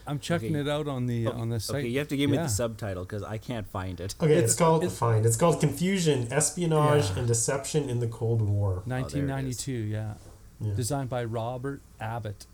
I'm 0.06 0.18
checking 0.20 0.56
Okay. 0.56 0.60
it 0.66 0.72
out 0.72 0.88
on 0.88 1.04
the 1.06 1.26
oh, 1.26 1.32
on 1.32 1.50
the 1.50 1.60
site. 1.60 1.76
Okay, 1.80 1.88
you 1.88 1.98
have 1.98 2.08
to 2.08 2.16
give 2.16 2.30
me 2.30 2.36
Yeah. 2.38 2.44
the 2.44 2.48
subtitle 2.48 3.04
because 3.04 3.22
I 3.22 3.36
can't 3.36 3.66
find 3.66 4.00
it. 4.00 4.14
Okay, 4.18 4.32
it's, 4.36 4.54
It's- 4.54 4.56
called 4.56 4.82
it's- 4.82 4.98
fine. 4.98 5.26
It's 5.26 5.36
called 5.36 5.60
confusion, 5.60 6.32
espionage, 6.32 7.10
Yeah. 7.10 7.18
and 7.18 7.28
deception 7.28 7.90
in 7.90 8.00
the 8.00 8.06
Cold 8.06 8.40
War. 8.40 8.82
1992, 8.86 9.70
yeah. 9.70 10.14
Yeah, 10.62 10.72
Designed 10.74 11.10
by 11.10 11.24
Robert 11.24 11.82
Abbott. 12.00 12.46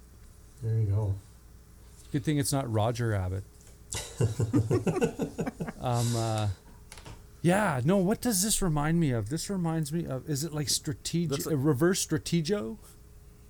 there 0.64 0.74
you 0.80 0.86
go. 0.86 1.14
Good 2.10 2.24
thing 2.24 2.38
it's 2.38 2.52
not 2.52 2.68
Roger 2.72 3.14
Abbott. 3.14 3.44
um, 5.80 6.16
uh, 6.16 6.48
yeah, 7.42 7.80
no, 7.84 7.98
what 7.98 8.20
does 8.20 8.42
this 8.42 8.62
remind 8.62 8.98
me 8.98 9.10
of? 9.10 9.28
This 9.28 9.50
reminds 9.50 9.92
me 9.92 10.06
of, 10.06 10.28
is 10.28 10.44
it 10.44 10.52
like 10.54 10.68
strateg- 10.68 11.28
That's 11.28 11.46
a 11.46 11.56
reverse 11.56 12.06
stratego? 12.06 12.78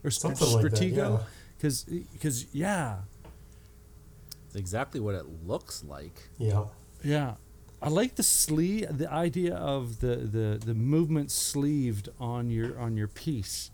Or 0.03 0.11
st- 0.11 0.37
Something 0.37 0.55
like 0.57 0.71
that, 0.71 0.73
stratego? 0.81 0.97
yeah. 0.97 1.25
Because, 1.57 1.87
cause, 2.21 2.47
yeah, 2.53 2.97
It's 4.47 4.57
exactly 4.57 5.01
what 5.01 5.15
it 5.15 5.25
looks 5.47 5.83
like. 5.85 6.29
Yeah, 6.39 6.65
yeah. 7.03 7.35
I 7.81 7.89
like 7.89 8.17
the 8.17 8.23
sleeve, 8.23 8.99
the 8.99 9.11
idea 9.11 9.55
of 9.55 10.01
the, 10.01 10.17
the, 10.17 10.61
the 10.65 10.75
movement 10.75 11.31
sleeved 11.31 12.09
on 12.19 12.51
your 12.51 12.79
on 12.79 12.97
your 12.97 13.09
piece. 13.09 13.71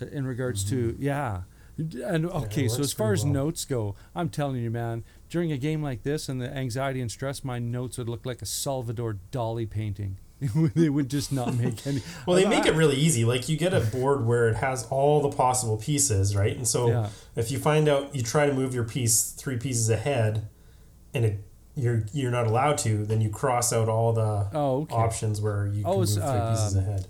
uh, 0.00 0.06
In 0.06 0.26
regards 0.26 0.64
to 0.70 0.94
yeah, 0.98 1.42
and 1.78 2.26
okay. 2.26 2.68
so 2.68 2.80
as 2.80 2.92
far 2.92 3.12
as 3.12 3.24
well. 3.24 3.32
notes 3.34 3.64
go, 3.64 3.94
I'm 4.14 4.28
telling 4.28 4.62
you, 4.62 4.70
man, 4.70 5.04
during 5.28 5.52
a 5.52 5.58
game 5.58 5.82
like 5.82 6.02
this 6.02 6.28
and 6.28 6.40
the 6.40 6.54
anxiety 6.54 7.00
and 7.00 7.10
stress, 7.10 7.44
my 7.44 7.58
notes 7.58 7.98
would 7.98 8.08
look 8.08 8.24
like 8.26 8.42
a 8.42 8.46
Salvador 8.46 9.18
Dali 9.32 9.68
painting. 9.68 10.18
they 10.74 10.88
would 10.88 11.10
just 11.10 11.32
not 11.32 11.54
make 11.56 11.84
any. 11.86 12.00
Well, 12.26 12.36
they 12.36 12.46
make 12.48 12.64
it 12.64 12.74
really 12.74 12.94
easy. 12.96 13.24
Like 13.24 13.48
you 13.48 13.56
get 13.56 13.74
a 13.74 13.80
board 13.80 14.24
where 14.24 14.48
it 14.48 14.56
has 14.56 14.86
all 14.88 15.20
the 15.20 15.36
possible 15.36 15.76
pieces, 15.76 16.36
right? 16.36 16.56
And 16.56 16.66
so 16.66 16.88
Yeah. 16.88 17.08
if 17.34 17.50
you 17.50 17.58
find 17.58 17.88
out 17.88 18.14
you 18.14 18.22
try 18.22 18.46
to 18.46 18.54
move 18.54 18.72
your 18.74 18.84
piece 18.84 19.32
three 19.32 19.56
pieces 19.56 19.90
ahead, 19.90 20.48
and 21.12 21.24
it 21.24 21.40
you're 21.74 22.04
you're 22.12 22.30
not 22.30 22.46
allowed 22.46 22.78
to, 22.78 23.04
then 23.04 23.20
you 23.20 23.30
cross 23.30 23.72
out 23.72 23.88
all 23.88 24.12
the 24.12 24.48
Oh, 24.52 24.82
okay. 24.82 24.94
options 24.94 25.40
where 25.40 25.66
you 25.66 25.82
can 25.82 25.90
Oh, 25.92 25.94
move 25.96 26.02
it's, 26.04 26.14
three 26.14 26.22
pieces 26.50 26.76
um, 26.76 26.82
ahead. 26.84 27.06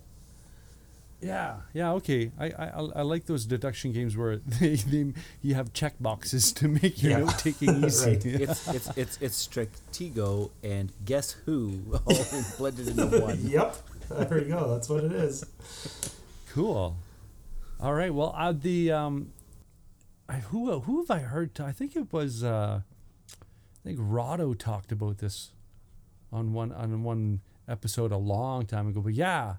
Yeah, 1.20 1.56
yeah, 1.72 1.92
okay. 1.94 2.30
I, 2.38 2.46
I 2.46 2.66
I- 2.68 2.92
I 2.96 3.02
like 3.02 3.26
those 3.26 3.44
deduction 3.44 3.92
games 3.92 4.16
where 4.16 4.36
they, 4.60 4.76
they 4.76 5.12
you 5.42 5.54
have 5.56 5.72
check 5.72 5.94
boxes 5.98 6.52
to 6.58 6.68
make 6.68 7.02
your 7.02 7.10
Yeah. 7.12 7.18
note 7.24 7.38
taking 7.38 7.84
easy. 7.84 8.10
Right. 8.12 8.24
It's 8.26 8.68
it's 8.68 8.96
it's 8.96 9.18
it's 9.20 9.46
Stratego 9.48 10.50
and 10.62 10.92
Guess 11.04 11.32
Who 11.46 11.82
all 12.06 12.42
blended 12.56 12.88
into 12.88 13.20
one. 13.20 13.38
Yep. 13.42 13.76
There 14.10 14.38
you 14.38 14.44
go. 14.48 14.70
That's 14.72 14.88
what 14.88 15.02
it 15.04 15.12
is. 15.12 15.44
Cool. 16.50 16.96
All 17.80 17.94
right. 17.94 18.12
Well, 18.14 18.32
uh, 18.36 18.52
the 18.52 18.92
um, 18.92 19.32
I, 20.28 20.34
who 20.36 20.80
who 20.80 21.00
have 21.00 21.10
I 21.10 21.20
heard? 21.20 21.54
t- 21.54 21.62
I 21.62 21.72
think 21.72 21.96
it 21.96 22.12
was 22.12 22.42
uh, 22.44 22.80
I 23.32 23.80
think 23.84 23.98
Rotto 24.00 24.54
talked 24.54 24.92
about 24.92 25.18
this 25.18 25.50
on 26.32 26.52
one 26.52 26.72
on 26.72 27.02
one 27.02 27.40
episode 27.68 28.12
a 28.12 28.16
long 28.16 28.66
time 28.66 28.88
ago. 28.88 29.00
But 29.00 29.14
yeah, 29.14 29.56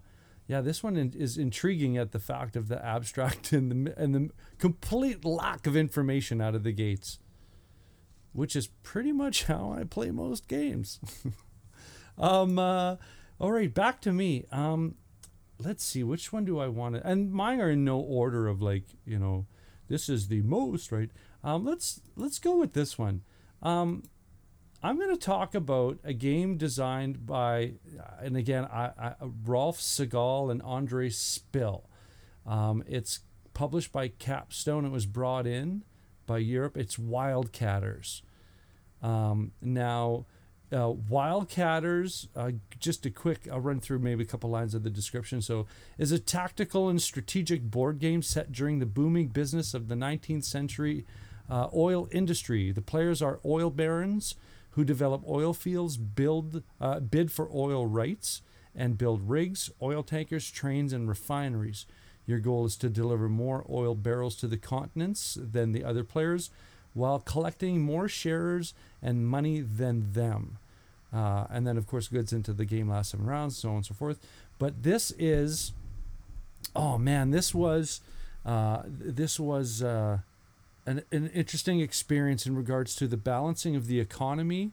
yeah, 0.49 0.61
this 0.61 0.81
one 0.81 0.97
is 0.97 1.37
intriguing 1.37 1.95
at 1.95 2.11
the 2.11 2.19
fact 2.19 2.55
of 2.55 2.69
the 2.69 2.83
abstract 2.83 3.51
and 3.53 3.87
the 3.87 3.93
and 4.01 4.15
the 4.15 4.29
complete 4.57 5.23
lack 5.23 5.67
of 5.67 5.77
information 5.77 6.41
out 6.41 6.55
of 6.55 6.63
the 6.63 6.71
gates, 6.71 7.19
which 8.33 8.55
is 8.55 8.67
pretty 8.81 9.11
much 9.11 9.43
how 9.43 9.75
I 9.77 9.83
play 9.83 10.11
most 10.11 10.47
games. 10.47 10.99
um. 12.17 12.59
Uh, 12.59 12.97
all 13.39 13.53
right, 13.53 13.73
back 13.73 14.01
to 14.01 14.11
me. 14.11 14.45
Um 14.51 14.95
let's 15.61 15.83
see 15.83 16.03
which 16.03 16.31
one 16.31 16.45
do 16.45 16.57
i 16.57 16.67
want 16.67 16.95
to 16.95 17.05
and 17.05 17.31
mine 17.31 17.59
are 17.59 17.69
in 17.69 17.83
no 17.83 17.99
order 17.99 18.47
of 18.47 18.61
like 18.61 18.85
you 19.05 19.19
know 19.19 19.45
this 19.89 20.07
is 20.07 20.29
the 20.29 20.41
most 20.43 20.91
right 20.91 21.09
um 21.43 21.65
let's 21.65 22.01
let's 22.15 22.39
go 22.39 22.55
with 22.57 22.73
this 22.73 22.97
one 22.97 23.21
um 23.61 24.03
i'm 24.83 24.97
going 24.97 25.09
to 25.09 25.17
talk 25.17 25.55
about 25.55 25.97
a 26.03 26.13
game 26.13 26.57
designed 26.57 27.25
by 27.25 27.73
and 28.21 28.37
again 28.37 28.65
I, 28.65 28.91
I 28.97 29.13
rolf 29.45 29.79
segal 29.79 30.51
and 30.51 30.61
andre 30.61 31.09
spill 31.09 31.89
um, 32.45 32.83
it's 32.87 33.19
published 33.53 33.91
by 33.91 34.07
capstone 34.07 34.85
it 34.85 34.91
was 34.91 35.05
brought 35.05 35.47
in 35.47 35.83
by 36.25 36.37
europe 36.37 36.77
it's 36.77 36.97
wildcatters 36.97 38.21
um, 39.01 39.51
now 39.61 40.25
uh, 40.71 40.93
Wildcatters, 40.93 42.27
uh, 42.35 42.51
just 42.79 43.05
a 43.05 43.09
quick, 43.09 43.47
I'll 43.51 43.59
run 43.59 43.79
through 43.79 43.99
maybe 43.99 44.23
a 44.23 44.27
couple 44.27 44.49
lines 44.49 44.75
of 44.75 44.83
the 44.83 44.89
description. 44.89 45.41
So, 45.41 45.65
is 45.97 46.11
a 46.11 46.19
tactical 46.19 46.89
and 46.89 47.01
strategic 47.01 47.63
board 47.63 47.99
game 47.99 48.21
set 48.21 48.51
during 48.51 48.79
the 48.79 48.85
booming 48.85 49.29
business 49.29 49.73
of 49.73 49.87
the 49.87 49.95
19th 49.95 50.43
century 50.43 51.05
uh, 51.49 51.67
oil 51.73 52.07
industry. 52.11 52.71
The 52.71 52.81
players 52.81 53.21
are 53.21 53.39
oil 53.43 53.71
barons 53.71 54.35
who 54.71 54.83
develop 54.83 55.23
oil 55.27 55.53
fields, 55.53 55.97
build, 55.97 56.63
uh, 56.79 56.99
bid 56.99 57.31
for 57.31 57.49
oil 57.53 57.85
rights, 57.85 58.41
and 58.75 58.97
build 58.97 59.29
rigs, 59.29 59.69
oil 59.81 60.03
tankers, 60.03 60.49
trains, 60.49 60.93
and 60.93 61.09
refineries. 61.09 61.85
Your 62.25 62.39
goal 62.39 62.65
is 62.65 62.77
to 62.77 62.89
deliver 62.89 63.27
more 63.27 63.65
oil 63.69 63.95
barrels 63.95 64.35
to 64.37 64.47
the 64.47 64.57
continents 64.57 65.37
than 65.41 65.71
the 65.71 65.83
other 65.83 66.03
players 66.03 66.51
while 66.93 67.19
collecting 67.19 67.81
more 67.81 68.07
shares 68.07 68.73
and 69.01 69.27
money 69.27 69.61
than 69.61 70.13
them. 70.13 70.57
Uh, 71.11 71.45
and 71.49 71.65
then, 71.65 71.77
of 71.77 71.87
course, 71.87 72.07
goods 72.07 72.31
into 72.33 72.53
the 72.53 72.65
game 72.65 72.89
last 72.89 73.11
seven 73.11 73.25
rounds, 73.25 73.57
so 73.57 73.69
on 73.69 73.77
and 73.77 73.85
so 73.85 73.95
forth. 73.95 74.19
But 74.59 74.83
this 74.83 75.11
is, 75.17 75.73
oh 76.75 76.97
man, 76.97 77.31
this 77.31 77.53
was, 77.53 78.01
uh, 78.45 78.83
this 78.85 79.39
was 79.39 79.81
uh, 79.81 80.19
an, 80.85 81.03
an 81.11 81.27
interesting 81.27 81.79
experience 81.79 82.45
in 82.45 82.55
regards 82.55 82.95
to 82.95 83.07
the 83.07 83.17
balancing 83.17 83.75
of 83.75 83.87
the 83.87 83.99
economy, 83.99 84.71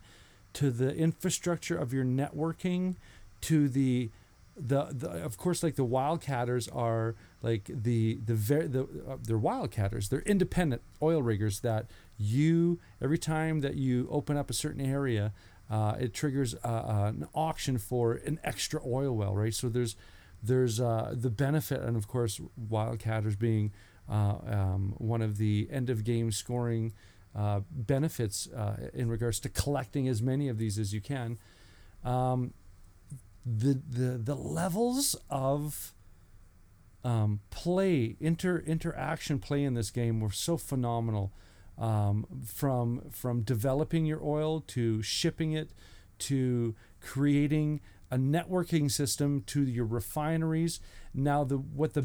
to 0.55 0.71
the 0.71 0.95
infrastructure 0.95 1.77
of 1.77 1.93
your 1.93 2.05
networking, 2.05 2.97
to 3.43 3.69
the 3.69 4.11
the, 4.59 4.87
the 4.91 5.11
of 5.11 5.37
course 5.37 5.63
like 5.63 5.77
the 5.77 5.85
wildcatters 5.85 6.75
are 6.75 7.15
like 7.43 7.69
the 7.69 8.19
the 8.25 8.35
very 8.35 8.67
the 8.67 8.85
uh, 9.07 9.17
they're 9.23 9.39
wildcatters. 9.39 10.09
They're 10.09 10.21
independent 10.21 10.81
oil 11.03 11.23
riggers 11.23 11.61
that 11.61 11.87
you 12.17 12.81
every 13.03 13.19
time 13.19 13.61
that 13.61 13.77
you 13.77 14.09
open 14.11 14.37
up 14.39 14.49
a 14.49 14.55
certain 14.55 14.81
area 14.81 15.33
uh, 15.71 15.97
it 15.99 16.15
triggers 16.15 16.55
uh, 16.65 16.69
uh, 16.69 17.07
an 17.09 17.29
auction 17.35 17.77
for 17.79 18.15
an 18.15 18.39
extra 18.45 18.81
oil 18.87 19.15
well 19.17 19.35
right? 19.35 19.55
So 19.55 19.69
there's 19.69 19.97
there's 20.43 20.81
uh, 20.81 21.15
the 21.15 21.31
benefit 21.31 21.81
and 21.83 21.97
of 21.97 22.09
course 22.09 22.41
wildcatters 22.71 23.39
being 23.39 23.73
um, 24.09 24.95
one 24.99 25.23
of 25.23 25.39
the 25.39 25.69
end 25.71 25.91
of 25.91 26.05
game 26.05 26.31
scoring 26.31 26.93
uh, 27.35 27.61
benefits 27.71 28.49
uh, 28.49 28.89
in 28.95 29.09
regards 29.09 29.41
to 29.41 29.49
collecting 29.49 30.09
as 30.09 30.23
many 30.23 30.49
of 30.49 30.59
these 30.59 30.79
as 30.79 30.95
you 30.95 31.01
can. 31.01 31.39
Um, 32.05 32.55
the 33.45 33.81
the 33.89 34.19
the 34.19 34.35
levels 34.35 35.17
of 35.31 35.93
um, 37.05 37.41
play 37.51 38.17
inter 38.21 38.59
interaction 38.67 39.39
play 39.39 39.63
in 39.63 39.75
this 39.75 39.91
game 39.91 40.21
were 40.21 40.33
so 40.33 40.57
phenomenal 40.57 41.33
um, 41.79 42.27
from 42.45 43.03
from 43.11 43.43
developing 43.43 44.07
your 44.07 44.23
oil 44.23 44.61
to 44.69 45.03
shipping 45.03 45.53
it 45.53 45.71
to 46.19 46.75
creating 47.01 47.81
a 48.11 48.17
networking 48.17 48.91
system 48.91 49.43
to 49.47 49.63
your 49.63 49.85
refineries 49.85 50.81
now 51.13 51.43
the 51.45 51.57
what 51.57 51.95
the 51.95 52.03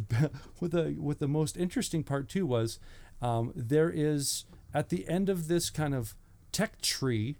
what 0.59 0.71
the 0.71 0.95
what 0.97 1.19
the 1.19 1.27
most 1.27 1.57
interesting 1.57 2.03
part 2.03 2.27
too 2.27 2.45
was 2.45 2.79
um, 3.21 3.51
there 3.55 3.89
is 3.89 4.45
at 4.73 4.89
the 4.89 5.07
end 5.07 5.29
of 5.29 5.47
this 5.47 5.69
kind 5.69 5.93
of 5.93 6.15
tech 6.51 6.81
tree 6.81 7.37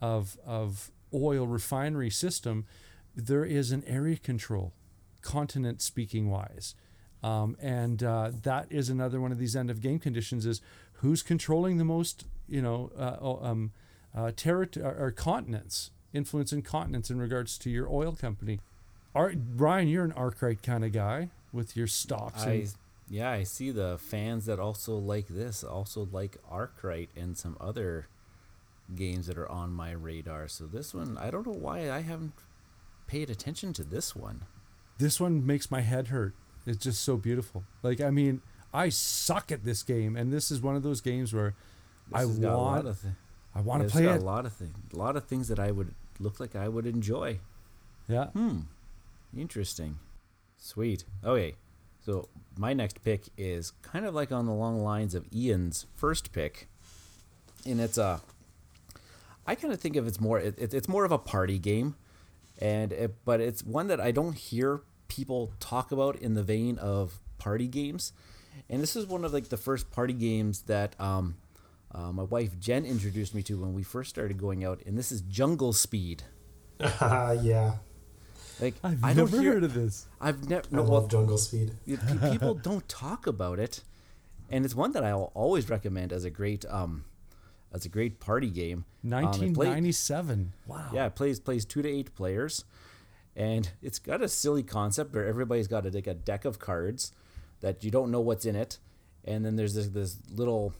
of 0.00 0.38
of 0.44 0.90
oil 1.12 1.46
refinery 1.46 2.10
system 2.10 2.64
there 3.14 3.44
is 3.44 3.70
an 3.72 3.84
area 3.86 4.16
control, 4.16 4.72
continent 5.22 5.80
speaking 5.80 6.30
wise. 6.30 6.74
Um, 7.22 7.56
and 7.60 8.02
uh, 8.02 8.32
that 8.42 8.66
is 8.70 8.90
another 8.90 9.20
one 9.20 9.32
of 9.32 9.38
these 9.38 9.56
end 9.56 9.70
of 9.70 9.80
game 9.80 9.98
conditions 9.98 10.44
is 10.44 10.60
who's 10.94 11.22
controlling 11.22 11.78
the 11.78 11.84
most, 11.84 12.26
you 12.46 12.60
know, 12.60 12.90
uh, 12.98 13.46
um, 13.46 13.72
uh, 14.14 14.32
territory 14.36 14.84
or, 14.84 15.06
or 15.06 15.10
continents, 16.14 16.28
influencing 16.28 16.62
continents 16.62 17.10
in 17.10 17.18
regards 17.18 17.58
to 17.58 17.70
your 17.70 17.88
oil 17.90 18.12
company. 18.14 18.60
Art, 19.14 19.56
Brian, 19.56 19.88
you're 19.88 20.04
an 20.04 20.12
Arkwright 20.12 20.62
kind 20.62 20.84
of 20.84 20.92
guy 20.92 21.30
with 21.52 21.76
your 21.76 21.86
stocks. 21.86 22.44
I 22.44 22.50
And, 22.50 22.74
yeah, 23.08 23.30
I 23.30 23.44
see 23.44 23.70
the 23.70 23.98
fans 23.98 24.46
that 24.46 24.58
also 24.58 24.96
like 24.96 25.28
this 25.28 25.62
also 25.62 26.08
like 26.10 26.38
Arkwright 26.50 27.10
and 27.16 27.36
some 27.36 27.56
other 27.60 28.06
games 28.94 29.26
that 29.26 29.38
are 29.38 29.50
on 29.50 29.72
my 29.72 29.92
radar. 29.92 30.48
So 30.48 30.66
this 30.66 30.94
one, 30.94 31.16
I 31.18 31.30
don't 31.30 31.46
know 31.46 31.52
why 31.52 31.90
I 31.90 32.00
haven't 32.00 32.32
paid 33.06 33.30
attention 33.30 33.72
to 33.74 33.84
this 33.84 34.16
one. 34.16 34.42
this 34.98 35.20
one 35.20 35.44
makes 35.46 35.70
my 35.70 35.80
head 35.80 36.08
hurt. 36.08 36.34
It's 36.66 36.82
just 36.82 37.02
so 37.02 37.16
beautiful. 37.16 37.64
Like, 37.82 38.00
I 38.00 38.10
mean, 38.10 38.40
I 38.72 38.88
suck 38.88 39.52
at 39.52 39.64
this 39.64 39.82
game, 39.82 40.16
and 40.16 40.32
this 40.32 40.50
is 40.50 40.62
one 40.62 40.76
of 40.76 40.82
those 40.82 41.00
games 41.02 41.32
where 41.34 41.54
This 42.08 42.14
I 42.16 42.20
has 42.20 42.38
a 42.38 42.40
lot 42.40 42.58
want, 42.58 42.86
of 42.88 42.98
thi- 42.98 43.08
I 43.54 43.60
want 43.60 43.82
to 43.82 43.88
play 43.88 44.04
got 44.04 44.16
it. 44.16 44.22
A 44.22 44.24
lot 44.24 44.46
of 44.46 44.52
things, 44.54 44.74
a 44.92 44.96
lot 44.96 45.16
of 45.16 45.24
things 45.26 45.48
that 45.48 45.58
I 45.58 45.70
would 45.70 45.94
look 46.18 46.40
like 46.40 46.56
I 46.56 46.68
would 46.68 46.86
enjoy. 46.86 47.38
Yeah. 48.08 48.26
Hmm. 48.26 48.60
Interesting. 49.36 49.98
Sweet. 50.56 51.04
Okay. 51.24 51.54
So 52.04 52.28
my 52.56 52.74
next 52.74 53.02
pick 53.02 53.24
is 53.38 53.72
kind 53.82 54.04
of 54.04 54.14
like 54.14 54.30
on 54.30 54.46
the 54.46 54.52
long 54.52 54.82
lines 54.82 55.14
of 55.14 55.24
Ian's 55.34 55.86
first 55.96 56.32
pick, 56.32 56.68
and 57.64 57.80
it's 57.80 57.96
a. 57.96 58.20
I 59.46 59.54
kind 59.54 59.72
of 59.72 59.80
think 59.80 59.96
of 59.96 60.06
it's 60.06 60.20
more. 60.20 60.38
It, 60.38 60.58
it, 60.58 60.74
it's 60.74 60.88
more 60.88 61.04
of 61.04 61.12
a 61.12 61.18
party 61.18 61.58
game, 61.58 61.94
and 62.60 62.92
it, 62.92 63.14
but 63.24 63.40
it's 63.40 63.62
one 63.62 63.86
that 63.88 64.00
I 64.00 64.10
don't 64.10 64.34
hear 64.34 64.82
people 65.08 65.52
talk 65.60 65.92
about 65.92 66.16
in 66.16 66.34
the 66.34 66.42
vein 66.42 66.76
of 66.78 67.20
party 67.38 67.66
games, 67.66 68.12
and 68.68 68.82
this 68.82 68.96
is 68.96 69.06
one 69.06 69.24
of 69.24 69.32
like 69.32 69.48
the 69.48 69.56
first 69.56 69.90
party 69.90 70.12
games 70.14 70.62
that 70.62 70.98
um, 71.00 71.36
uh, 71.94 72.12
my 72.12 72.24
wife 72.24 72.58
Jen 72.58 72.84
introduced 72.84 73.34
me 73.34 73.42
to 73.44 73.58
when 73.58 73.72
we 73.74 73.82
first 73.82 74.10
started 74.10 74.38
going 74.38 74.64
out, 74.64 74.80
and 74.86 74.98
this 74.98 75.12
is 75.12 75.20
Jungle 75.22 75.72
Speed. 75.72 76.24
yeah. 76.80 77.76
Like 78.60 78.74
I've 78.82 79.02
I 79.02 79.14
don't 79.14 79.30
never 79.30 79.40
hear, 79.42 79.54
heard 79.54 79.64
of 79.64 79.74
this. 79.74 80.06
I've 80.20 80.48
never. 80.48 80.66
I 80.72 80.76
No, 80.76 80.82
love 80.82 80.90
well, 80.90 81.06
Jungle 81.06 81.38
Speed. 81.38 81.72
people 82.30 82.54
don't 82.54 82.88
talk 82.88 83.26
about 83.26 83.58
it, 83.58 83.82
and 84.50 84.64
it's 84.64 84.74
one 84.74 84.92
that 84.92 85.04
I'll 85.04 85.30
always 85.34 85.68
recommend 85.68 86.12
as 86.12 86.24
a 86.24 86.30
great 86.30 86.64
um, 86.68 87.04
as 87.72 87.84
a 87.84 87.88
great 87.88 88.20
party 88.20 88.50
game. 88.50 88.84
Um, 89.04 89.10
1997. 89.10 90.52
wow. 90.66 90.90
yeah, 90.92 91.06
it 91.06 91.14
plays 91.14 91.40
plays 91.40 91.64
two 91.64 91.82
to 91.82 91.88
eight 91.88 92.14
players, 92.14 92.64
and 93.36 93.70
it's 93.82 93.98
got 93.98 94.22
a 94.22 94.28
silly 94.28 94.62
concept 94.62 95.14
where 95.14 95.26
everybody's 95.26 95.68
got 95.68 95.86
a, 95.86 95.90
like 95.90 96.06
a 96.06 96.14
deck 96.14 96.44
of 96.44 96.58
cards 96.58 97.12
that 97.60 97.82
you 97.84 97.90
don't 97.90 98.10
know 98.10 98.20
what's 98.20 98.46
in 98.46 98.54
it, 98.56 98.78
and 99.24 99.44
then 99.44 99.56
there's 99.56 99.74
this 99.74 99.88
this 99.88 100.18
little 100.32 100.74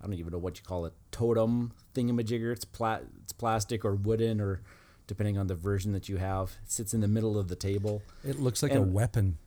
I 0.00 0.06
don't 0.06 0.14
even 0.14 0.32
know 0.32 0.38
what 0.38 0.58
you 0.58 0.64
call 0.64 0.86
it 0.86 0.92
totem 1.12 1.72
thingamajigger. 1.94 2.52
It's 2.52 2.64
pla- 2.64 3.00
it's 3.22 3.32
plastic 3.32 3.84
or 3.84 3.94
wooden 3.94 4.40
or 4.40 4.62
depending 5.06 5.36
on 5.36 5.46
the 5.48 5.54
version 5.54 5.92
that 5.92 6.08
you 6.08 6.16
have. 6.18 6.52
It 6.64 6.70
sits 6.70 6.94
in 6.94 7.00
the 7.00 7.08
middle 7.08 7.38
of 7.38 7.48
the 7.48 7.56
table. 7.56 8.02
It 8.24 8.38
looks 8.40 8.62
like 8.62 8.74
a 8.74 8.80
weapon. 8.80 9.38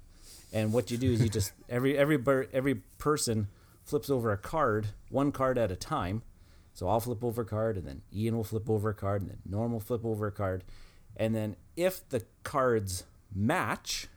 And 0.52 0.72
what 0.72 0.92
you 0.92 0.98
do 0.98 1.12
is 1.14 1.22
you 1.22 1.30
just 1.30 1.52
every 1.70 1.98
every 1.98 2.18
ber- 2.18 2.48
every 2.54 2.76
person 2.98 3.48
flips 3.84 4.10
over 4.10 4.32
a 4.32 4.38
card, 4.38 4.88
one 5.10 5.32
card 5.32 5.58
at 5.58 5.72
a 5.72 5.76
time, 5.76 6.22
So 6.74 6.88
I'll 6.88 7.00
flip 7.02 7.24
over 7.24 7.42
a 7.42 7.46
card, 7.46 7.76
and 7.78 7.86
then 7.88 8.02
Ian 8.16 8.38
will 8.38 8.44
flip 8.44 8.70
over 8.70 8.90
a 8.90 8.94
card, 8.94 9.22
and 9.22 9.32
then 9.32 9.40
Norm 9.46 9.74
will 9.74 9.80
flip 9.82 10.06
over 10.06 10.28
a 10.28 10.32
card. 10.32 10.64
And 11.18 11.36
then 11.36 11.56
if 11.76 12.08
the 12.10 12.24
cards 12.44 13.04
match, 13.36 14.08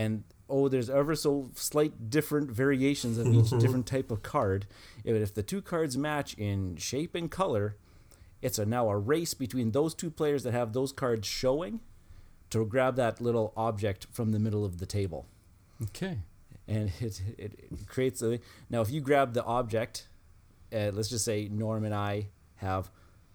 and 0.00 0.24
oh, 0.48 0.66
there's 0.68 0.88
ever 0.88 1.14
so 1.14 1.50
slight 1.54 2.08
different 2.08 2.50
variations 2.50 3.18
of 3.18 3.26
each 3.26 3.50
different 3.60 3.86
type 3.86 4.10
of 4.10 4.22
card. 4.22 4.66
If, 5.04 5.14
if 5.14 5.34
the 5.34 5.42
two 5.42 5.60
cards 5.60 5.98
match 5.98 6.32
in 6.38 6.76
shape 6.76 7.14
and 7.14 7.30
color, 7.30 7.76
it's 8.40 8.58
a, 8.58 8.64
now 8.64 8.88
a 8.88 8.96
race 8.96 9.34
between 9.34 9.72
those 9.72 9.94
two 9.94 10.10
players 10.10 10.42
that 10.44 10.52
have 10.52 10.72
those 10.72 10.90
cards 10.90 11.28
showing 11.28 11.80
to 12.48 12.64
grab 12.64 12.96
that 12.96 13.20
little 13.20 13.52
object 13.58 14.06
from 14.10 14.32
the 14.32 14.38
middle 14.38 14.64
of 14.64 14.78
the 14.78 14.86
table. 14.86 15.26
Okay. 15.82 16.16
And 16.66 16.90
it, 16.98 17.20
it, 17.38 17.52
it 17.70 17.86
creates 17.86 18.22
a. 18.22 18.40
Now, 18.70 18.80
if 18.80 18.90
you 18.90 19.02
grab 19.02 19.34
the 19.34 19.44
object, 19.44 20.08
uh, 20.72 20.92
let's 20.94 21.10
just 21.10 21.26
say 21.26 21.46
Norm 21.52 21.84
and 21.84 21.94
I 21.94 22.28
have 22.56 22.90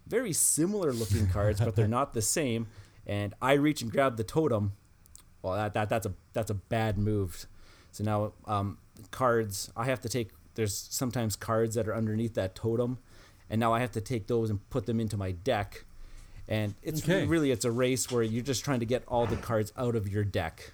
very 0.08 0.32
similar 0.32 0.92
looking 0.92 1.28
cards, 1.28 1.60
but 1.60 1.76
they're 1.76 1.86
not 2.00 2.12
the 2.12 2.22
same, 2.22 2.66
and 3.06 3.34
I 3.40 3.52
reach 3.52 3.82
and 3.82 3.90
grab 3.90 4.16
the 4.16 4.24
totem, 4.24 4.72
well, 5.46 5.54
that, 5.56 5.74
that 5.74 5.88
that's 5.88 6.06
a 6.06 6.12
that's 6.32 6.50
a 6.50 6.54
bad 6.54 6.98
move. 6.98 7.46
So 7.92 8.04
now, 8.04 8.32
um, 8.46 8.78
cards 9.10 9.70
I 9.76 9.84
have 9.86 10.00
to 10.02 10.08
take. 10.08 10.30
There's 10.54 10.74
sometimes 10.74 11.36
cards 11.36 11.74
that 11.74 11.86
are 11.86 11.94
underneath 11.94 12.34
that 12.34 12.54
totem, 12.54 12.98
and 13.50 13.60
now 13.60 13.72
I 13.74 13.80
have 13.80 13.92
to 13.92 14.00
take 14.00 14.26
those 14.26 14.48
and 14.50 14.68
put 14.70 14.86
them 14.86 15.00
into 15.00 15.16
my 15.16 15.32
deck. 15.32 15.84
And 16.48 16.74
it's 16.82 17.02
Okay. 17.02 17.26
really 17.26 17.50
it's 17.50 17.64
a 17.64 17.70
race 17.72 18.10
where 18.10 18.22
you're 18.22 18.42
just 18.44 18.64
trying 18.64 18.80
to 18.80 18.86
get 18.86 19.02
all 19.08 19.26
the 19.26 19.36
cards 19.36 19.72
out 19.76 19.96
of 19.96 20.08
your 20.08 20.24
deck 20.24 20.72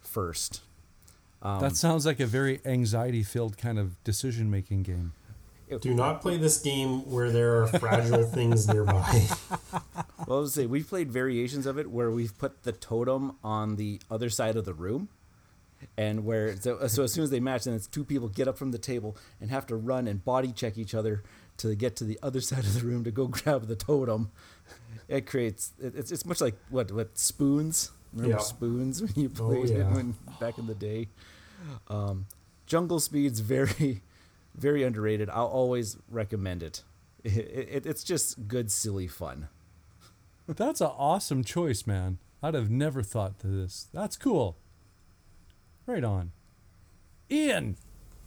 first. 0.00 0.60
Um, 1.42 1.60
that 1.60 1.76
sounds 1.76 2.04
like 2.04 2.20
a 2.20 2.26
very 2.26 2.60
anxiety 2.66 3.22
filled 3.22 3.56
kind 3.56 3.78
of 3.78 4.02
decision 4.04 4.50
making 4.50 4.82
game. 4.82 5.12
Do 5.80 5.94
not 5.94 6.20
play 6.20 6.36
this 6.36 6.60
game 6.60 7.10
where 7.10 7.30
there 7.30 7.62
are 7.62 7.66
fragile 7.66 8.24
things 8.38 8.66
nearby. 8.68 9.26
Well, 10.26 10.38
I 10.38 10.40
was 10.40 10.54
say 10.54 10.66
we've 10.66 10.88
played 10.88 11.10
variations 11.10 11.66
of 11.66 11.78
it 11.78 11.90
where 11.90 12.10
we've 12.10 12.36
put 12.38 12.62
the 12.64 12.72
totem 12.72 13.36
on 13.44 13.76
the 13.76 14.00
other 14.10 14.30
side 14.30 14.56
of 14.56 14.64
the 14.64 14.74
room, 14.74 15.08
and 15.96 16.24
where 16.24 16.56
so, 16.56 16.86
so 16.88 17.04
as 17.04 17.12
soon 17.12 17.24
as 17.24 17.30
they 17.30 17.40
match, 17.40 17.64
then 17.64 17.74
it's 17.74 17.86
two 17.86 18.04
people 18.04 18.28
get 18.28 18.48
up 18.48 18.58
from 18.58 18.70
the 18.72 18.78
table 18.78 19.16
and 19.40 19.50
have 19.50 19.66
to 19.68 19.76
run 19.76 20.06
and 20.08 20.24
body 20.24 20.52
check 20.52 20.76
each 20.76 20.94
other 20.94 21.22
to 21.58 21.74
get 21.74 21.96
to 21.96 22.04
the 22.04 22.18
other 22.22 22.40
side 22.50 22.60
of 22.64 22.74
the 22.74 22.86
room 22.86 23.04
to 23.04 23.10
go 23.10 23.26
grab 23.26 23.66
the 23.66 23.76
totem. 23.76 24.30
It 25.08 25.26
creates 25.26 25.72
it, 25.80 25.94
it's 25.96 26.12
it's 26.12 26.24
much 26.26 26.40
like 26.40 26.54
what 26.68 26.92
what 26.92 27.18
spoons. 27.18 27.90
Remember 28.12 28.36
Yeah. 28.36 28.42
spoons 28.42 29.02
when 29.02 29.12
you 29.16 29.30
Oh, 29.40 29.48
played 29.48 29.70
it 29.70 29.86
when, 29.86 30.14
back 30.40 30.58
in 30.58 30.66
the 30.66 30.74
day. 30.74 31.08
Um, 31.88 32.26
Jungle 32.66 32.98
Speed's 33.00 33.40
very 33.40 34.02
very 34.54 34.82
underrated. 34.82 35.30
I'll 35.30 35.46
always 35.46 35.96
recommend 36.08 36.62
it. 36.62 36.82
It, 37.22 37.68
it. 37.70 37.86
It's 37.86 38.02
just 38.02 38.48
good 38.48 38.70
silly 38.72 39.06
fun. 39.06 39.48
That's 40.48 40.80
an 40.80 40.86
awesome 40.96 41.44
choice, 41.44 41.86
man. 41.86 42.16
I'd 42.42 42.54
have 42.54 42.70
never 42.70 43.02
thought 43.02 43.38
to 43.40 43.46
this. 43.46 43.88
That's 43.92 44.16
cool. 44.16 44.56
Right 45.86 46.02
on. 46.02 46.32
Ian. 47.30 47.76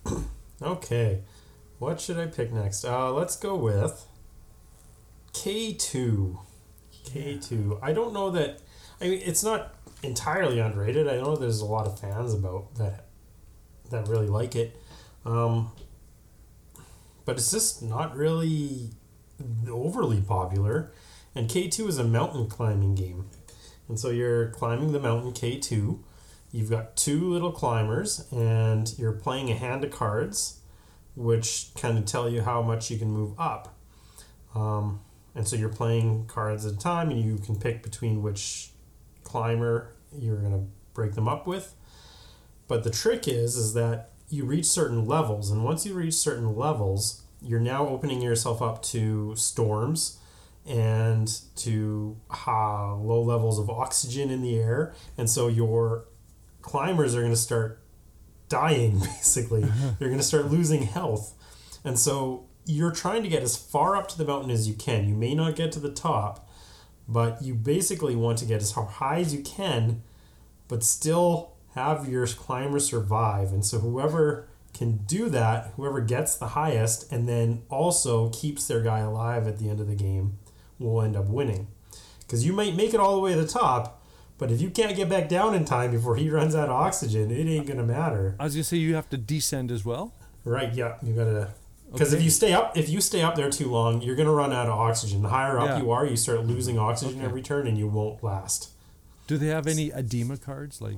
Okay, 0.62 1.20
what 1.80 2.00
should 2.00 2.18
I 2.18 2.28
pick 2.28 2.54
next? 2.54 2.86
Uh, 2.86 3.12
let's 3.12 3.36
go 3.36 3.56
with 3.56 4.06
K2. 5.34 6.40
K2. 7.06 7.80
I 7.82 7.92
don't 7.92 8.14
know 8.14 8.30
that. 8.30 8.60
I 9.02 9.10
mean, 9.10 9.22
it's 9.26 9.44
not 9.44 9.76
entirely 10.04 10.60
underrated. 10.60 11.10
I 11.10 11.18
know 11.18 11.36
there's 11.36 11.60
a 11.60 11.66
lot 11.66 11.86
of 11.86 12.00
fans 12.00 12.34
about 12.34 12.76
that 12.76 13.08
that 13.90 14.08
really 14.08 14.28
like 14.28 14.56
it, 14.56 14.80
um, 15.26 15.72
but 17.26 17.38
it's 17.38 17.52
just 17.52 17.82
not 17.82 18.16
really 18.16 18.92
overly 19.70 20.22
popular. 20.22 20.92
And 21.36 21.50
K2 21.50 21.88
is 21.88 21.98
a 21.98 22.04
mountain 22.04 22.48
climbing 22.48 22.96
game, 22.96 23.30
and 23.88 24.00
so 24.00 24.10
you're 24.10 24.50
climbing 24.50 24.92
the 24.92 25.00
mountain 25.00 25.32
K2. 25.32 26.00
You've 26.52 26.70
got 26.70 26.96
two 26.96 27.32
little 27.32 27.52
climbers, 27.52 28.28
and 28.32 28.94
you're 29.00 29.14
playing 29.14 29.50
a 29.50 29.56
hand 29.56 29.84
of 29.84 29.92
cards, 29.92 30.60
which 31.16 31.70
kind 31.76 31.98
of 31.98 32.06
tell 32.06 32.30
you 32.30 32.42
how 32.42 32.62
much 32.62 32.92
you 32.92 32.98
can 33.00 33.10
move 33.10 33.34
up. 33.40 33.76
Um, 34.54 35.02
and 35.34 35.48
so 35.48 35.56
you're 35.56 35.70
playing 35.70 36.28
cards 36.28 36.66
at 36.66 36.74
a 36.74 36.78
time, 36.78 37.10
and 37.10 37.20
you 37.20 37.38
can 37.38 37.56
pick 37.56 37.82
between 37.82 38.22
which 38.22 38.70
climber 39.24 39.96
you're 40.16 40.38
going 40.38 40.52
to 40.52 40.68
break 40.94 41.14
them 41.14 41.28
up 41.28 41.48
with. 41.48 41.74
But 42.68 42.84
the 42.84 42.92
trick 42.92 43.28
is, 43.28 43.56
is 43.56 43.74
that 43.74 44.13
you 44.34 44.46
reach 44.46 44.66
certain 44.66 45.06
levels, 45.06 45.52
and 45.52 45.64
once 45.64 45.86
you 45.86 45.94
reach 45.94 46.16
certain 46.16 46.56
levels, 46.56 47.22
you're 47.42 47.60
now 47.60 47.88
opening 47.88 48.22
yourself 48.22 48.62
up 48.62 48.82
to 48.82 49.36
storms 49.36 50.18
and 50.66 51.42
to 51.56 52.18
uh, 52.48 52.96
low 52.96 53.22
levels 53.22 53.60
of 53.60 53.70
oxygen 53.70 54.30
in 54.32 54.42
the 54.42 54.58
air, 54.58 54.94
and 55.18 55.30
so 55.30 55.48
your 55.48 56.06
climbers 56.62 57.16
are 57.16 57.20
going 57.20 57.32
to 57.32 57.38
start 57.38 57.80
dying. 58.50 59.00
Basically, 59.00 59.62
they're 60.00 60.10
going 60.10 60.18
to 60.18 60.24
start 60.24 60.48
losing 60.48 60.84
health, 60.84 61.36
and 61.84 62.00
so 62.00 62.48
you're 62.66 62.92
trying 62.92 63.22
to 63.22 63.30
get 63.30 63.44
as 63.44 63.56
far 63.56 63.96
up 63.96 64.08
to 64.08 64.18
the 64.18 64.26
mountain 64.26 64.50
as 64.50 64.68
you 64.68 64.74
can. 64.74 65.08
You 65.08 65.16
may 65.16 65.36
not 65.36 65.56
get 65.56 65.72
to 65.74 65.80
the 65.80 65.92
top, 65.92 66.50
but 67.08 67.42
you 67.42 67.54
basically 67.54 68.16
want 68.16 68.40
to 68.40 68.46
get 68.46 68.62
as 68.62 68.72
high 68.72 69.20
as 69.20 69.34
you 69.34 69.44
can, 69.44 70.02
but 70.68 70.84
still 70.84 71.54
have 71.76 72.08
your 72.08 72.26
climber 72.28 72.80
survive. 72.80 73.52
And 73.52 73.66
so 73.66 73.80
whoever 73.80 74.48
can 74.74 74.98
do 75.08 75.30
that, 75.30 75.72
whoever 75.76 76.02
gets 76.02 76.36
the 76.36 76.50
highest, 76.50 77.12
and 77.12 77.28
then 77.28 77.64
also 77.70 78.30
keeps 78.30 78.68
their 78.68 78.82
guy 78.82 79.00
alive 79.00 79.48
at 79.48 79.60
the 79.60 79.70
end 79.70 79.80
of 79.80 79.88
the 79.88 79.96
game, 79.96 80.38
will 80.80 81.02
end 81.02 81.16
up 81.16 81.26
winning. 81.26 81.68
Because 82.22 82.46
you 82.46 82.54
might 82.54 82.76
make 82.76 82.94
it 82.94 83.00
all 83.00 83.14
the 83.16 83.22
way 83.22 83.34
to 83.36 83.42
the 83.42 83.48
top, 83.48 84.02
but 84.40 84.52
if 84.52 84.62
you 84.62 84.70
can't 84.70 84.96
get 84.96 85.10
back 85.10 85.30
down 85.30 85.54
in 85.54 85.64
time 85.66 85.92
before 85.92 86.16
he 86.16 86.30
runs 86.40 86.56
out 86.56 86.70
of 86.70 86.76
oxygen, 86.76 87.30
it 87.32 87.48
ain't 87.48 87.68
gonna 87.68 87.84
matter. 87.84 88.36
I 88.40 88.46
was 88.46 88.56
gonna 88.56 88.64
say 88.64 88.78
you 88.78 88.96
have 88.96 89.10
to 89.12 89.18
descend 89.18 89.72
as 89.72 89.86
well. 89.86 90.14
Right? 90.44 90.74
Yeah, 90.74 90.96
you 91.04 91.14
gotta. 91.14 91.50
Because 91.92 92.12
if 92.12 92.24
you 92.24 92.32
stay 92.32 92.54
up, 92.54 92.76
if 92.76 92.90
you 92.90 93.00
stay 93.02 93.22
up 93.22 93.36
there 93.36 93.52
too 93.52 93.70
long, 93.70 94.02
you're 94.02 94.16
gonna 94.16 94.32
run 94.34 94.52
out 94.52 94.66
of 94.66 94.72
oxygen. 94.80 95.22
The 95.22 95.30
higher 95.30 95.60
up 95.60 95.68
Yeah. 95.68 95.78
you 95.84 95.92
are, 95.92 96.06
you 96.06 96.16
start 96.18 96.44
losing 96.48 96.80
oxygen 96.80 97.18
Okay. 97.18 97.26
every 97.26 97.44
turn, 97.44 97.68
and 97.68 97.78
you 97.78 97.88
won't 97.88 98.24
last. 98.24 98.70
Do 99.28 99.38
they 99.38 99.48
have 99.48 99.68
any 99.68 99.92
edema 99.92 100.38
cards 100.38 100.82
like 100.82 100.98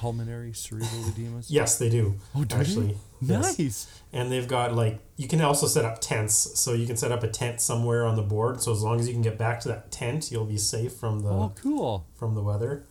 pulmonary 0.00 0.52
cerebral 0.54 0.88
edemas? 1.10 1.46
Yes, 1.48 1.78
they 1.78 1.90
do. 1.90 2.14
Oh, 2.34 2.44
do 2.44 2.56
actually, 2.56 2.96
they? 3.20 3.34
Yes. 3.34 3.58
Nice. 3.58 4.00
And 4.12 4.32
they've 4.32 4.48
got 4.48 4.74
like 4.74 4.98
you 5.16 5.28
can 5.28 5.40
also 5.42 5.66
set 5.66 5.84
up 5.84 6.00
tents, 6.00 6.58
so 6.58 6.72
you 6.72 6.86
can 6.86 6.96
set 6.96 7.12
up 7.12 7.22
a 7.22 7.28
tent 7.28 7.60
somewhere 7.60 8.06
on 8.06 8.16
the 8.16 8.22
board. 8.22 8.62
So 8.62 8.72
as 8.72 8.82
long 8.82 8.98
as 8.98 9.06
you 9.06 9.12
can 9.12 9.22
get 9.22 9.36
back 9.36 9.60
to 9.60 9.68
that 9.68 9.90
tent, 9.90 10.30
you'll 10.32 10.46
be 10.46 10.56
safe 10.56 10.92
from 10.94 11.20
the 11.20 11.28
Oh, 11.30 11.52
cool. 11.62 12.06
from 12.14 12.34
the 12.34 12.42
weather. 12.42 12.84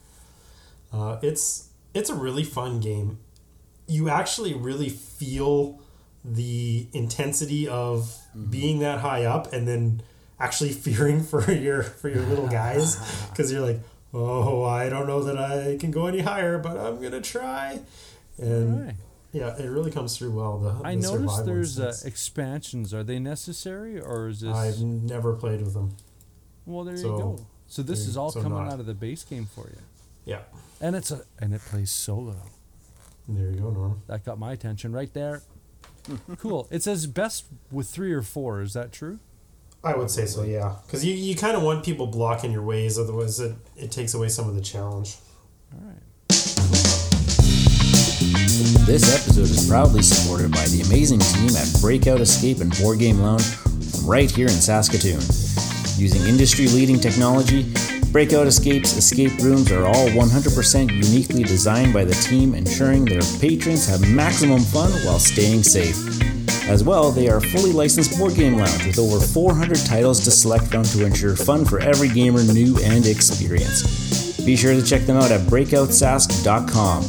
Uh, 0.93 1.17
it's 1.23 1.69
it's 1.93 2.09
a 2.11 2.15
really 2.15 2.43
fun 2.43 2.79
game. 2.79 3.17
You 3.87 4.09
actually 4.09 4.53
really 4.53 4.89
feel 4.89 5.79
the 6.23 6.87
intensity 6.93 7.67
of 7.67 8.15
being 8.49 8.79
that 8.79 8.99
high 8.99 9.25
up, 9.25 9.51
and 9.51 9.67
then 9.67 10.01
actually 10.39 10.71
fearing 10.85 11.23
for 11.23 11.51
your 11.51 11.81
for 11.83 12.07
your 12.09 12.21
little 12.23 12.47
guys 12.47 12.97
because 13.31 13.51
you're 13.51 13.61
like, 13.65 13.79
oh, 14.13 14.63
I 14.63 14.89
don't 14.89 15.07
know 15.07 15.23
that 15.23 15.37
I 15.37 15.77
can 15.77 15.91
go 15.91 16.07
any 16.07 16.19
higher, 16.19 16.57
but 16.57 16.77
I'm 16.77 17.01
gonna 17.01 17.21
try. 17.21 17.79
And 18.37 18.85
right. 18.85 18.95
yeah, 19.31 19.57
it 19.57 19.67
really 19.67 19.91
comes 19.91 20.17
through 20.17 20.31
well. 20.31 20.57
The, 20.57 20.81
I 20.83 20.95
the 20.95 21.01
noticed 21.01 21.45
there's 21.45 21.79
uh, 21.79 21.93
expansions. 22.05 22.93
Are 22.93 23.03
they 23.03 23.19
necessary 23.19 23.99
or 23.99 24.27
is 24.29 24.41
this? 24.41 24.55
I've 24.55 24.79
never 24.79 25.33
played 25.33 25.61
with 25.61 25.73
them. 25.73 25.95
well, 26.65 26.83
there 26.83 26.97
so- 26.97 27.15
you 27.15 27.21
go. 27.21 27.45
So 27.67 27.83
this 27.83 28.07
is 28.07 28.17
all 28.17 28.31
so 28.31 28.41
coming 28.41 28.63
not. 28.63 28.73
out 28.73 28.79
of 28.79 28.87
the 28.87 28.95
base 28.95 29.23
game 29.23 29.45
for 29.45 29.67
you, 29.67 29.77
Yeah, 30.25 30.39
and 30.81 30.95
it's 30.95 31.11
a 31.11 31.21
and 31.37 31.53
it 31.53 31.61
plays 31.61 31.91
solo. 31.91 32.35
there 33.27 33.51
you 33.51 33.59
go, 33.59 33.69
Norm. 33.69 34.01
That 34.07 34.25
got 34.25 34.39
my 34.39 34.53
attention 34.53 34.91
right 34.91 35.13
there. 35.13 35.43
cool. 36.39 36.67
It 36.71 36.81
says 36.81 37.05
best 37.05 37.45
with 37.71 37.87
three 37.87 38.11
or 38.11 38.23
four. 38.23 38.63
Is 38.63 38.73
that 38.73 38.91
true? 38.91 39.19
I 39.83 39.95
would 39.95 40.11
say 40.11 40.25
so, 40.25 40.43
yeah. 40.43 40.75
Because 40.85 41.05
you, 41.05 41.13
you 41.13 41.35
kind 41.35 41.55
of 41.55 41.63
want 41.63 41.85
people 41.85 42.07
blocking 42.07 42.51
your 42.51 42.63
ways, 42.63 42.99
otherwise 42.99 43.39
it, 43.39 43.55
it 43.77 43.91
takes 43.91 44.13
away 44.13 44.27
some 44.27 44.49
of 44.49 44.55
the 44.55 44.61
challenge. 44.61 45.15
All 45.73 45.87
right. 45.87 45.95
This 48.85 49.15
episode 49.15 49.49
is 49.49 49.69
proudly 49.69 50.01
supported 50.01 50.51
by 50.51 50.65
the 50.65 50.81
amazing 50.81 51.19
team 51.19 51.55
at 51.55 51.67
Breakout 51.79 52.19
Escape 52.19 52.59
and 52.59 52.77
Board 52.77 52.99
Game 52.99 53.19
Lounge 53.19 53.45
from 53.45 54.05
right 54.05 54.29
here 54.29 54.47
in 54.47 54.53
Saskatoon. 54.53 55.21
Using 55.97 56.27
industry 56.27 56.67
leading 56.67 56.99
technology, 56.99 57.71
Breakout 58.11 58.47
Escape's 58.47 58.97
escape 58.97 59.37
rooms 59.39 59.71
are 59.71 59.85
all 59.85 60.07
100% 60.09 60.91
uniquely 60.91 61.43
designed 61.43 61.93
by 61.93 62.03
the 62.03 62.15
team, 62.15 62.55
ensuring 62.55 63.05
their 63.05 63.21
patrons 63.39 63.85
have 63.87 64.01
maximum 64.09 64.59
fun 64.59 64.91
while 65.05 65.19
staying 65.19 65.63
safe. 65.63 65.95
As 66.69 66.83
well, 66.83 67.09
they 67.09 67.27
are 67.27 67.37
a 67.37 67.41
fully 67.41 67.71
licensed 67.71 68.15
board 68.19 68.35
game 68.35 68.55
lounge 68.55 68.85
with 68.85 68.99
over 68.99 69.19
400 69.19 69.75
titles 69.87 70.23
to 70.23 70.29
select 70.29 70.65
from 70.65 70.83
to 70.83 71.03
ensure 71.03 71.35
fun 71.35 71.65
for 71.65 71.79
every 71.79 72.09
gamer 72.09 72.43
new 72.43 72.77
and 72.83 73.07
experienced. 73.07 74.45
Be 74.45 74.55
sure 74.55 74.75
to 74.75 74.83
check 74.83 75.01
them 75.01 75.17
out 75.17 75.31
at 75.31 75.41
breakoutsask.com. 75.47 77.03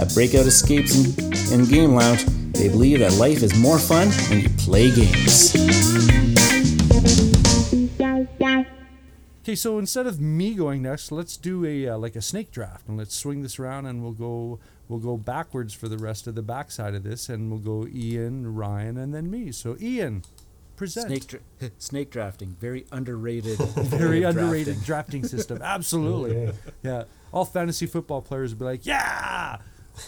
At 0.00 0.14
Breakout 0.14 0.46
Escapes 0.46 0.96
and, 0.96 1.52
and 1.52 1.68
Game 1.68 1.94
Lounge, 1.94 2.24
They 2.54 2.68
believe 2.68 3.00
that 3.00 3.12
life 3.14 3.42
is 3.42 3.54
more 3.58 3.78
fun 3.78 4.08
when 4.30 4.40
you 4.40 4.48
play 4.56 4.90
games. 4.90 5.54
Okay, 9.42 9.54
so 9.54 9.78
instead 9.78 10.06
of 10.06 10.20
me 10.20 10.54
going 10.54 10.82
next, 10.82 11.12
let's 11.12 11.36
do 11.36 11.66
a 11.66 11.88
uh, 11.88 11.98
like 11.98 12.16
a 12.16 12.22
snake 12.22 12.50
draft, 12.50 12.88
and 12.88 12.96
let's 12.96 13.14
swing 13.14 13.42
this 13.42 13.58
around, 13.58 13.86
and 13.86 14.02
we'll 14.02 14.12
go 14.12 14.58
we'll 14.92 15.00
go 15.00 15.16
backwards 15.16 15.74
for 15.74 15.88
the 15.88 15.98
rest 15.98 16.26
of 16.26 16.34
the 16.36 16.42
backside 16.42 16.94
of 16.94 17.02
this, 17.02 17.28
and 17.28 17.50
we'll 17.50 17.58
go 17.60 17.88
Ian, 17.92 18.54
Ryan, 18.54 18.96
and 18.98 19.12
then 19.14 19.30
me. 19.30 19.50
So 19.50 19.76
Ian, 19.80 20.22
present. 20.76 21.06
Snake, 21.08 21.26
dra- 21.26 21.70
snake 21.78 22.10
drafting, 22.10 22.56
very 22.60 22.86
underrated. 22.92 23.58
Very 23.76 24.22
underrated 24.22 24.82
drafting. 24.84 25.22
drafting 25.22 25.24
system. 25.24 25.58
Absolutely. 25.62 26.36
Okay. 26.36 26.56
Yeah. 26.82 27.04
All 27.32 27.44
fantasy 27.44 27.86
football 27.86 28.20
players 28.22 28.50
would 28.52 28.58
be 28.58 28.64
like, 28.64 28.86
yeah. 28.86 29.58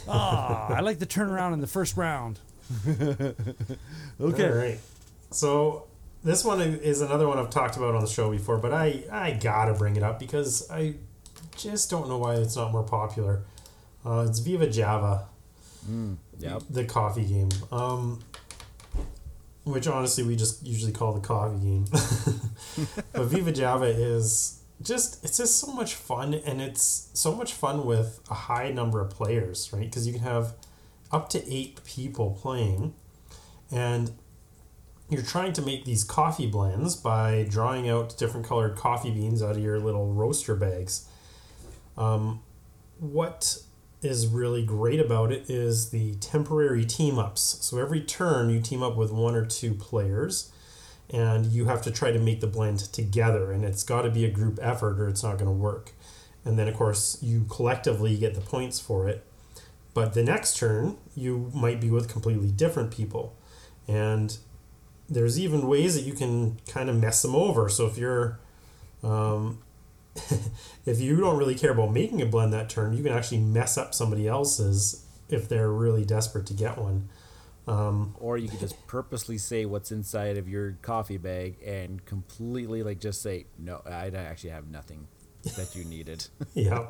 Ah, 0.08 0.72
I 0.72 0.80
like 0.80 0.98
the 0.98 1.06
turnaround 1.06 1.52
in 1.54 1.60
the 1.60 1.66
first 1.66 1.96
round. 1.96 2.38
okay. 2.88 3.34
All 4.20 4.54
right. 4.56 4.78
So 5.30 5.86
this 6.22 6.44
one 6.44 6.60
is 6.60 7.00
another 7.00 7.28
one 7.28 7.38
I've 7.38 7.50
talked 7.50 7.76
about 7.76 7.94
on 7.94 8.00
the 8.00 8.08
show 8.08 8.30
before, 8.30 8.58
but 8.58 8.72
I 8.72 9.04
I 9.12 9.32
gotta 9.32 9.74
bring 9.74 9.96
it 9.96 10.02
up 10.02 10.18
because 10.18 10.70
I 10.70 10.94
just 11.56 11.90
don't 11.90 12.08
know 12.08 12.18
why 12.18 12.34
it's 12.36 12.56
not 12.56 12.72
more 12.72 12.82
popular. 12.82 13.42
Uh, 14.04 14.26
it's 14.28 14.38
Viva 14.40 14.68
Java, 14.68 15.26
Mm, 15.90 16.16
yep. 16.38 16.62
the 16.70 16.84
coffee 16.84 17.24
game. 17.24 17.48
Um, 17.70 18.20
which 19.64 19.86
honestly 19.86 20.22
we 20.24 20.36
just 20.36 20.64
usually 20.66 20.92
call 20.92 21.12
the 21.14 21.20
coffee 21.20 21.58
game. 21.58 21.84
but 23.12 23.24
Viva 23.24 23.50
Java 23.52 23.86
is 23.86 24.60
just 24.82 25.24
it's 25.24 25.38
just 25.38 25.58
so 25.58 25.72
much 25.72 25.94
fun 25.94 26.34
and 26.34 26.60
it's 26.60 27.08
so 27.14 27.34
much 27.34 27.52
fun 27.54 27.86
with 27.86 28.20
a 28.30 28.34
high 28.34 28.70
number 28.70 29.00
of 29.00 29.10
players, 29.10 29.70
right? 29.72 29.82
Because 29.88 30.06
you 30.06 30.12
can 30.12 30.22
have 30.22 30.54
up 31.10 31.28
to 31.30 31.50
eight 31.52 31.82
people 31.84 32.36
playing, 32.40 32.92
and 33.70 34.10
you're 35.08 35.22
trying 35.22 35.52
to 35.54 35.62
make 35.62 35.84
these 35.84 36.02
coffee 36.04 36.46
blends 36.46 36.96
by 36.96 37.46
drawing 37.48 37.88
out 37.88 38.16
different 38.18 38.44
colored 38.46 38.76
coffee 38.76 39.10
beans 39.10 39.42
out 39.42 39.52
of 39.56 39.62
your 39.62 39.78
little 39.78 40.12
roaster 40.12 40.54
bags. 40.54 41.06
Um, 41.96 42.42
what 42.98 43.62
is 44.04 44.26
really 44.26 44.64
great 44.64 45.00
about 45.00 45.32
it 45.32 45.48
is 45.48 45.90
the 45.90 46.14
temporary 46.16 46.84
team 46.84 47.18
ups. 47.18 47.58
So 47.60 47.78
every 47.78 48.00
turn 48.00 48.50
you 48.50 48.60
team 48.60 48.82
up 48.82 48.96
with 48.96 49.10
one 49.10 49.34
or 49.34 49.46
two 49.46 49.74
players 49.74 50.52
and 51.10 51.46
you 51.46 51.66
have 51.66 51.82
to 51.82 51.90
try 51.90 52.12
to 52.12 52.18
make 52.18 52.40
the 52.40 52.46
blend 52.46 52.80
together 52.92 53.52
and 53.52 53.64
it's 53.64 53.82
got 53.82 54.02
to 54.02 54.10
be 54.10 54.24
a 54.24 54.30
group 54.30 54.58
effort 54.60 55.00
or 55.00 55.08
it's 55.08 55.22
not 55.22 55.38
going 55.38 55.46
to 55.46 55.52
work. 55.52 55.92
And 56.44 56.58
then 56.58 56.68
of 56.68 56.74
course 56.74 57.18
you 57.22 57.46
collectively 57.48 58.16
get 58.16 58.34
the 58.34 58.40
points 58.40 58.78
for 58.78 59.08
it. 59.08 59.24
But 59.94 60.14
the 60.14 60.22
next 60.22 60.56
turn 60.56 60.98
you 61.14 61.50
might 61.54 61.80
be 61.80 61.90
with 61.90 62.08
completely 62.08 62.50
different 62.50 62.90
people. 62.90 63.36
And 63.88 64.36
there's 65.08 65.38
even 65.38 65.66
ways 65.66 65.94
that 65.94 66.02
you 66.02 66.14
can 66.14 66.58
kind 66.68 66.88
of 66.88 66.96
mess 66.96 67.22
them 67.22 67.34
over. 67.34 67.68
So 67.68 67.86
if 67.86 67.96
you're 67.98 68.38
um, 69.02 69.58
if 70.86 71.00
you 71.00 71.16
don't 71.16 71.36
really 71.36 71.54
care 71.54 71.72
about 71.72 71.92
making 71.92 72.22
a 72.22 72.26
blend 72.26 72.52
that 72.52 72.68
turn, 72.68 72.96
you 72.96 73.02
can 73.02 73.12
actually 73.12 73.38
mess 73.40 73.76
up 73.76 73.94
somebody 73.94 74.28
else's 74.28 75.04
if 75.28 75.48
they're 75.48 75.70
really 75.70 76.04
desperate 76.04 76.46
to 76.46 76.54
get 76.54 76.78
one. 76.78 77.08
Um, 77.66 78.14
Or 78.18 78.36
you 78.36 78.48
could 78.48 78.60
just 78.60 78.86
purposely 78.86 79.38
say 79.38 79.64
what's 79.64 79.90
inside 79.90 80.36
of 80.36 80.48
your 80.48 80.72
coffee 80.82 81.16
bag 81.16 81.56
and 81.64 82.04
completely 82.04 82.82
like 82.82 83.00
just 83.00 83.22
say, 83.22 83.46
no, 83.58 83.80
I 83.86 84.08
actually 84.08 84.50
have 84.50 84.68
nothing 84.68 85.08
that 85.56 85.74
you 85.74 85.84
needed. 85.84 86.26
yeah, 86.54 86.86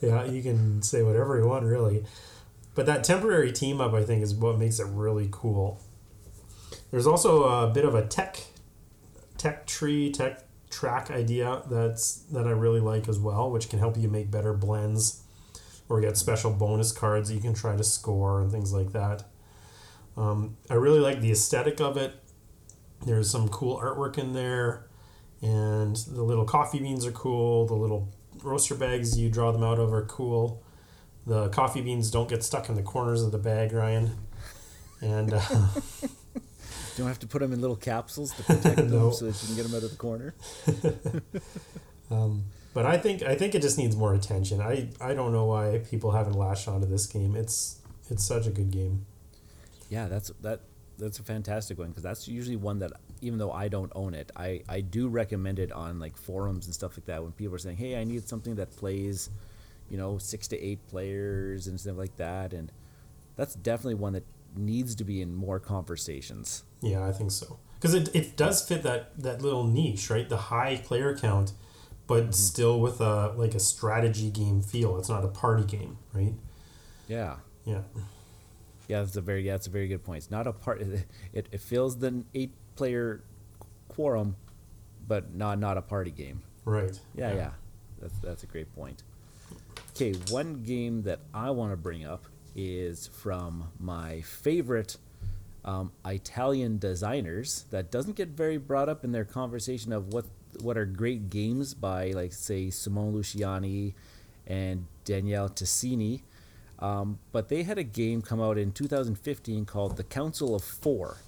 yeah, 0.00 0.24
you 0.24 0.42
can 0.42 0.82
say 0.82 1.02
whatever 1.02 1.36
you 1.38 1.46
want, 1.46 1.64
really. 1.64 2.04
But 2.74 2.86
that 2.86 3.04
temporary 3.04 3.52
team 3.52 3.80
up, 3.80 3.94
I 3.94 4.04
think, 4.04 4.22
is 4.22 4.34
what 4.34 4.58
makes 4.58 4.78
it 4.78 4.86
really 4.86 5.28
cool. 5.30 5.80
There's 6.90 7.06
also 7.06 7.44
a 7.44 7.70
bit 7.70 7.84
of 7.84 7.94
a 7.94 8.06
tech, 8.06 8.38
tech 9.38 9.66
tree, 9.66 10.12
tech 10.12 10.45
track 10.76 11.10
idea 11.10 11.62
that's 11.70 12.16
that 12.30 12.46
I 12.46 12.50
really 12.50 12.80
like 12.80 13.08
as 13.08 13.18
well, 13.18 13.50
which 13.50 13.70
can 13.70 13.78
help 13.78 13.96
you 13.96 14.08
make 14.08 14.30
better 14.30 14.52
blends, 14.52 15.22
or 15.88 16.02
get 16.02 16.18
special 16.18 16.50
bonus 16.50 16.92
cards 16.92 17.28
that 17.30 17.34
you 17.34 17.40
can 17.40 17.54
try 17.54 17.76
to 17.76 17.84
score 17.84 18.42
and 18.42 18.52
things 18.52 18.74
like 18.74 18.92
that. 18.92 19.24
Um, 20.18 20.58
I 20.68 20.74
really 20.74 21.00
like 21.00 21.22
the 21.22 21.30
aesthetic 21.30 21.80
of 21.80 21.96
it. 21.96 22.14
There's 23.06 23.30
some 23.30 23.48
cool 23.48 23.78
artwork 23.78 24.18
in 24.18 24.34
there, 24.34 24.86
and 25.40 25.96
the 25.96 26.22
little 26.22 26.44
coffee 26.44 26.78
beans 26.78 27.06
are 27.06 27.12
cool. 27.12 27.66
The 27.66 27.74
little 27.74 28.12
roaster 28.42 28.74
bags 28.74 29.18
you 29.18 29.30
draw 29.30 29.52
them 29.52 29.62
out 29.62 29.78
of 29.78 29.94
are 29.94 30.04
cool. 30.04 30.62
The 31.26 31.48
coffee 31.48 31.80
beans 31.80 32.10
don't 32.10 32.28
get 32.28 32.44
stuck 32.44 32.68
in 32.68 32.74
the 32.74 32.82
corners 32.82 33.22
of 33.22 33.32
the 33.32 33.38
bag, 33.38 33.72
Ryan. 33.72 34.18
And 35.00 35.32
uh, 35.32 35.40
don't 36.96 37.08
have 37.08 37.18
to 37.20 37.26
put 37.26 37.40
them 37.40 37.52
in 37.52 37.60
little 37.60 37.76
capsules 37.76 38.32
to 38.34 38.42
protect 38.42 38.76
them 38.76 38.90
No. 38.90 39.10
so 39.10 39.26
that 39.26 39.40
you 39.42 39.46
can 39.48 39.56
get 39.56 39.62
them 39.66 39.74
out 39.76 39.82
of 39.84 39.90
the 39.90 39.96
corner. 39.96 40.34
um, 42.10 42.44
but 42.74 42.86
I 42.86 42.98
think 42.98 43.22
I 43.22 43.34
think 43.36 43.54
it 43.54 43.62
just 43.62 43.78
needs 43.78 43.96
more 43.96 44.14
attention. 44.14 44.60
I, 44.60 44.88
I 45.00 45.14
don't 45.14 45.32
know 45.32 45.46
why 45.46 45.80
people 45.90 46.10
haven't 46.12 46.34
latched 46.34 46.68
onto 46.68 46.86
this 46.86 47.06
game. 47.06 47.34
It's 47.36 47.80
it's 48.10 48.24
such 48.24 48.46
a 48.46 48.50
good 48.50 48.70
game. 48.70 49.06
Yeah, 49.88 50.08
that's 50.08 50.30
that. 50.42 50.60
That's 50.98 51.18
a 51.18 51.22
fantastic 51.22 51.78
one 51.78 51.88
because 51.88 52.02
that's 52.02 52.26
usually 52.26 52.56
one 52.56 52.78
that 52.78 52.92
even 53.20 53.38
though 53.38 53.52
I 53.52 53.68
don't 53.68 53.92
own 53.94 54.14
it, 54.14 54.30
I 54.36 54.62
I 54.68 54.80
do 54.80 55.08
recommend 55.08 55.58
it 55.58 55.70
on 55.72 55.98
like 55.98 56.16
forums 56.16 56.66
and 56.66 56.74
stuff 56.74 56.96
like 56.96 57.06
that 57.06 57.22
when 57.22 57.32
people 57.32 57.54
are 57.54 57.58
saying, 57.58 57.76
"Hey, 57.76 57.98
I 58.00 58.04
need 58.04 58.26
something 58.28 58.54
that 58.56 58.74
plays, 58.76 59.28
you 59.90 59.96
know, 59.98 60.16
six 60.18 60.48
to 60.48 60.58
eight 60.58 60.86
players 60.88 61.66
and 61.66 61.78
stuff 61.78 61.96
like 61.98 62.16
that," 62.16 62.52
and 62.54 62.72
that's 63.36 63.54
definitely 63.54 63.94
one 63.96 64.14
that 64.14 64.24
needs 64.56 64.94
to 64.96 65.04
be 65.04 65.22
in 65.22 65.34
more 65.34 65.60
conversations. 65.60 66.64
Yeah, 66.80 67.06
I 67.06 67.12
think 67.12 67.30
so. 67.30 67.58
Because 67.74 67.94
it, 67.94 68.14
it 68.14 68.36
does 68.36 68.66
fit 68.66 68.82
that, 68.82 69.18
that 69.20 69.42
little 69.42 69.64
niche, 69.64 70.10
right? 70.10 70.28
The 70.28 70.36
high 70.36 70.80
player 70.82 71.16
count, 71.16 71.52
but 72.06 72.22
mm-hmm. 72.24 72.32
still 72.32 72.80
with 72.80 73.00
a 73.00 73.32
like 73.36 73.54
a 73.54 73.60
strategy 73.60 74.30
game 74.30 74.62
feel. 74.62 74.98
It's 74.98 75.08
not 75.08 75.24
a 75.24 75.28
party 75.28 75.64
game, 75.64 75.98
right? 76.12 76.34
Yeah. 77.08 77.36
Yeah. 77.64 77.82
Yeah, 78.88 79.00
that's 79.00 79.16
a 79.16 79.20
very 79.20 79.42
yeah, 79.42 79.52
that's 79.52 79.66
a 79.66 79.70
very 79.70 79.88
good 79.88 80.04
point. 80.04 80.18
It's 80.18 80.30
not 80.30 80.46
a 80.46 80.52
part. 80.52 80.82
It, 81.32 81.48
it 81.52 81.60
fills 81.60 81.98
the 81.98 82.24
eight 82.34 82.52
player 82.76 83.22
quorum, 83.88 84.36
but 85.06 85.34
not 85.34 85.58
not 85.58 85.76
a 85.76 85.82
party 85.82 86.10
game. 86.10 86.42
Right. 86.64 86.98
Yeah, 87.14 87.34
yeah, 87.34 87.50
that's 88.00 88.18
that's 88.20 88.42
a 88.42 88.46
great 88.46 88.74
point. 88.74 89.02
Okay, 89.90 90.12
one 90.30 90.62
game 90.62 91.02
that 91.02 91.20
I 91.34 91.50
want 91.50 91.72
to 91.72 91.76
bring 91.76 92.04
up 92.04 92.26
is 92.56 93.08
from 93.08 93.68
my 93.78 94.22
favorite 94.22 94.96
um, 95.64 95.92
Italian 96.04 96.78
designers 96.78 97.66
that 97.70 97.90
doesn't 97.90 98.16
get 98.16 98.28
very 98.28 98.56
brought 98.56 98.88
up 98.88 99.04
in 99.04 99.12
their 99.12 99.24
conversation 99.24 99.92
of 99.92 100.12
what 100.12 100.24
what 100.62 100.78
are 100.78 100.86
great 100.86 101.28
games 101.28 101.74
by 101.74 102.12
like 102.12 102.32
say 102.32 102.70
Simone 102.70 103.12
Luciani 103.12 103.92
and 104.46 104.86
Daniele 105.04 105.50
Tascini. 105.50 106.22
Um, 106.78 107.18
but 107.32 107.48
they 107.48 107.62
had 107.62 107.78
a 107.78 107.82
game 107.84 108.22
come 108.22 108.40
out 108.40 108.58
in 108.58 108.72
2015 108.72 109.64
called 109.64 109.96
The 109.96 110.04
Council 110.04 110.54
of 110.54 110.62
Four, 110.62 111.18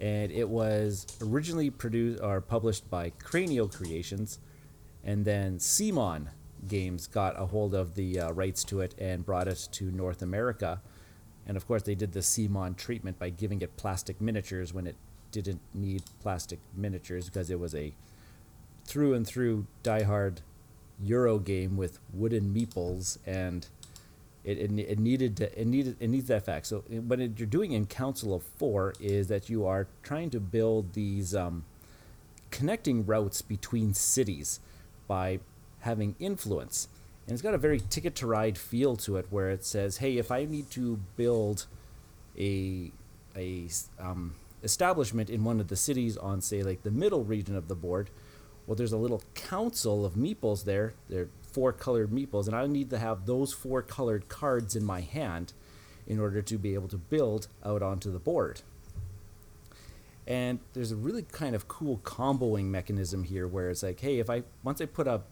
and 0.00 0.32
it 0.32 0.48
was 0.48 1.06
originally 1.22 1.70
produced 1.70 2.22
or 2.22 2.40
published 2.40 2.90
by 2.90 3.10
Cranio 3.22 3.72
Creations, 3.72 4.40
and 5.04 5.24
then 5.24 5.58
CMON 5.58 6.28
Games 6.68 7.06
got 7.06 7.40
a 7.40 7.46
hold 7.46 7.74
of 7.74 7.94
the 7.94 8.20
uh, 8.20 8.32
rights 8.32 8.64
to 8.64 8.80
it 8.80 8.94
and 8.98 9.24
brought 9.24 9.48
it 9.48 9.68
to 9.72 9.84
North 9.90 10.22
America. 10.22 10.80
And 11.46 11.56
of 11.56 11.66
course, 11.66 11.82
they 11.82 11.94
did 11.94 12.12
the 12.12 12.20
CMON 12.20 12.76
treatment 12.76 13.18
by 13.18 13.30
giving 13.30 13.62
it 13.62 13.76
plastic 13.76 14.20
miniatures 14.20 14.72
when 14.74 14.86
it 14.86 14.96
didn't 15.30 15.60
need 15.74 16.02
plastic 16.20 16.58
miniatures 16.74 17.26
because 17.26 17.50
it 17.50 17.58
was 17.58 17.74
a 17.74 17.94
through 18.84 19.14
and 19.14 19.26
through 19.26 19.66
diehard 19.82 20.38
Euro 21.00 21.38
game 21.38 21.76
with 21.76 21.98
wooden 22.12 22.54
meeples 22.54 23.18
and 23.26 23.68
it, 24.44 24.58
it, 24.58 24.78
it 24.78 24.98
needed 24.98 25.36
to, 25.36 25.60
it 25.60 25.66
needed 25.66 25.96
it 26.00 26.08
needs 26.08 26.28
that 26.28 26.44
fact. 26.44 26.66
So 26.66 26.78
what 26.88 27.18
you're 27.18 27.46
doing 27.46 27.72
in 27.72 27.86
Council 27.86 28.34
of 28.34 28.42
Four 28.42 28.94
is 28.98 29.28
that 29.28 29.48
you 29.50 29.66
are 29.66 29.86
trying 30.02 30.30
to 30.30 30.40
build 30.40 30.94
these 30.94 31.34
um, 31.34 31.64
connecting 32.50 33.04
routes 33.04 33.42
between 33.42 33.92
cities 33.94 34.60
by 35.06 35.40
having 35.80 36.16
influence. 36.18 36.88
And 37.26 37.34
it's 37.34 37.42
got 37.42 37.54
a 37.54 37.58
very 37.58 37.80
ticket 37.80 38.14
to 38.16 38.26
ride 38.26 38.56
feel 38.56 38.96
to 38.96 39.16
it 39.16 39.26
where 39.30 39.50
it 39.50 39.64
says, 39.64 39.98
hey, 39.98 40.16
if 40.16 40.30
I 40.30 40.44
need 40.44 40.70
to 40.70 40.98
build 41.16 41.66
a 42.38 42.90
um, 44.00 44.34
establishment 44.62 45.30
in 45.30 45.44
one 45.44 45.60
of 45.60 45.68
the 45.68 45.76
cities 45.76 46.16
on, 46.16 46.40
say, 46.40 46.62
like 46.62 46.82
the 46.82 46.90
middle 46.90 47.24
region 47.24 47.56
of 47.56 47.68
the 47.68 47.74
board, 47.74 48.10
well, 48.66 48.76
there's 48.76 48.92
a 48.92 48.98
little 48.98 49.22
council 49.34 50.04
of 50.04 50.14
meeples 50.14 50.64
there. 50.64 50.94
They're 51.08 51.28
four 51.42 51.72
colored 51.72 52.10
meeples, 52.10 52.46
and 52.46 52.54
I 52.54 52.66
need 52.66 52.90
to 52.90 52.98
have 52.98 53.26
those 53.26 53.52
four 53.52 53.82
colored 53.82 54.28
cards 54.28 54.76
in 54.76 54.84
my 54.84 55.00
hand 55.00 55.52
in 56.06 56.18
order 56.18 56.42
to 56.42 56.58
be 56.58 56.74
able 56.74 56.88
to 56.88 56.98
build 56.98 57.48
out 57.64 57.82
onto 57.82 58.12
the 58.12 58.18
board. 58.18 58.62
And 60.26 60.60
there's 60.74 60.92
a 60.92 60.96
really 60.96 61.22
kind 61.22 61.54
of 61.54 61.68
cool 61.68 62.00
comboing 62.04 62.66
mechanism 62.66 63.24
here 63.24 63.48
where 63.48 63.70
it's 63.70 63.82
like, 63.82 64.00
hey, 64.00 64.18
if 64.18 64.28
I 64.28 64.42
once 64.62 64.80
I 64.82 64.86
put 64.86 65.06
a 65.06 65.22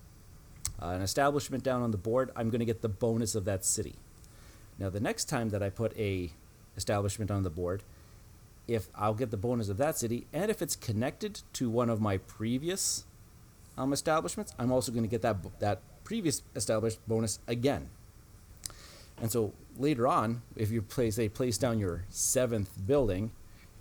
uh, 0.80 0.88
an 0.88 1.02
establishment 1.02 1.62
down 1.62 1.82
on 1.82 1.90
the 1.90 1.96
board, 1.96 2.30
I'm 2.36 2.50
going 2.50 2.60
to 2.60 2.66
get 2.66 2.82
the 2.82 2.88
bonus 2.88 3.34
of 3.34 3.44
that 3.44 3.64
city. 3.64 3.96
Now, 4.78 4.90
the 4.90 5.00
next 5.00 5.26
time 5.26 5.50
that 5.50 5.62
I 5.62 5.70
put 5.70 5.96
a 5.96 6.30
establishment 6.76 7.30
on 7.30 7.42
the 7.42 7.50
board, 7.50 7.82
if 8.68 8.88
I'll 8.94 9.14
get 9.14 9.30
the 9.30 9.36
bonus 9.36 9.68
of 9.68 9.78
that 9.78 9.96
city, 9.96 10.26
and 10.32 10.50
if 10.50 10.60
it's 10.60 10.76
connected 10.76 11.42
to 11.54 11.70
one 11.70 11.88
of 11.88 12.00
my 12.00 12.18
previous 12.18 13.04
um, 13.78 13.92
establishments, 13.92 14.52
I'm 14.58 14.72
also 14.72 14.92
going 14.92 15.04
to 15.04 15.08
get 15.08 15.22
that 15.22 15.36
that 15.60 15.80
previous 16.04 16.42
established 16.54 16.98
bonus 17.08 17.38
again. 17.46 17.88
And 19.20 19.30
so 19.32 19.52
later 19.78 20.06
on, 20.06 20.42
if 20.56 20.70
you 20.70 20.82
place 20.82 21.16
say 21.16 21.28
place 21.28 21.58
down 21.58 21.78
your 21.78 22.04
seventh 22.10 22.70
building, 22.86 23.30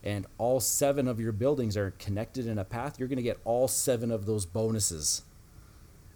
and 0.04 0.28
all 0.38 0.60
seven 0.60 1.08
of 1.08 1.20
your 1.20 1.32
buildings 1.32 1.76
are 1.76 1.92
connected 1.98 2.46
in 2.46 2.60
a 2.60 2.64
path, 2.64 3.00
you're 3.00 3.10
going 3.10 3.18
to 3.18 3.24
get 3.24 3.40
all 3.44 3.68
seven 3.68 4.12
of 4.12 4.26
those 4.26 4.46
bonuses 4.46 5.24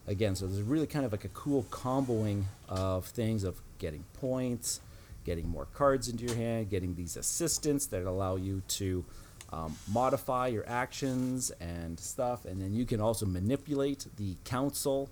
again. 0.09 0.35
So 0.35 0.47
there's 0.47 0.63
really 0.63 0.87
kind 0.87 1.05
of 1.05 1.11
like 1.11 1.23
a 1.23 1.29
cool 1.29 1.63
comboing 1.69 2.43
of 2.67 3.05
things 3.05 3.43
of 3.43 3.61
getting 3.77 4.03
points, 4.19 4.81
getting 5.23 5.47
more 5.47 5.67
cards 5.73 6.09
into 6.09 6.25
your 6.25 6.35
hand, 6.35 6.69
getting 6.69 6.95
these 6.95 7.15
assistants 7.15 7.85
that 7.87 8.03
allow 8.03 8.35
you 8.35 8.61
to 8.67 9.05
um, 9.53 9.75
modify 9.87 10.47
your 10.47 10.67
actions 10.67 11.51
and 11.61 11.99
stuff, 11.99 12.45
and 12.45 12.61
then 12.61 12.73
you 12.73 12.85
can 12.85 12.99
also 12.99 13.25
manipulate 13.25 14.07
the 14.17 14.35
council 14.43 15.09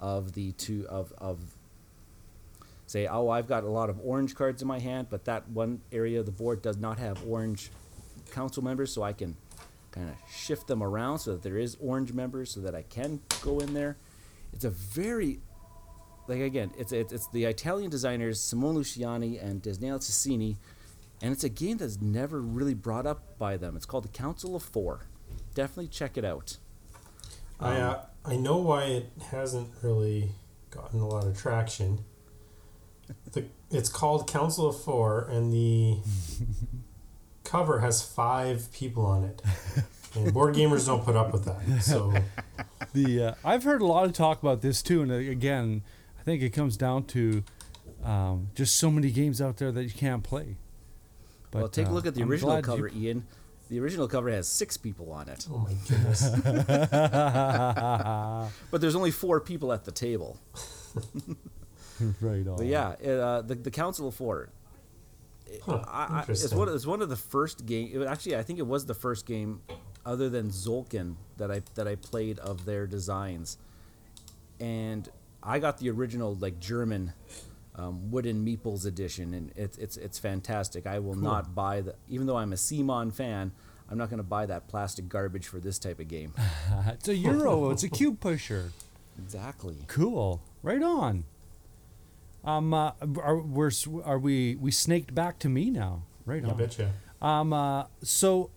of 0.00 0.32
the 0.32 0.52
two 0.52 0.86
of 0.88 1.12
of 1.18 1.38
say, 2.86 3.06
oh, 3.06 3.28
I've 3.28 3.46
got 3.46 3.64
a 3.64 3.68
lot 3.68 3.90
of 3.90 4.00
orange 4.02 4.34
cards 4.34 4.62
in 4.62 4.68
my 4.68 4.78
hand, 4.78 5.08
but 5.10 5.26
that 5.26 5.48
one 5.50 5.82
area 5.92 6.20
of 6.20 6.26
the 6.26 6.32
board 6.32 6.62
does 6.62 6.78
not 6.78 6.98
have 6.98 7.22
orange 7.28 7.70
council 8.32 8.64
members, 8.64 8.92
so 8.92 9.02
I 9.02 9.12
can 9.12 9.36
kind 9.90 10.08
of 10.08 10.16
shift 10.32 10.66
them 10.68 10.82
around 10.82 11.18
so 11.18 11.32
that 11.32 11.42
there 11.42 11.58
is 11.58 11.76
orange 11.80 12.12
members, 12.12 12.50
so 12.50 12.60
that 12.60 12.74
I 12.74 12.82
can 12.82 13.20
go 13.42 13.58
in 13.58 13.74
there. 13.74 13.96
It's 14.52 14.64
a 14.64 14.70
very 14.70 15.40
like 16.28 16.40
again, 16.40 16.70
it's 16.78 16.92
it's, 16.92 17.12
it's 17.12 17.26
the 17.28 17.44
Italian 17.44 17.90
designers 17.90 18.40
Simone 18.40 18.76
Luciani 18.76 19.42
and 19.42 19.62
Daniele 19.62 19.98
Cecchini, 19.98 20.56
and 21.22 21.32
it's 21.32 21.44
a 21.44 21.48
game 21.48 21.78
that's 21.78 22.00
never 22.00 22.40
really 22.40 22.74
brought 22.74 23.06
up 23.06 23.38
by 23.38 23.56
them. 23.56 23.76
It's 23.76 23.86
called 23.86 24.04
the 24.04 24.08
Council 24.08 24.54
of 24.54 24.62
Four. 24.62 25.06
Definitely 25.54 25.88
check 25.88 26.16
it 26.16 26.24
out. 26.24 26.58
I 27.58 27.76
uh, 27.78 28.02
I 28.24 28.36
know 28.36 28.58
why 28.58 28.84
it 28.84 29.10
hasn't 29.30 29.70
really 29.82 30.32
gotten 30.70 31.00
a 31.00 31.08
lot 31.08 31.26
of 31.26 31.36
traction. 31.36 32.04
The, 33.32 33.46
it's 33.70 33.88
called 33.88 34.30
Council 34.30 34.68
of 34.68 34.80
Four, 34.80 35.26
and 35.30 35.50
the 35.50 35.96
cover 37.44 37.80
has 37.80 38.02
five 38.02 38.70
people 38.72 39.06
on 39.06 39.24
it. 39.24 39.40
And 40.14 40.32
board 40.32 40.54
gamers 40.54 40.86
don't 40.86 41.04
put 41.04 41.16
up 41.16 41.32
with 41.32 41.44
that. 41.46 41.82
So 41.82 42.12
the 43.04 43.22
uh, 43.22 43.34
I've 43.44 43.64
heard 43.64 43.82
a 43.82 43.86
lot 43.86 44.04
of 44.04 44.12
talk 44.12 44.42
about 44.42 44.60
this 44.62 44.82
too, 44.82 45.02
and 45.02 45.10
uh, 45.10 45.16
again, 45.16 45.82
I 46.18 46.22
think 46.22 46.42
it 46.42 46.50
comes 46.50 46.76
down 46.76 47.04
to 47.06 47.42
um, 48.04 48.48
just 48.54 48.76
so 48.76 48.90
many 48.90 49.10
games 49.10 49.40
out 49.40 49.56
there 49.58 49.72
that 49.72 49.84
you 49.84 49.90
can't 49.90 50.22
play. 50.22 50.56
well, 51.52 51.68
take 51.68 51.86
a 51.86 51.90
uh, 51.90 51.92
look 51.92 52.06
at 52.06 52.14
the 52.14 52.22
I'm 52.22 52.30
original 52.30 52.50
glad 52.52 52.58
you- 52.58 52.62
cover, 52.62 52.90
Ian. 52.94 53.26
The 53.70 53.78
original 53.80 54.08
cover 54.08 54.30
has 54.30 54.48
six 54.48 54.78
people 54.78 55.12
on 55.12 55.28
it, 55.28 55.46
oh 55.52 55.58
my 55.58 55.74
goodness. 55.86 56.30
but 58.70 58.80
there's 58.80 58.94
only 58.96 59.10
four 59.10 59.40
people 59.40 59.74
at 59.74 59.84
the 59.84 59.92
table. 59.92 60.38
right 62.22 62.46
on. 62.48 62.56
But 62.56 62.64
yeah, 62.66 62.94
it, 62.98 63.10
uh, 63.10 63.42
the 63.42 63.56
the 63.56 63.70
Council 63.70 64.08
of 64.08 64.14
Four. 64.14 64.48
Huh, 65.64 65.84
I, 65.86 66.04
I, 66.04 66.20
it's 66.20 66.28
interesting. 66.30 66.58
one. 66.58 66.68
It's 66.74 66.86
one 66.86 67.02
of 67.02 67.10
the 67.10 67.16
first 67.16 67.66
game. 67.66 67.90
It, 67.92 68.06
actually, 68.06 68.36
I 68.36 68.42
think 68.42 68.58
it 68.58 68.66
was 68.66 68.86
the 68.86 68.94
first 68.94 69.26
game, 69.26 69.60
other 70.08 70.30
than 70.30 70.48
Tzolk'in, 70.48 71.16
that 71.36 71.50
I 71.50 71.60
that 71.74 71.86
I 71.86 71.94
played 71.94 72.38
of 72.38 72.64
their 72.64 72.86
designs, 72.86 73.58
and 74.58 75.06
I 75.42 75.58
got 75.58 75.78
the 75.78 75.90
original 75.90 76.34
like 76.34 76.58
German, 76.58 77.12
um, 77.76 78.10
wooden 78.10 78.44
meeples 78.44 78.86
edition, 78.86 79.34
and 79.34 79.52
it's 79.54 79.76
it's 79.76 79.98
it's 79.98 80.18
fantastic. 80.18 80.86
I 80.86 80.98
will 80.98 81.14
not 81.14 81.54
buy 81.54 81.82
the 81.82 81.94
even 82.08 82.26
though 82.26 82.38
I'm 82.38 82.52
a 82.52 82.56
CMON 82.56 83.14
fan. 83.14 83.52
I'm 83.90 83.96
not 83.96 84.10
going 84.10 84.18
to 84.18 84.22
buy 84.22 84.44
that 84.44 84.68
plastic 84.68 85.08
garbage 85.08 85.46
for 85.46 85.60
this 85.60 85.78
type 85.78 85.98
of 85.98 86.08
game. 86.08 86.34
it's 86.88 87.08
a 87.08 87.14
euro. 87.14 87.70
it's 87.70 87.82
a 87.84 87.88
cube 87.88 88.20
pusher. 88.20 88.72
exactly. 89.18 89.76
Cool. 89.86 90.42
Right 90.62 90.82
on. 90.82 91.24
Um, 92.44 92.72
uh, 92.74 92.92
are 93.22 93.38
we're 93.38 93.70
are 94.04 94.18
we 94.18 94.56
we 94.56 94.70
snaked 94.70 95.14
back 95.14 95.38
to 95.40 95.48
me 95.48 95.70
now? 95.70 96.02
Right 96.24 96.44
I 96.44 96.48
on. 96.48 96.56
betcha. 96.56 96.92
Um, 97.20 97.52
uh, 97.52 97.84
so 98.02 98.50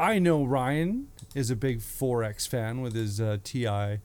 I 0.00 0.18
know 0.18 0.44
Ryan 0.44 1.08
is 1.34 1.50
a 1.50 1.56
big 1.56 1.80
4X 1.80 2.48
fan 2.48 2.80
with 2.80 2.94
his 2.94 3.20
uh, 3.20 3.36
TI 3.44 3.66
uh, 3.66 3.98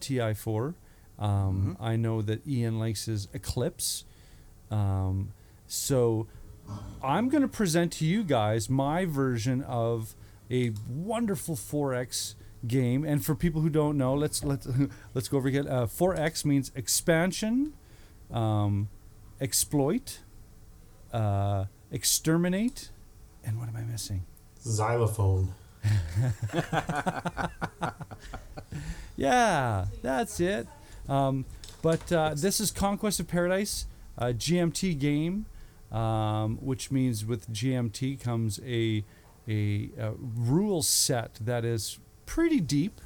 TI4. 0.00 0.74
Um, 1.20 1.76
I 1.78 1.94
know 1.94 2.20
that 2.20 2.44
Ian 2.48 2.80
likes 2.80 3.04
his 3.04 3.28
Eclipse. 3.32 4.04
Um, 4.72 5.32
so 5.68 6.26
I'm 7.00 7.28
going 7.28 7.42
to 7.42 7.48
present 7.48 7.92
to 7.92 8.04
you 8.04 8.24
guys 8.24 8.68
my 8.68 9.04
version 9.04 9.62
of 9.62 10.16
a 10.50 10.72
wonderful 10.88 11.54
4X 11.54 12.34
game. 12.66 13.04
And 13.04 13.24
for 13.24 13.36
people 13.36 13.60
who 13.60 13.70
don't 13.70 13.96
know, 13.96 14.14
let's 14.14 14.42
let's 14.42 14.66
let's 15.14 15.28
go 15.28 15.36
over 15.36 15.46
again. 15.46 15.68
Uh, 15.68 15.86
4X 15.86 16.44
means 16.44 16.72
expansion, 16.74 17.72
um, 18.32 18.88
exploit, 19.40 20.18
uh, 21.12 21.66
exterminate, 21.92 22.90
and 23.44 23.60
what 23.60 23.68
am 23.68 23.76
I 23.76 23.82
missing? 23.82 24.24
Xylophone. 24.64 25.52
Yeah, 29.16 29.86
that's 30.02 30.40
it. 30.40 30.66
Um, 31.08 31.44
but 31.82 32.10
uh, 32.12 32.34
this 32.34 32.60
is 32.60 32.70
Conquest 32.70 33.20
of 33.20 33.28
Paradise, 33.28 33.86
a 34.18 34.26
GMT 34.26 34.98
game, 34.98 35.46
um, 35.92 36.56
which 36.60 36.90
means 36.90 37.24
with 37.24 37.52
GMT 37.52 38.20
comes 38.20 38.58
a, 38.66 39.04
a, 39.48 39.90
a 39.98 40.12
rule 40.18 40.82
set 40.82 41.34
that 41.40 41.64
is 41.64 41.98
pretty 42.26 42.60
deep, 42.60 43.00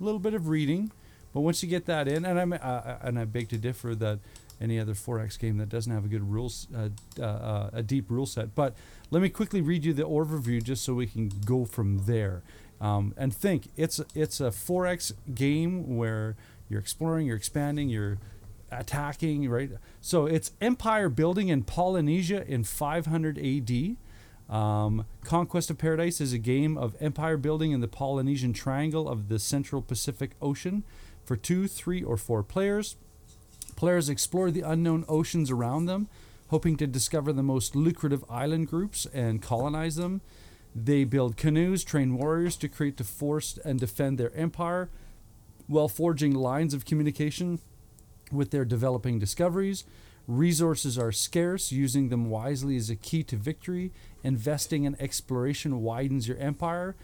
a 0.00 0.04
little 0.04 0.20
bit 0.20 0.34
of 0.34 0.48
reading, 0.48 0.92
but 1.32 1.40
once 1.40 1.62
you 1.62 1.68
get 1.68 1.86
that 1.86 2.06
in, 2.08 2.24
and 2.24 2.38
I'm 2.38 2.52
uh, 2.52 2.96
and 3.02 3.18
I 3.18 3.24
beg 3.24 3.48
to 3.50 3.58
differ 3.58 3.94
that 3.96 4.18
any 4.60 4.78
other 4.78 4.94
4X 4.94 5.38
game 5.38 5.58
that 5.58 5.68
doesn't 5.68 5.92
have 5.92 6.04
a 6.04 6.08
good 6.08 6.30
rules, 6.30 6.68
uh, 6.76 7.22
uh, 7.22 7.70
a 7.72 7.82
deep 7.82 8.10
rule 8.10 8.26
set. 8.26 8.54
But 8.54 8.74
let 9.10 9.22
me 9.22 9.28
quickly 9.28 9.60
read 9.60 9.84
you 9.84 9.92
the 9.92 10.02
overview 10.02 10.62
just 10.62 10.84
so 10.84 10.94
we 10.94 11.06
can 11.06 11.30
go 11.44 11.64
from 11.64 12.04
there. 12.04 12.42
Um, 12.80 13.14
and 13.16 13.34
think 13.34 13.68
it's 13.76 14.00
it's 14.14 14.40
a 14.40 14.50
4X 14.50 15.12
game 15.34 15.96
where 15.96 16.36
you're 16.68 16.80
exploring, 16.80 17.26
you're 17.26 17.36
expanding, 17.36 17.88
you're 17.88 18.18
attacking, 18.70 19.48
right? 19.48 19.70
So 20.00 20.26
it's 20.26 20.52
empire 20.60 21.08
building 21.08 21.48
in 21.48 21.64
Polynesia 21.64 22.46
in 22.46 22.64
500 22.64 23.38
AD. 23.38 23.96
Um, 24.54 25.04
Conquest 25.24 25.70
of 25.70 25.78
Paradise 25.78 26.20
is 26.20 26.32
a 26.32 26.38
game 26.38 26.76
of 26.76 26.96
empire 27.00 27.36
building 27.36 27.72
in 27.72 27.80
the 27.80 27.88
Polynesian 27.88 28.52
Triangle 28.52 29.08
of 29.08 29.28
the 29.28 29.38
Central 29.38 29.82
Pacific 29.82 30.32
Ocean 30.42 30.82
for 31.24 31.36
two, 31.36 31.68
three, 31.68 32.02
or 32.02 32.16
four 32.16 32.42
players. 32.42 32.96
Players 33.80 34.10
explore 34.10 34.50
the 34.50 34.60
unknown 34.60 35.06
oceans 35.08 35.50
around 35.50 35.86
them, 35.86 36.06
hoping 36.48 36.76
to 36.76 36.86
discover 36.86 37.32
the 37.32 37.42
most 37.42 37.74
lucrative 37.74 38.22
island 38.28 38.68
groups 38.68 39.06
and 39.14 39.40
colonize 39.40 39.96
them. 39.96 40.20
They 40.74 41.04
build 41.04 41.38
canoes, 41.38 41.82
train 41.82 42.18
warriors 42.18 42.56
to 42.58 42.68
create 42.68 42.98
to 42.98 43.04
force 43.04 43.58
and 43.64 43.80
defend 43.80 44.18
their 44.18 44.36
empire, 44.36 44.90
while 45.66 45.88
forging 45.88 46.34
lines 46.34 46.74
of 46.74 46.84
communication 46.84 47.58
with 48.30 48.50
their 48.50 48.66
developing 48.66 49.18
discoveries. 49.18 49.84
Resources 50.26 50.98
are 50.98 51.10
scarce, 51.10 51.72
using 51.72 52.10
them 52.10 52.28
wisely 52.28 52.76
is 52.76 52.90
a 52.90 52.96
key 52.96 53.22
to 53.22 53.36
victory. 53.36 53.92
Investing 54.22 54.84
in 54.84 54.94
exploration 55.00 55.80
widens 55.80 56.28
your 56.28 56.36
empire. 56.36 56.96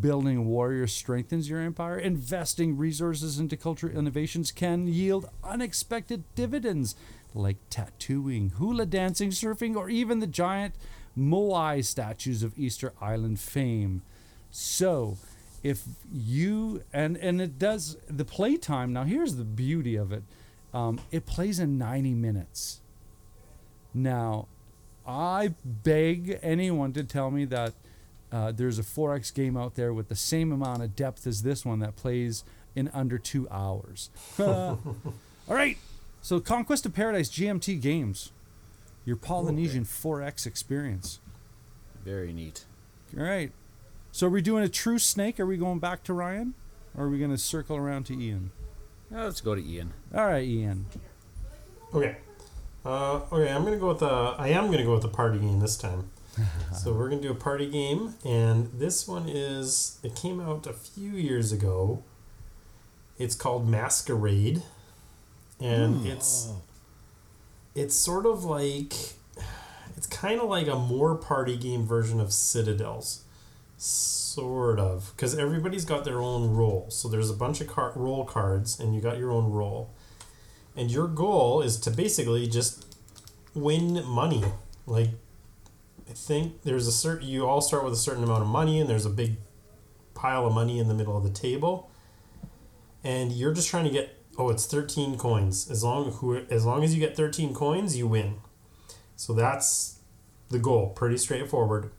Building 0.00 0.46
warriors 0.46 0.92
strengthens 0.94 1.50
your 1.50 1.60
empire. 1.60 1.98
Investing 1.98 2.76
resources 2.76 3.38
into 3.38 3.56
cultural 3.56 3.96
innovations 3.96 4.50
can 4.50 4.86
yield 4.86 5.28
unexpected 5.42 6.24
dividends 6.34 6.94
like 7.34 7.56
tattooing, 7.68 8.50
hula 8.50 8.86
dancing, 8.86 9.30
surfing, 9.30 9.76
or 9.76 9.90
even 9.90 10.20
the 10.20 10.26
giant 10.26 10.74
Moai 11.18 11.84
statues 11.84 12.42
of 12.42 12.58
Easter 12.58 12.92
Island 13.00 13.40
fame. 13.40 14.02
So, 14.50 15.18
if 15.62 15.82
you 16.12 16.82
and 16.92 17.16
and 17.16 17.40
it 17.40 17.58
does 17.58 17.96
the 18.08 18.24
playtime. 18.24 18.92
Now, 18.92 19.04
here's 19.04 19.36
the 19.36 19.44
beauty 19.44 19.96
of 19.96 20.12
it. 20.12 20.22
Um, 20.72 21.00
it 21.10 21.26
plays 21.26 21.58
in 21.58 21.78
90 21.78 22.14
minutes. 22.14 22.80
Now, 23.92 24.48
I 25.06 25.54
beg 25.64 26.38
anyone 26.42 26.92
to 26.94 27.04
tell 27.04 27.30
me 27.30 27.44
that 27.46 27.74
uh, 28.32 28.52
there's 28.52 28.78
a 28.78 28.82
4X 28.82 29.32
game 29.32 29.56
out 29.56 29.74
there 29.74 29.92
with 29.92 30.08
the 30.08 30.16
same 30.16 30.52
amount 30.52 30.82
of 30.82 30.96
depth 30.96 31.26
as 31.26 31.42
this 31.42 31.64
one 31.64 31.78
that 31.80 31.96
plays 31.96 32.44
in 32.74 32.90
under 32.92 33.18
two 33.18 33.48
hours. 33.50 34.10
All 34.38 34.78
right. 35.48 35.78
So, 36.22 36.40
Conquest 36.40 36.86
of 36.86 36.94
Paradise 36.94 37.28
GMT 37.28 37.80
Games, 37.80 38.32
your 39.04 39.16
Polynesian 39.16 39.84
4X 39.84 40.46
experience. 40.46 41.20
Very 42.04 42.32
neat. 42.32 42.64
All 43.16 43.24
right. 43.24 43.52
So, 44.10 44.26
are 44.26 44.30
we 44.30 44.42
doing 44.42 44.64
a 44.64 44.68
true 44.68 44.98
snake? 44.98 45.38
Are 45.38 45.46
we 45.46 45.56
going 45.56 45.78
back 45.78 46.02
to 46.04 46.12
Ryan? 46.12 46.54
Or 46.96 47.04
are 47.06 47.08
we 47.10 47.18
going 47.18 47.30
to 47.30 47.38
circle 47.38 47.76
around 47.76 48.04
to 48.06 48.14
Ian? 48.18 48.52
Now 49.10 49.24
let's 49.24 49.40
go 49.40 49.54
to 49.54 49.62
Ian. 49.62 49.92
All 50.14 50.26
right, 50.26 50.44
Ian. 50.44 50.86
Okay. 51.92 52.16
Uh, 52.84 53.20
okay, 53.32 53.50
I'm 53.50 53.64
gonna 53.64 53.78
go 53.78 53.88
with 53.88 54.00
the. 54.00 54.06
I 54.06 54.48
am 54.48 54.70
gonna 54.70 54.84
go 54.84 54.92
with 54.92 55.02
the 55.02 55.08
party 55.08 55.38
game 55.38 55.60
this 55.60 55.76
time. 55.76 56.10
so 56.74 56.92
we're 56.92 57.08
gonna 57.08 57.22
do 57.22 57.30
a 57.30 57.36
party 57.36 57.68
game, 57.70 58.14
and 58.24 58.70
this 58.74 59.06
one 59.06 59.28
is. 59.28 59.98
It 60.02 60.14
came 60.14 60.40
out 60.40 60.66
a 60.66 60.72
few 60.72 61.10
years 61.10 61.52
ago. 61.52 62.02
It's 63.18 63.34
called 63.34 63.68
Mascarade, 63.68 64.62
and 65.60 65.96
hmm. 65.96 66.06
it's. 66.06 66.52
It's 67.74 67.94
sort 67.94 68.26
of 68.26 68.44
like. 68.44 68.94
It's 69.96 70.06
kind 70.06 70.40
of 70.40 70.48
like 70.48 70.66
a 70.66 70.76
more 70.76 71.14
party 71.14 71.56
game 71.56 71.86
version 71.86 72.20
of 72.20 72.32
Citadels, 72.32 73.22
sort 73.76 74.80
of, 74.80 75.12
because 75.14 75.38
everybody's 75.38 75.84
got 75.84 76.04
their 76.04 76.20
own 76.20 76.50
role. 76.50 76.86
So 76.90 77.08
there's 77.08 77.30
a 77.30 77.34
bunch 77.34 77.60
of 77.60 77.68
car- 77.68 77.92
role 77.94 78.24
cards, 78.24 78.80
and 78.80 78.92
you 78.92 79.00
got 79.00 79.18
your 79.18 79.30
own 79.30 79.52
role 79.52 79.90
and 80.76 80.90
your 80.90 81.06
goal 81.06 81.62
is 81.62 81.78
to 81.80 81.90
basically 81.90 82.46
just 82.46 82.96
win 83.54 84.04
money 84.04 84.42
like 84.86 85.10
i 86.08 86.12
think 86.12 86.62
there's 86.62 86.86
a 86.86 86.92
certain 86.92 87.26
you 87.26 87.46
all 87.46 87.60
start 87.60 87.84
with 87.84 87.92
a 87.92 87.96
certain 87.96 88.24
amount 88.24 88.42
of 88.42 88.48
money 88.48 88.80
and 88.80 88.88
there's 88.88 89.06
a 89.06 89.10
big 89.10 89.36
pile 90.14 90.46
of 90.46 90.52
money 90.52 90.78
in 90.78 90.88
the 90.88 90.94
middle 90.94 91.16
of 91.16 91.22
the 91.22 91.30
table 91.30 91.90
and 93.02 93.32
you're 93.32 93.52
just 93.52 93.68
trying 93.68 93.84
to 93.84 93.90
get 93.90 94.18
oh 94.38 94.48
it's 94.48 94.66
13 94.66 95.16
coins 95.16 95.70
as 95.70 95.82
long 95.82 96.10
who 96.12 96.36
as 96.50 96.64
long 96.64 96.82
as 96.84 96.94
you 96.94 97.00
get 97.00 97.16
13 97.16 97.54
coins 97.54 97.96
you 97.96 98.06
win 98.06 98.36
so 99.16 99.32
that's 99.32 99.98
the 100.50 100.58
goal 100.58 100.90
pretty 100.90 101.18
straightforward 101.18 101.90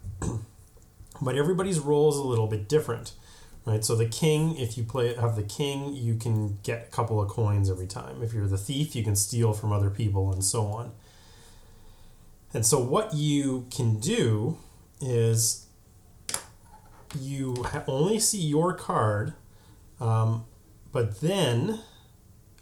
but 1.22 1.36
everybody's 1.36 1.80
role 1.80 2.10
is 2.10 2.18
a 2.18 2.24
little 2.24 2.48
bit 2.48 2.70
different 2.70 3.14
right? 3.66 3.84
So 3.84 3.96
the 3.96 4.06
king, 4.06 4.58
if 4.58 4.78
you 4.78 4.84
play 4.84 5.14
have 5.16 5.36
the 5.36 5.44
king, 5.44 5.94
you 5.94 6.16
can 6.16 6.60
get 6.64 6.88
a 6.88 6.92
couple 6.92 7.20
of 7.22 7.30
coins 7.30 7.70
every 7.70 7.88
time. 7.88 8.22
If 8.24 8.34
you're 8.34 8.48
the 8.48 8.58
thief, 8.58 8.96
you 8.96 9.04
can 9.04 9.16
steal 9.16 9.54
from 9.54 9.74
other 9.74 9.90
people 9.90 10.32
and 10.32 10.44
so 10.44 10.68
on. 10.68 10.92
And 12.56 12.66
so 12.66 12.80
what 12.80 13.14
you 13.14 13.68
can 13.70 14.00
do 14.00 14.58
is 15.02 15.66
you 17.20 17.54
ha- 17.66 17.84
only 17.86 18.18
see 18.18 18.40
your 18.40 18.74
card, 18.74 19.34
um, 20.00 20.46
but 20.94 21.20
then 21.20 21.82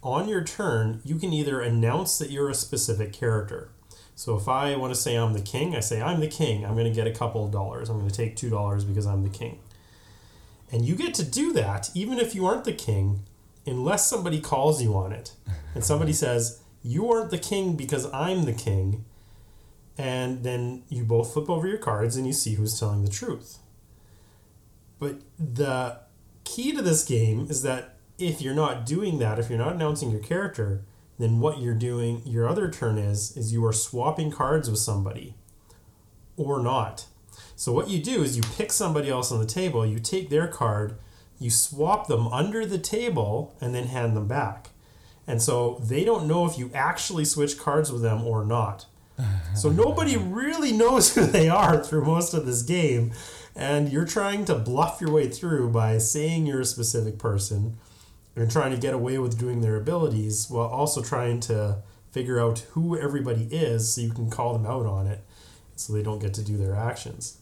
on 0.01 0.27
your 0.27 0.43
turn, 0.43 0.99
you 1.05 1.17
can 1.17 1.31
either 1.31 1.61
announce 1.61 2.17
that 2.17 2.31
you're 2.31 2.49
a 2.49 2.55
specific 2.55 3.13
character. 3.13 3.69
So 4.15 4.35
if 4.35 4.47
I 4.47 4.75
want 4.77 4.95
to 4.95 4.99
say 4.99 5.15
I'm 5.15 5.33
the 5.33 5.41
king, 5.41 5.75
I 5.75 5.79
say 5.79 6.01
I'm 6.01 6.21
the 6.21 6.27
king. 6.27 6.65
I'm 6.65 6.73
going 6.73 6.91
to 6.91 6.91
get 6.91 7.05
a 7.05 7.11
couple 7.13 7.45
of 7.45 7.51
dollars. 7.51 7.87
I'm 7.87 7.99
going 7.99 8.09
to 8.09 8.15
take 8.15 8.35
two 8.35 8.49
dollars 8.49 8.83
because 8.83 9.05
I'm 9.05 9.21
the 9.21 9.29
king. 9.29 9.59
And 10.71 10.83
you 10.83 10.95
get 10.95 11.13
to 11.15 11.23
do 11.23 11.53
that 11.53 11.91
even 11.93 12.17
if 12.17 12.33
you 12.33 12.47
aren't 12.47 12.63
the 12.65 12.73
king, 12.73 13.25
unless 13.63 14.07
somebody 14.07 14.41
calls 14.41 14.81
you 14.81 14.95
on 14.95 15.13
it. 15.13 15.33
And 15.75 15.83
somebody 15.83 16.13
says, 16.23 16.61
You 16.81 17.11
aren't 17.11 17.29
the 17.29 17.37
king 17.37 17.75
because 17.75 18.11
I'm 18.11 18.45
the 18.45 18.53
king. 18.53 19.05
And 19.97 20.43
then 20.43 20.83
you 20.89 21.03
both 21.03 21.33
flip 21.33 21.49
over 21.49 21.67
your 21.67 21.77
cards 21.77 22.15
and 22.15 22.25
you 22.25 22.33
see 22.33 22.55
who's 22.55 22.79
telling 22.79 23.03
the 23.03 23.11
truth. 23.11 23.59
But 24.99 25.21
the 25.37 25.99
key 26.43 26.71
to 26.71 26.81
this 26.81 27.03
game 27.03 27.47
is 27.49 27.61
that 27.61 27.97
if 28.17 28.41
you're 28.41 28.55
not 28.55 28.85
doing 28.85 29.19
that, 29.19 29.39
if 29.39 29.49
you're 29.49 29.59
not 29.59 29.73
announcing 29.73 30.11
your 30.11 30.21
character, 30.21 30.83
then 31.19 31.39
what 31.39 31.59
you're 31.59 31.75
doing, 31.75 32.21
your 32.25 32.47
other 32.47 32.69
turn 32.69 32.97
is, 32.97 33.35
is 33.37 33.53
you 33.53 33.63
are 33.65 33.73
swapping 33.73 34.31
cards 34.31 34.69
with 34.69 34.79
somebody 34.79 35.35
or 36.37 36.61
not. 36.61 37.05
So 37.55 37.71
what 37.71 37.89
you 37.89 38.01
do 38.01 38.23
is 38.23 38.35
you 38.35 38.43
pick 38.55 38.71
somebody 38.71 39.09
else 39.09 39.31
on 39.31 39.39
the 39.39 39.45
table, 39.45 39.85
you 39.85 39.99
take 39.99 40.29
their 40.29 40.47
card, 40.47 40.97
you 41.39 41.49
swap 41.49 42.07
them 42.07 42.27
under 42.27 42.65
the 42.65 42.79
table, 42.79 43.55
and 43.61 43.75
then 43.75 43.87
hand 43.87 44.15
them 44.15 44.27
back. 44.27 44.69
And 45.27 45.41
so 45.41 45.79
they 45.81 46.03
don't 46.03 46.27
know 46.27 46.45
if 46.45 46.57
you 46.57 46.71
actually 46.73 47.25
switch 47.25 47.57
cards 47.57 47.91
with 47.91 48.01
them 48.01 48.23
or 48.23 48.43
not. 48.43 48.85
So 49.55 49.69
nobody 49.69 50.17
really 50.17 50.71
knows 50.71 51.13
who 51.13 51.25
they 51.25 51.47
are 51.47 51.83
through 51.83 52.05
most 52.05 52.33
of 52.33 52.45
this 52.45 52.63
game. 52.63 53.13
And 53.55 53.91
you're 53.91 54.05
trying 54.05 54.45
to 54.45 54.55
bluff 54.55 54.99
your 54.99 55.11
way 55.11 55.29
through 55.29 55.69
by 55.69 55.99
saying 55.99 56.47
you're 56.47 56.61
a 56.61 56.65
specific 56.65 57.19
person 57.19 57.77
and 58.35 58.49
trying 58.49 58.71
to 58.71 58.77
get 58.77 58.95
away 58.95 59.19
with 59.19 59.37
doing 59.37 59.61
their 59.61 59.75
abilities 59.75 60.49
while 60.49 60.67
also 60.67 61.03
trying 61.03 61.39
to 61.41 61.77
figure 62.11 62.39
out 62.39 62.59
who 62.71 62.97
everybody 62.97 63.43
is 63.51 63.93
so 63.93 64.01
you 64.01 64.11
can 64.11 64.29
call 64.31 64.53
them 64.53 64.65
out 64.65 64.87
on 64.87 65.05
it 65.05 65.23
so 65.75 65.93
they 65.93 66.01
don't 66.01 66.19
get 66.19 66.33
to 66.33 66.43
do 66.43 66.57
their 66.57 66.75
actions 66.75 67.37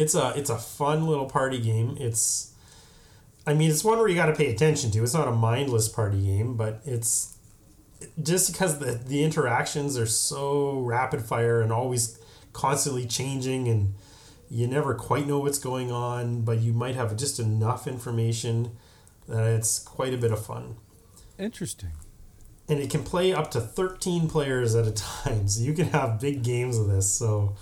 it's 0.00 0.14
a 0.14 0.32
it's 0.34 0.50
a 0.50 0.58
fun 0.58 1.06
little 1.06 1.26
party 1.26 1.60
game. 1.60 1.96
It's 2.00 2.52
I 3.46 3.54
mean, 3.54 3.70
it's 3.70 3.84
one 3.84 3.98
where 3.98 4.08
you 4.08 4.14
got 4.14 4.26
to 4.26 4.34
pay 4.34 4.52
attention 4.52 4.90
to. 4.92 5.02
It's 5.02 5.14
not 5.14 5.28
a 5.28 5.32
mindless 5.32 5.88
party 5.88 6.22
game, 6.22 6.56
but 6.56 6.80
it's 6.84 7.36
just 8.22 8.52
because 8.52 8.78
the 8.78 8.92
the 8.92 9.24
interactions 9.24 9.96
are 9.98 10.06
so 10.06 10.78
rapid 10.80 11.22
fire 11.22 11.60
and 11.60 11.72
always 11.72 12.18
constantly 12.52 13.06
changing 13.06 13.68
and 13.68 13.94
you 14.50 14.66
never 14.66 14.94
quite 14.94 15.28
know 15.28 15.38
what's 15.38 15.58
going 15.58 15.92
on, 15.92 16.42
but 16.42 16.58
you 16.58 16.72
might 16.72 16.96
have 16.96 17.16
just 17.16 17.38
enough 17.38 17.86
information 17.86 18.72
that 19.28 19.46
it's 19.46 19.78
quite 19.78 20.12
a 20.12 20.18
bit 20.18 20.32
of 20.32 20.44
fun. 20.44 20.76
Interesting. 21.38 21.92
And 22.68 22.80
it 22.80 22.90
can 22.90 23.04
play 23.04 23.32
up 23.32 23.50
to 23.52 23.60
13 23.60 24.28
players 24.28 24.74
at 24.74 24.86
a 24.86 24.90
time. 24.90 25.46
So 25.48 25.62
you 25.62 25.72
can 25.72 25.86
have 25.88 26.20
big 26.20 26.42
games 26.42 26.76
of 26.78 26.88
this. 26.88 27.10
So 27.10 27.54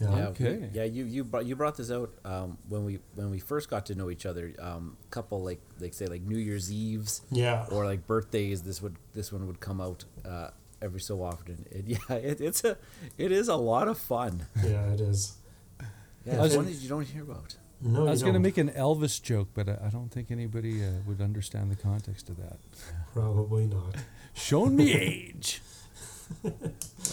yeah. 0.00 0.16
yeah 0.16 0.26
okay. 0.28 0.70
Yeah, 0.72 0.84
you 0.84 1.04
you 1.04 1.24
brought 1.24 1.46
you 1.46 1.56
brought 1.56 1.76
this 1.76 1.90
out 1.90 2.12
um, 2.24 2.58
when 2.68 2.84
we 2.84 2.98
when 3.14 3.30
we 3.30 3.38
first 3.38 3.68
got 3.68 3.86
to 3.86 3.94
know 3.94 4.10
each 4.10 4.26
other. 4.26 4.52
Um, 4.58 4.96
couple 5.10 5.42
like 5.42 5.60
like 5.80 5.94
say 5.94 6.06
like 6.06 6.22
New 6.22 6.38
Year's 6.38 6.72
Eves. 6.72 7.22
Yeah. 7.30 7.66
Or 7.70 7.84
like 7.84 8.06
birthdays. 8.06 8.62
This 8.62 8.80
would 8.82 8.96
this 9.14 9.32
one 9.32 9.46
would 9.46 9.60
come 9.60 9.80
out 9.80 10.04
uh, 10.24 10.50
every 10.80 11.00
so 11.00 11.22
often. 11.22 11.66
It, 11.70 11.84
yeah, 11.86 12.16
it, 12.16 12.40
it's 12.40 12.64
a 12.64 12.76
it 13.16 13.32
is 13.32 13.48
a 13.48 13.56
lot 13.56 13.88
of 13.88 13.98
fun. 13.98 14.46
Yeah, 14.64 14.92
it 14.92 15.00
is. 15.00 15.36
Yeah, 16.24 16.44
it's 16.44 16.56
one 16.56 16.66
that 16.66 16.72
you 16.72 16.88
don't 16.88 17.06
hear 17.06 17.22
about. 17.22 17.56
No, 17.80 18.06
I 18.06 18.10
was 18.10 18.22
going 18.22 18.34
to 18.34 18.40
make 18.40 18.58
an 18.58 18.70
Elvis 18.70 19.22
joke, 19.22 19.48
but 19.54 19.68
I, 19.68 19.78
I 19.86 19.88
don't 19.90 20.10
think 20.10 20.32
anybody 20.32 20.84
uh, 20.84 20.90
would 21.06 21.20
understand 21.20 21.70
the 21.70 21.76
context 21.76 22.28
of 22.28 22.36
that. 22.38 22.58
Probably 23.12 23.66
not. 23.66 23.94
Showing 24.34 24.74
me 24.74 24.92
age. 24.92 25.62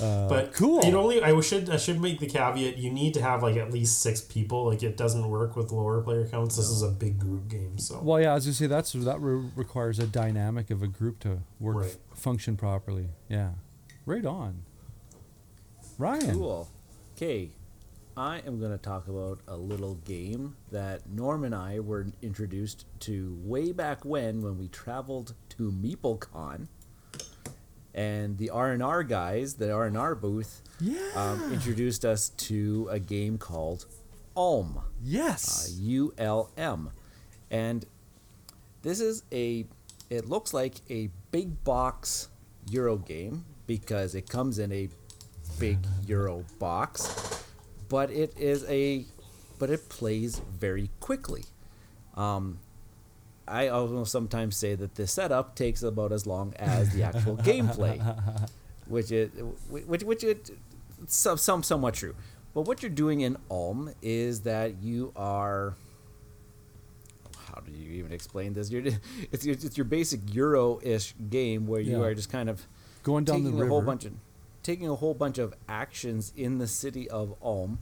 Uh, 0.02 0.28
but 0.28 0.54
cool. 0.54 0.80
It 0.80 0.94
only 0.94 1.22
I 1.24 1.40
should 1.40 1.70
I 1.70 1.78
should 1.78 2.02
make 2.02 2.20
the 2.20 2.28
caveat 2.28 2.78
you 2.78 2.92
need 2.92 3.14
to 3.14 3.22
have 3.22 3.44
like 3.44 3.56
at 3.56 3.72
least 3.72 4.02
six 4.02 4.20
people. 4.22 4.66
Like 4.66 4.84
it 4.84 4.98
doesn't 4.98 5.28
work 5.30 5.56
with 5.56 5.72
lower 5.72 6.02
player 6.02 6.28
counts. 6.28 6.58
This 6.58 6.70
no. 6.70 6.76
is 6.76 6.82
a 6.84 6.90
big 6.90 7.20
group 7.20 7.48
game. 7.48 7.78
So 7.78 8.02
well, 8.02 8.20
yeah, 8.20 8.34
as 8.34 8.46
you 8.46 8.54
say, 8.54 8.68
that's 8.68 8.94
that 8.94 9.22
re- 9.22 9.50
requires 9.56 10.00
a 10.00 10.08
dynamic 10.08 10.70
of 10.70 10.82
a 10.82 10.88
group 10.88 11.20
to 11.22 11.40
work 11.60 11.78
right. 11.78 11.98
f- 12.12 12.18
function 12.20 12.58
properly. 12.58 13.10
Yeah, 13.30 13.52
right 14.06 14.26
on. 14.26 14.64
Ryan. 15.98 16.34
Cool. 16.34 16.68
Okay, 17.16 17.52
I 18.18 18.40
am 18.46 18.60
going 18.60 18.72
to 18.72 18.78
talk 18.78 19.08
about 19.08 19.40
a 19.48 19.56
little 19.56 19.96
game 19.96 20.58
that 20.72 21.08
Norm 21.10 21.46
and 21.46 21.56
I 21.56 21.80
were 21.80 22.08
introduced 22.22 22.86
to 23.02 23.38
way 23.44 23.72
back 23.72 24.04
when 24.04 24.42
when 24.42 24.58
we 24.58 24.68
traveled 24.68 25.36
to 25.50 25.72
MeepleCon 25.72 26.68
and 27.96 28.38
the 28.38 28.50
R&R 28.50 29.04
guys, 29.04 29.56
the 29.56 29.72
R&R 29.72 30.16
booth, 30.16 30.62
yeah. 30.82 31.00
um, 31.16 31.54
introduced 31.54 32.04
us 32.04 32.30
to 32.30 32.88
a 32.92 33.00
game 33.00 33.38
called 33.38 33.86
Ulm. 34.36 34.82
Yes. 35.02 35.70
Uh, 35.70 35.82
U 35.82 36.14
L 36.18 36.52
M. 36.58 36.92
And 37.50 37.86
this 38.82 39.00
is 39.00 39.24
a 39.32 39.66
it 40.10 40.28
looks 40.28 40.54
like 40.54 40.76
a 40.90 41.10
big 41.32 41.64
box 41.64 42.28
Euro 42.70 42.98
game 42.98 43.46
because 43.66 44.14
it 44.14 44.30
comes 44.30 44.60
in 44.60 44.72
a 44.72 44.90
big 45.58 45.80
Euro 46.06 46.44
box, 46.60 47.44
but 47.88 48.12
it 48.12 48.38
is 48.38 48.66
a 48.70 49.06
but 49.58 49.70
it 49.70 49.88
plays 49.88 50.42
very 50.60 50.90
quickly. 51.00 51.46
Um, 52.16 52.60
I 53.48 53.68
almost 53.68 54.12
sometimes 54.12 54.58
say 54.58 54.76
that 54.76 54.96
the 54.96 55.06
setup 55.08 55.56
takes 55.56 55.84
about 55.84 56.12
as 56.12 56.26
long 56.26 56.54
as 56.58 56.92
the 56.94 57.04
actual 57.04 57.38
gameplay, 57.52 58.00
which 58.88 59.12
is 59.12 59.30
which 59.70 60.04
which 60.04 60.24
is 60.24 60.52
some, 61.08 61.38
some 61.38 61.62
somewhat 61.64 61.94
true. 61.94 62.16
But 62.54 62.62
what 62.62 62.82
you're 62.82 62.90
doing 62.90 63.22
in 63.22 63.38
Ulm 63.52 63.94
is 64.02 64.42
that 64.42 64.78
you 64.82 65.12
are 65.16 65.76
how 67.48 67.62
do 67.62 67.72
you 67.72 67.92
even 68.00 68.12
explain 68.12 68.54
this? 68.54 68.70
You're, 68.72 68.84
it's, 69.32 69.46
it's 69.46 69.78
your 69.78 69.86
basic 69.86 70.34
Euro-ish 70.34 71.14
game 71.30 71.68
where 71.68 71.80
you 71.80 72.00
Yeah. 72.00 72.06
are 72.08 72.16
just 72.16 72.30
kind 72.32 72.50
of 72.50 72.66
Going 73.04 73.24
down 73.24 73.44
the 73.44 73.50
taking 73.52 73.62
a 73.62 73.68
whole 73.68 73.80
river. 73.82 73.86
bunch 73.92 74.06
of 74.06 74.14
taking 74.64 74.90
a 74.90 74.96
whole 74.96 75.14
bunch 75.14 75.38
of 75.38 75.54
actions 75.70 76.34
in 76.36 76.58
the 76.58 76.68
city 76.68 77.08
of 77.10 77.36
Ulm. 77.42 77.80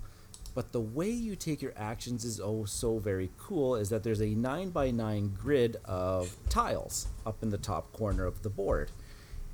But 0.56 0.72
the 0.72 0.82
way 0.82 1.10
you 1.10 1.36
take 1.36 1.62
your 1.62 1.74
actions 1.76 2.24
is 2.24 2.40
oh 2.40 2.66
so 2.66 3.00
very 3.00 3.32
cool 3.40 3.76
is 3.76 3.90
that 3.90 4.04
there's 4.04 4.22
a 4.22 4.36
9 4.36 4.70
by 4.70 4.92
9 4.92 5.38
grid 5.40 5.78
of 5.86 6.36
tiles 6.50 7.08
up 7.26 7.42
in 7.42 7.50
the 7.50 7.58
top 7.58 7.92
corner 7.92 8.26
of 8.26 8.44
the 8.44 8.50
board. 8.50 8.92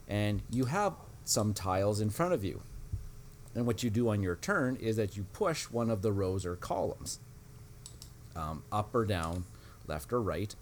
And 0.07 0.41
you 0.49 0.65
have 0.65 0.93
some 1.23 1.53
tiles 1.53 2.01
in 2.01 2.09
front 2.09 2.33
of 2.33 2.43
you. 2.43 2.61
And 3.55 3.65
what 3.65 3.81
you 3.81 3.89
do 3.89 4.09
on 4.09 4.21
your 4.21 4.35
turn 4.35 4.75
is 4.75 4.97
that 4.97 5.15
you 5.15 5.25
push 5.33 5.69
one 5.69 5.89
of 5.89 6.01
the 6.01 6.11
rows 6.11 6.45
or 6.45 6.55
columns 6.55 7.19
um, 8.35 8.63
up 8.71 8.93
or 8.93 9.05
down, 9.05 9.45
left 9.87 10.11
or 10.11 10.21
right. 10.21 10.53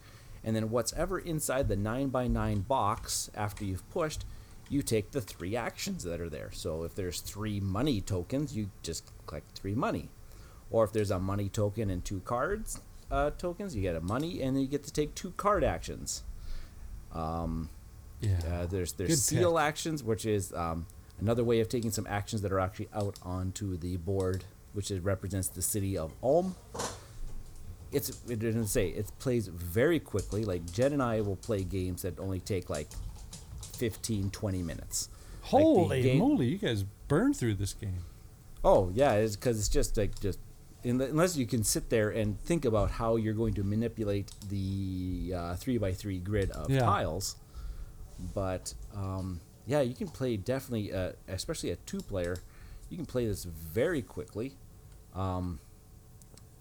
And 0.44 0.56
then 0.56 0.70
whatever 0.70 1.18
inside 1.20 1.68
the 1.68 1.76
9 1.76 2.10
by 2.10 2.28
9 2.28 2.62
box 2.62 3.32
after 3.36 3.66
you've 3.66 3.90
pushed 3.90 4.24
you 4.70 4.82
take 4.82 5.12
the 5.12 5.22
three 5.22 5.56
actions 5.56 6.04
that 6.04 6.20
are 6.20 6.30
there. 6.30 6.50
So 6.52 6.84
if 6.84 6.96
there's 6.96 7.22
three 7.22 7.60
money 7.60 8.02
tokens, 8.02 8.56
you 8.56 8.70
just 8.84 9.04
collect 9.26 9.58
three 9.58 9.76
money. 9.76 10.10
Or 10.70 10.84
if 10.84 10.92
there's 10.92 11.12
a 11.12 11.20
money 11.20 11.50
token 11.50 11.90
and 11.90 12.04
two 12.04 12.20
cards 12.22 12.80
uh, 13.10 13.30
tokens, 13.38 13.76
you 13.76 13.82
get 13.82 13.96
a 13.96 14.02
money, 14.02 14.42
and 14.42 14.56
then 14.56 14.62
you 14.62 14.68
get 14.68 14.84
to 14.84 14.92
take 14.92 15.16
two 15.16 15.32
card 15.32 15.64
actions. 15.64 16.24
Um, 17.14 17.70
Yeah. 18.20 18.40
uh, 18.52 18.66
there's 18.66 18.94
there's 18.94 19.10
Good 19.12 19.20
seal 19.20 19.54
pick. 19.54 19.62
actions, 19.62 20.04
which 20.04 20.26
is 20.26 20.52
um, 20.54 20.86
another 21.20 21.44
way 21.44 21.60
of 21.62 21.70
taking 21.70 21.92
some 21.92 22.06
actions 22.10 22.42
that 22.42 22.52
are 22.52 22.60
actually 22.60 22.90
out 22.94 23.18
onto 23.24 23.78
the 23.78 23.96
board, 23.98 24.44
which 24.74 24.92
is, 24.92 25.00
represents 25.00 25.48
the 25.48 25.62
city 25.62 25.98
of 25.98 26.12
Ulm. 26.22 26.56
It's 27.92 28.10
it 28.28 28.40
didn't 28.40 28.68
say 28.68 28.90
it 28.90 29.10
plays 29.20 29.48
very 29.48 30.00
quickly. 30.00 30.44
Like 30.44 30.70
Jen 30.74 30.92
and 30.92 31.02
I 31.02 31.22
will 31.22 31.38
play 31.38 31.64
games 31.64 32.02
that 32.02 32.20
only 32.20 32.42
take 32.42 32.70
like 32.70 32.90
15, 33.78 34.30
20 34.32 34.64
minutes. 34.64 35.08
Like 35.44 35.64
Holy 35.64 36.02
game- 36.02 36.20
moly! 36.20 36.48
You 36.48 36.58
guys 36.58 36.84
burn 37.08 37.34
through 37.34 37.54
this 37.56 37.72
game. 37.74 38.04
Oh 38.66 38.92
yeah, 38.94 39.14
it's 39.14 39.38
because 39.38 39.58
it's 39.58 39.70
just 39.70 39.96
like 39.96 40.20
just 40.20 40.40
unless 40.90 41.36
you 41.38 41.46
can 41.46 41.64
sit 41.64 41.90
there 41.90 42.10
and 42.10 42.40
think 42.42 42.66
about 42.66 42.92
how 42.92 43.16
you're 43.16 43.34
going 43.34 43.54
to 43.56 43.64
manipulate 43.64 44.32
the 44.50 45.34
uh, 45.36 45.56
three 45.56 45.78
by 45.78 45.92
three 45.94 46.20
grid 46.20 46.52
of 46.52 46.70
Yeah. 46.70 46.82
tiles. 46.82 47.36
But 48.34 48.74
um, 48.96 49.42
yeah, 49.66 49.82
you 49.82 49.94
can 49.94 50.08
play 50.08 50.38
definitely, 50.38 50.94
uh, 50.94 51.12
especially 51.28 51.72
a 51.72 51.76
two 51.78 52.00
player. 52.00 52.38
You 52.90 52.98
can 52.98 53.06
play 53.06 53.28
this 53.28 53.44
very 53.44 54.02
quickly. 54.02 54.56
Um, 55.14 55.60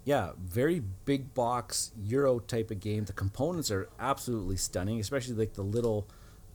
yeah, 0.05 0.33
very 0.39 0.83
big 1.05 1.35
box 1.35 1.93
Euro 2.05 2.39
type 2.39 2.71
of 2.71 2.81
game. 2.81 3.05
The 3.05 3.13
components 3.13 3.71
are 3.71 3.89
absolutely 3.99 4.57
stunning, 4.57 5.01
especially 5.01 5.35
like 5.35 5.55
the 5.55 5.63
little 5.63 6.07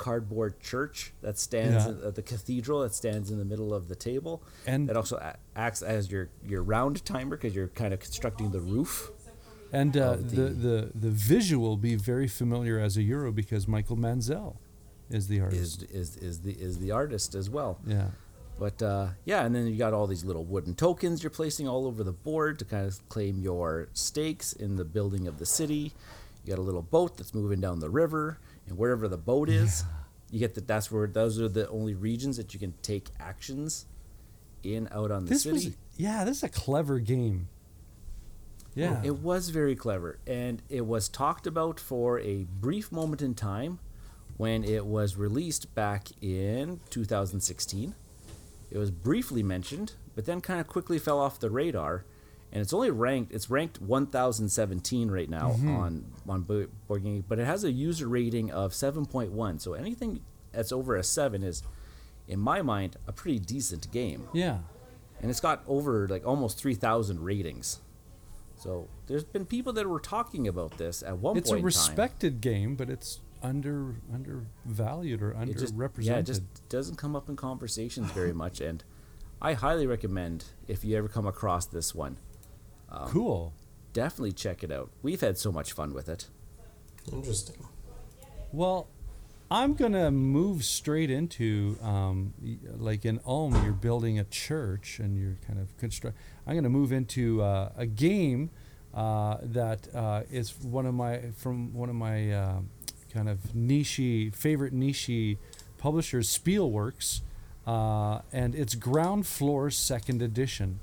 cardboard 0.05 0.59
church 0.59 1.13
that 1.21 1.37
stands 1.37 1.85
Yeah. 1.85 2.09
the 2.09 2.23
cathedral 2.23 2.81
that 2.81 2.93
stands 3.01 3.29
in 3.31 3.37
the 3.37 3.45
middle 3.45 3.71
of 3.79 3.87
the 3.87 3.95
table 3.95 4.41
And 4.65 4.89
that 4.89 4.97
also 4.97 5.15
acts 5.55 5.81
as 5.83 6.11
your 6.11 6.25
your 6.51 6.63
round 6.63 6.95
timer 7.05 7.35
because 7.37 7.53
you're 7.55 7.67
kind 7.83 7.93
of 7.93 7.99
constructing 7.99 8.49
the 8.51 8.59
roof. 8.75 9.11
and 9.71 9.95
uh, 9.95 10.15
the, 10.15 10.21
the- 10.41 10.49
the 10.67 10.77
the 11.05 11.11
visual 11.35 11.77
be 11.77 11.93
very 11.95 12.27
familiar 12.27 12.79
as 12.87 12.97
a 12.97 13.03
Euro 13.13 13.31
because 13.31 13.67
Michael 13.67 13.95
Menzel 14.05 14.59
is 15.17 15.27
the 15.27 15.39
artist. 15.41 15.83
Is 15.83 15.99
is 16.01 16.17
is 16.29 16.35
the 16.41 16.53
is 16.67 16.73
the 16.79 16.91
artist 16.91 17.35
as 17.35 17.47
well. 17.57 17.73
yeah. 17.85 18.09
But 18.65 18.77
uh, 18.93 19.07
yeah, 19.31 19.45
and 19.45 19.53
then 19.55 19.65
you 19.71 19.75
got 19.85 19.93
all 19.93 20.07
these 20.07 20.23
little 20.29 20.45
wooden 20.53 20.73
tokens 20.75 21.17
you're 21.23 21.37
placing 21.41 21.67
all 21.67 21.83
over 21.89 22.01
the 22.03 22.17
board 22.29 22.53
to 22.59 22.65
kind 22.65 22.85
of 22.89 22.93
claim 23.09 23.35
your 23.49 23.87
stakes 23.93 24.47
in 24.53 24.75
the 24.81 24.85
building 24.97 25.23
of 25.27 25.35
the 25.41 25.45
city. 25.59 25.83
You 26.43 26.47
got 26.53 26.59
a 26.59 26.67
little 26.69 26.81
boat 26.97 27.11
that's 27.17 27.33
moving 27.33 27.59
down 27.65 27.79
the 27.79 27.89
river, 28.03 28.25
and 28.67 28.77
wherever 28.77 29.07
the 29.07 29.17
boat 29.17 29.49
is, 29.49 29.83
you 30.29 30.39
get 30.39 30.55
that. 30.55 30.67
That's 30.67 30.91
where 30.91 31.07
those 31.07 31.39
are 31.39 31.49
the 31.49 31.67
only 31.69 31.93
regions 31.93 32.37
that 32.37 32.53
you 32.53 32.59
can 32.59 32.73
take 32.81 33.09
actions 33.19 33.85
in 34.63 34.87
out 34.91 35.11
on 35.11 35.25
the 35.25 35.31
This 35.31 35.43
city. 35.43 35.53
was 35.53 35.77
yeah. 35.97 36.23
This 36.23 36.37
is 36.37 36.43
a 36.43 36.49
clever 36.49 36.99
game. 36.99 37.47
Yeah. 38.73 39.01
It 39.03 39.17
was 39.17 39.49
very 39.49 39.75
clever, 39.75 40.17
and 40.25 40.61
it 40.69 40.85
was 40.85 41.09
talked 41.09 41.45
about 41.45 41.79
for 41.79 42.19
a 42.21 42.45
brief 42.59 42.91
moment 42.91 43.21
in 43.21 43.35
time 43.35 43.79
when 44.37 44.63
it 44.63 44.85
was 44.85 45.17
released 45.17 45.75
back 45.75 46.07
in 46.21 46.79
2016. 46.89 47.93
It 48.71 48.77
was 48.77 48.89
briefly 48.89 49.43
mentioned, 49.43 49.93
but 50.15 50.25
then 50.25 50.39
kind 50.39 50.61
of 50.61 50.67
quickly 50.67 50.97
fell 50.99 51.19
off 51.19 51.37
the 51.39 51.49
radar. 51.49 52.05
And 52.53 52.61
it's 52.61 52.73
only 52.73 52.91
ranked. 52.91 53.33
It's 53.33 53.49
ranked 53.49 53.81
1,017 53.81 55.09
right 55.09 55.29
now 55.29 55.51
mm-hmm. 55.51 55.75
on 55.75 56.05
on 56.27 56.41
Bo- 56.41 56.67
Board 56.87 57.03
Game, 57.03 57.23
but 57.27 57.39
it 57.39 57.45
has 57.45 57.63
a 57.63 57.71
user 57.71 58.07
rating 58.07 58.51
of 58.51 58.71
7.1. 58.71 59.61
So 59.61 59.73
anything 59.73 60.21
that's 60.51 60.71
over 60.71 60.95
a 60.95 61.03
seven 61.03 61.43
is, 61.43 61.63
in 62.27 62.39
my 62.39 62.61
mind, 62.61 62.97
a 63.07 63.11
pretty 63.11 63.39
decent 63.39 63.91
game 63.91 64.27
yeah. 64.33 64.59
and 65.21 65.29
it's 65.29 65.39
got 65.39 65.63
over 65.67 66.07
like 66.07 66.25
almost 66.25 66.57
3000 66.57 67.21
ratings 67.21 67.79
so 68.61 68.87
there's 69.07 69.23
been 69.23 69.45
people 69.45 69.73
that 69.73 69.87
were 69.87 69.99
talking 69.99 70.47
about 70.47 70.77
this 70.77 71.01
at 71.01 71.17
one 71.17 71.35
It's 71.35 71.49
point 71.49 71.65
It's 71.65 71.77
a 71.77 71.89
respected 71.89 72.41
game, 72.41 72.75
but 72.75 72.91
it's 72.91 73.19
under 73.41 73.95
undervalued 74.13 75.23
or 75.23 75.33
time. 75.33 75.49
It 75.49 75.57
just, 75.57 75.75
underrepresented. 75.75 76.05
yeah 76.05 76.17
it 76.17 76.27
just 76.27 76.43
doesn't 76.69 76.97
come 76.97 77.15
up 77.15 77.27
in 77.27 77.35
conversations 77.35 78.11
very 78.11 78.33
much 78.33 78.61
and 78.61 78.83
i 79.41 79.53
highly 79.53 79.87
recommend 79.87 80.45
if 80.67 80.85
you 80.85 80.95
ever 80.95 81.07
come 81.07 81.25
across 81.25 81.65
this 81.65 81.95
one 81.95 82.17
cool. 83.07 83.53
definitely 83.93 84.31
check 84.31 84.63
it 84.63 84.71
out 84.71 84.89
we've 85.01 85.21
had 85.21 85.37
so 85.37 85.51
much 85.51 85.71
fun 85.73 85.93
with 85.93 86.09
it 86.09 86.27
Interesting. 87.11 87.55
Well, 88.51 88.87
I'm 89.49 89.73
gonna 89.73 90.11
move 90.11 90.63
straight 90.63 91.09
into 91.09 91.77
um, 91.81 92.33
like 92.77 93.05
in 93.05 93.19
Ulm, 93.25 93.53
you're 93.63 93.73
building 93.73 94.19
a 94.19 94.23
church 94.25 94.99
and 94.99 95.17
you're 95.17 95.37
kind 95.45 95.59
of 95.59 95.75
construct. 95.77 96.17
I'm 96.45 96.55
gonna 96.55 96.69
move 96.69 96.91
into 96.91 97.41
uh, 97.41 97.71
a 97.75 97.85
game 97.85 98.49
uh, 98.93 99.37
that 99.41 99.87
uh, 99.93 100.23
is 100.31 100.57
one 100.61 100.85
of 100.85 100.93
my 100.93 101.31
from 101.35 101.73
one 101.73 101.89
of 101.89 101.95
my 101.95 102.31
uh, 102.31 102.59
kind 103.13 103.29
of 103.29 103.55
niche 103.55 104.31
favorite 104.33 104.73
niche 104.73 105.37
publishers, 105.77 106.37
Spielworxx, 106.37 107.21
uh, 107.65 108.19
and 108.31 108.53
it's 108.53 108.75
Ground 108.75 109.25
Floor 109.27 109.69
Second 109.69 110.21
Edition. 110.21 110.79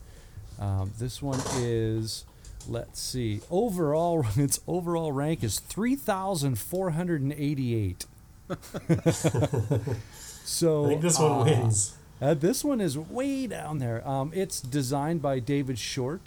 Um, 0.58 0.92
this 0.98 1.22
one 1.22 1.40
is. 1.56 2.24
Let's 2.68 3.00
see. 3.00 3.40
Overall, 3.50 4.26
its 4.36 4.60
overall 4.66 5.12
rank 5.12 5.42
is 5.42 5.58
three 5.58 5.96
thousand 5.96 6.58
four 6.58 6.90
hundred 6.90 7.22
and 7.22 7.32
eighty-eight. 7.32 8.04
so 10.44 10.84
I 10.84 10.88
think 10.88 11.02
this 11.02 11.18
one 11.18 11.32
uh, 11.32 11.44
wins. 11.44 11.96
uh, 12.20 12.34
this 12.34 12.64
one 12.64 12.80
is 12.80 12.98
way 12.98 13.46
down 13.46 13.78
there. 13.78 14.06
Um, 14.06 14.32
it's 14.34 14.60
designed 14.60 15.22
by 15.22 15.38
David 15.38 15.78
Short. 15.78 16.20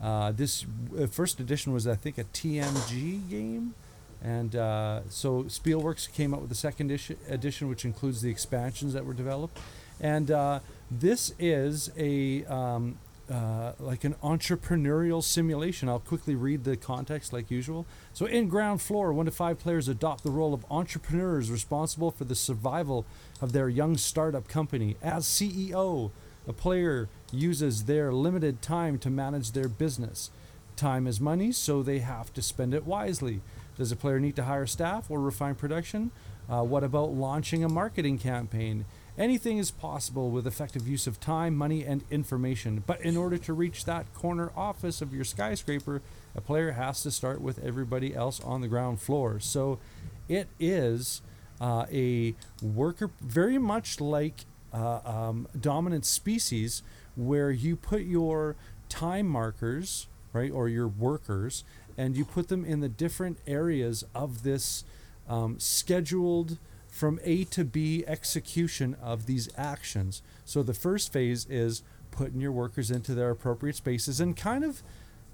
Uh, 0.00 0.32
this 0.32 0.64
uh, 0.98 1.06
first 1.06 1.40
edition 1.40 1.72
was, 1.72 1.86
I 1.86 1.94
think, 1.94 2.18
a 2.18 2.24
TMG 2.24 3.28
game, 3.28 3.74
and 4.22 4.54
uh, 4.54 5.00
so 5.08 5.44
Spielworxx 5.44 6.12
came 6.12 6.34
out 6.34 6.40
with 6.40 6.50
the 6.50 6.56
second 6.56 6.90
edition, 7.28 7.68
which 7.68 7.84
includes 7.84 8.22
the 8.22 8.30
expansions 8.30 8.92
that 8.94 9.04
were 9.04 9.14
developed. 9.14 9.58
And 10.00 10.30
uh, 10.30 10.60
this 10.90 11.34
is 11.38 11.90
a 11.96 12.44
um, 12.46 12.98
uh, 13.30 13.72
like 13.78 14.04
an 14.04 14.14
entrepreneurial 14.22 15.22
simulation. 15.22 15.88
I'll 15.88 15.98
quickly 15.98 16.34
read 16.34 16.64
the 16.64 16.76
context 16.76 17.32
like 17.32 17.50
usual. 17.50 17.86
So, 18.12 18.26
in 18.26 18.48
ground 18.48 18.80
floor, 18.80 19.12
one 19.12 19.26
to 19.26 19.32
five 19.32 19.58
players 19.58 19.88
adopt 19.88 20.24
the 20.24 20.30
role 20.30 20.54
of 20.54 20.64
entrepreneurs 20.70 21.50
responsible 21.50 22.10
for 22.10 22.24
the 22.24 22.34
survival 22.34 23.04
of 23.40 23.52
their 23.52 23.68
young 23.68 23.96
startup 23.96 24.48
company. 24.48 24.96
As 25.02 25.26
CEO, 25.26 26.10
a 26.46 26.52
player 26.52 27.08
uses 27.30 27.84
their 27.84 28.12
limited 28.12 28.62
time 28.62 28.98
to 28.98 29.10
manage 29.10 29.52
their 29.52 29.68
business. 29.68 30.30
Time 30.76 31.06
is 31.06 31.20
money, 31.20 31.52
so 31.52 31.82
they 31.82 31.98
have 31.98 32.32
to 32.32 32.40
spend 32.40 32.72
it 32.72 32.86
wisely. 32.86 33.40
Does 33.76 33.92
a 33.92 33.96
player 33.96 34.18
need 34.18 34.36
to 34.36 34.44
hire 34.44 34.66
staff 34.66 35.10
or 35.10 35.20
refine 35.20 35.54
production? 35.54 36.10
Uh, 36.48 36.62
what 36.62 36.82
about 36.82 37.12
launching 37.12 37.62
a 37.62 37.68
marketing 37.68 38.18
campaign? 38.18 38.86
Anything 39.18 39.58
is 39.58 39.72
possible 39.72 40.30
with 40.30 40.46
effective 40.46 40.86
use 40.86 41.08
of 41.08 41.18
time, 41.18 41.56
money, 41.56 41.84
and 41.84 42.04
information. 42.08 42.84
But 42.86 43.00
in 43.00 43.16
order 43.16 43.36
to 43.38 43.52
reach 43.52 43.84
that 43.84 44.14
corner 44.14 44.52
office 44.56 45.02
of 45.02 45.12
your 45.12 45.24
skyscraper, 45.24 46.02
a 46.36 46.40
player 46.40 46.70
has 46.72 47.02
to 47.02 47.10
start 47.10 47.40
with 47.40 47.58
everybody 47.64 48.14
else 48.14 48.38
on 48.44 48.60
the 48.60 48.68
ground 48.68 49.00
floor. 49.00 49.40
So 49.40 49.80
it 50.28 50.46
is 50.60 51.20
uh, 51.60 51.86
a 51.90 52.36
worker, 52.62 53.10
very 53.20 53.58
much 53.58 54.00
like 54.00 54.44
uh, 54.72 55.00
um, 55.04 55.48
dominant 55.60 56.06
species, 56.06 56.84
where 57.16 57.50
you 57.50 57.74
put 57.74 58.02
your 58.02 58.54
time 58.88 59.26
markers, 59.26 60.06
right, 60.32 60.52
or 60.52 60.68
your 60.68 60.86
workers, 60.86 61.64
and 61.96 62.16
you 62.16 62.24
put 62.24 62.46
them 62.46 62.64
in 62.64 62.78
the 62.78 62.88
different 62.88 63.38
areas 63.48 64.04
of 64.14 64.44
this 64.44 64.84
um, 65.28 65.58
scheduled 65.58 66.56
from 66.98 67.20
A 67.22 67.44
to 67.44 67.64
B 67.64 68.04
execution 68.08 68.96
of 69.00 69.26
these 69.26 69.48
actions. 69.56 70.20
So 70.44 70.64
the 70.64 70.74
first 70.74 71.12
phase 71.12 71.46
is 71.48 71.82
putting 72.10 72.40
your 72.40 72.50
workers 72.50 72.90
into 72.90 73.14
their 73.14 73.30
appropriate 73.30 73.76
spaces 73.76 74.20
and 74.20 74.36
kind 74.36 74.64
of 74.64 74.82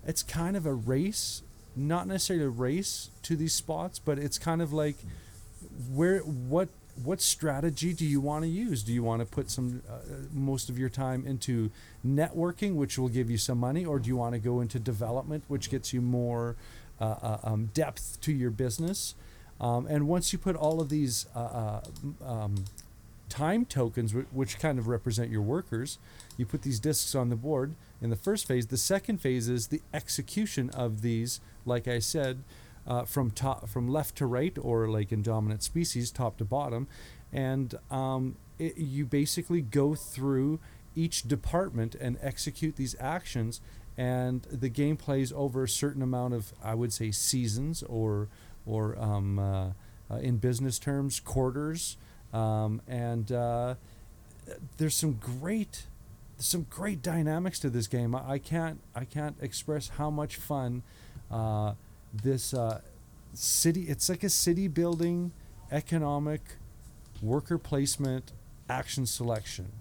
it's 0.07 0.23
kind 0.23 0.57
of 0.57 0.67
a 0.67 0.75
race, 0.75 1.43
not 1.75 2.07
necessarily 2.07 2.45
a 2.45 2.51
race 2.51 3.09
to 3.23 3.35
these 3.35 3.55
spots, 3.55 3.99
but 3.99 4.19
it's 4.19 4.39
kind 4.39 4.61
of 4.61 4.75
like 4.75 4.97
where 5.91 6.19
what 6.19 6.69
what 7.03 7.23
strategy 7.23 7.95
do 7.95 8.05
you 8.05 8.21
want 8.21 8.45
to 8.45 8.49
use? 8.49 8.83
Do 8.83 8.93
you 8.93 9.03
want 9.03 9.21
to 9.21 9.27
put 9.27 9.51
some 9.51 9.83
uh, 9.89 9.95
most 10.33 10.69
of 10.69 10.79
your 10.79 10.91
time 10.91 11.27
into 11.27 11.71
networking, 12.07 12.75
which 12.75 12.99
will 12.99 13.09
give 13.09 13.31
you 13.31 13.39
some 13.39 13.59
money, 13.59 13.87
or 13.87 13.99
do 13.99 14.09
you 14.09 14.17
want 14.17 14.35
to 14.35 14.39
go 14.39 14.61
into 14.61 14.79
development, 14.79 15.45
which 15.49 15.71
gets 15.71 15.95
you 15.95 16.03
more 16.03 16.57
uh, 17.01 17.05
uh, 17.05 17.39
um, 17.43 17.71
depth 17.73 18.21
to 18.21 18.33
your 18.33 18.51
business? 18.51 19.15
Um, 19.61 19.87
and 19.87 20.09
once 20.09 20.33
you 20.33 20.39
put 20.39 20.57
all 20.57 20.81
of 20.81 20.89
these 20.89 21.27
uh, 21.35 21.39
uh, 21.39 21.81
um, 22.27 22.65
time 23.29 23.65
tokens, 23.65 24.13
wh- 24.13 24.35
which 24.35 24.59
kind 24.59 24.79
of 24.79 24.89
represent 24.89 25.31
your 25.31 25.43
workers, 25.43 25.99
you 26.37 26.47
put 26.47 26.63
these 26.63 26.81
discs 26.81 27.15
on 27.15 27.29
the 27.29 27.37
board 27.37 27.75
in 28.03 28.11
the 28.11 28.17
first 28.17 28.47
phase. 28.47 28.67
The 28.67 28.77
second 28.77 29.19
phase 29.19 29.49
is 29.49 29.69
the 29.69 29.81
execution 29.93 30.71
of 30.71 31.03
these, 31.03 31.41
like 31.65 31.87
I 31.89 31.99
said, 31.99 32.43
uh, 32.87 33.05
from 33.05 33.31
top, 33.31 33.69
from 33.69 33.89
left 33.89 34.17
to 34.17 34.27
right, 34.27 34.57
or 34.61 34.89
like 34.89 35.13
in 35.13 35.23
dominant 35.23 35.63
species, 35.63 36.11
top 36.11 36.37
to 36.39 36.45
bottom. 36.45 36.87
And 37.33 37.75
um, 37.91 38.37
it, 38.59 38.77
you 38.77 39.07
basically 39.07 39.63
go 39.63 39.95
through 39.95 40.61
each 40.95 41.23
department 41.23 41.95
and 41.95 42.19
execute 42.23 42.77
these 42.77 42.95
actions 43.01 43.61
and 43.97 44.43
the 44.51 44.69
game 44.69 44.97
plays 44.97 45.33
over 45.33 45.65
a 45.65 45.69
certain 45.69 46.03
amount 46.03 46.35
of 46.35 46.53
i 46.63 46.75
would 46.75 46.93
say 46.93 47.11
seasons 47.11 47.83
or 47.85 48.29
or 48.67 48.99
um, 48.99 49.39
uh, 49.39 49.71
uh, 50.11 50.17
in 50.17 50.37
business 50.37 50.79
terms 50.79 51.21
quarters. 51.21 51.97
Um, 52.33 52.83
and 52.89 53.31
uh, 53.31 53.75
there's 54.77 54.95
some 54.95 55.15
great 55.15 55.87
some 56.37 56.67
great 56.69 57.01
dynamics 57.01 57.61
to 57.61 57.71
this 57.71 57.87
game. 57.87 58.15
I, 58.15 58.33
I 58.33 58.39
can't 58.39 58.81
i 58.95 59.05
can't 59.05 59.37
express 59.41 59.89
how 59.89 60.11
much 60.11 60.37
fun 60.37 60.83
uh, 61.31 61.75
this 62.13 62.53
uh, 62.53 62.81
city 63.33 63.83
it's 63.83 64.09
like 64.09 64.25
a 64.25 64.29
city 64.29 64.69
building 64.69 65.33
economic 65.71 66.41
worker 67.23 67.59
placement 67.59 68.33
action 68.69 69.07
selection 69.07 69.73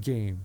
game 0.00 0.44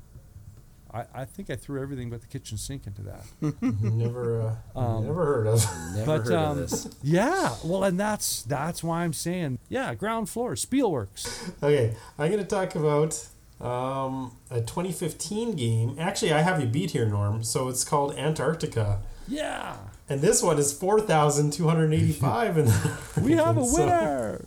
I, 0.94 1.06
I 1.14 1.26
think 1.26 1.50
I 1.50 1.56
threw 1.56 1.82
everything 1.82 2.10
but 2.10 2.22
the 2.22 2.28
kitchen 2.28 2.58
sink 2.58 2.86
into 2.86 3.02
that. 3.04 3.24
never, 3.82 4.56
uh, 4.76 4.80
Um, 4.80 5.06
never 5.06 5.26
heard 5.26 5.48
of. 5.48 5.66
Never 5.96 6.06
but 6.06 6.24
heard 6.26 6.34
um, 6.34 6.52
of 6.52 6.58
this. 6.58 6.88
yeah, 7.02 7.56
well, 7.64 7.84
and 7.86 8.00
that's 8.00 8.42
that's 8.44 8.84
why 8.84 9.04
I'm 9.04 9.14
saying 9.14 9.60
yeah, 9.70 9.96
ground 9.96 10.30
floor, 10.30 10.54
Spielworxx. 10.56 11.54
Okay, 11.64 11.96
I'm 12.20 12.30
going 12.32 12.44
to 12.44 12.48
talk 12.48 12.76
about 12.76 13.26
um, 13.62 14.36
a 14.50 14.60
2015 14.60 15.54
game. 15.54 15.96
Actually, 16.00 16.34
I 16.34 16.42
have 16.42 16.60
you 16.60 16.68
beat 16.68 16.92
here, 16.92 17.06
Norm. 17.06 17.44
So 17.44 17.70
it's 17.70 17.84
called 17.86 18.16
Antarctica. 18.18 19.00
Yeah, 19.28 19.78
And 20.10 20.20
this 20.20 20.44
one 20.44 20.58
is 20.58 20.74
4,285. 20.74 22.58
in 22.58 22.66
the 22.66 23.02
we 23.22 23.34
have 23.34 23.56
a 23.58 23.62
rankings, 23.62 23.66
so- 23.68 23.86
winner. 23.86 24.46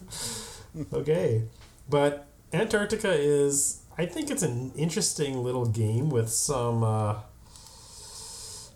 okay. 0.93 1.45
But 1.89 2.27
Antarctica 2.53 3.13
is, 3.13 3.81
I 3.97 4.07
think 4.07 4.31
it's 4.31 4.43
an 4.43 4.73
interesting 4.77 5.45
little 5.45 5.67
game 5.67 6.11
with 6.11 6.29
some, 6.29 6.83
uh, 6.83 7.17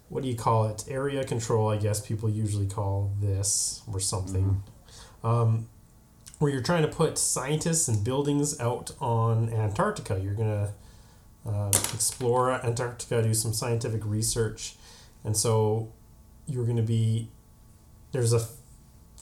what 0.08 0.22
do 0.22 0.28
you 0.28 0.36
call 0.36 0.66
it? 0.66 0.84
Area 0.88 1.24
control, 1.24 1.68
I 1.68 1.76
guess 1.76 2.00
people 2.06 2.30
usually 2.30 2.66
call 2.66 3.12
this 3.20 3.82
or 3.92 3.98
something. 3.98 4.62
Um, 5.24 5.68
where 6.38 6.52
you're 6.52 6.62
trying 6.62 6.82
to 6.82 6.88
put 6.88 7.18
scientists 7.18 7.88
and 7.88 8.04
buildings 8.04 8.60
out 8.60 8.92
on 9.00 9.52
Antarctica. 9.52 10.20
You're 10.22 10.34
going 10.34 10.66
to 10.66 11.50
uh, 11.50 11.68
explore 11.92 12.52
Antarctica, 12.52 13.20
do 13.20 13.34
some 13.34 13.52
scientific 13.52 14.04
research. 14.04 14.76
And 15.24 15.36
so 15.36 15.92
you're 16.46 16.64
going 16.64 16.76
to 16.76 16.82
be, 16.82 17.28
there's 18.12 18.32
a 18.32 18.46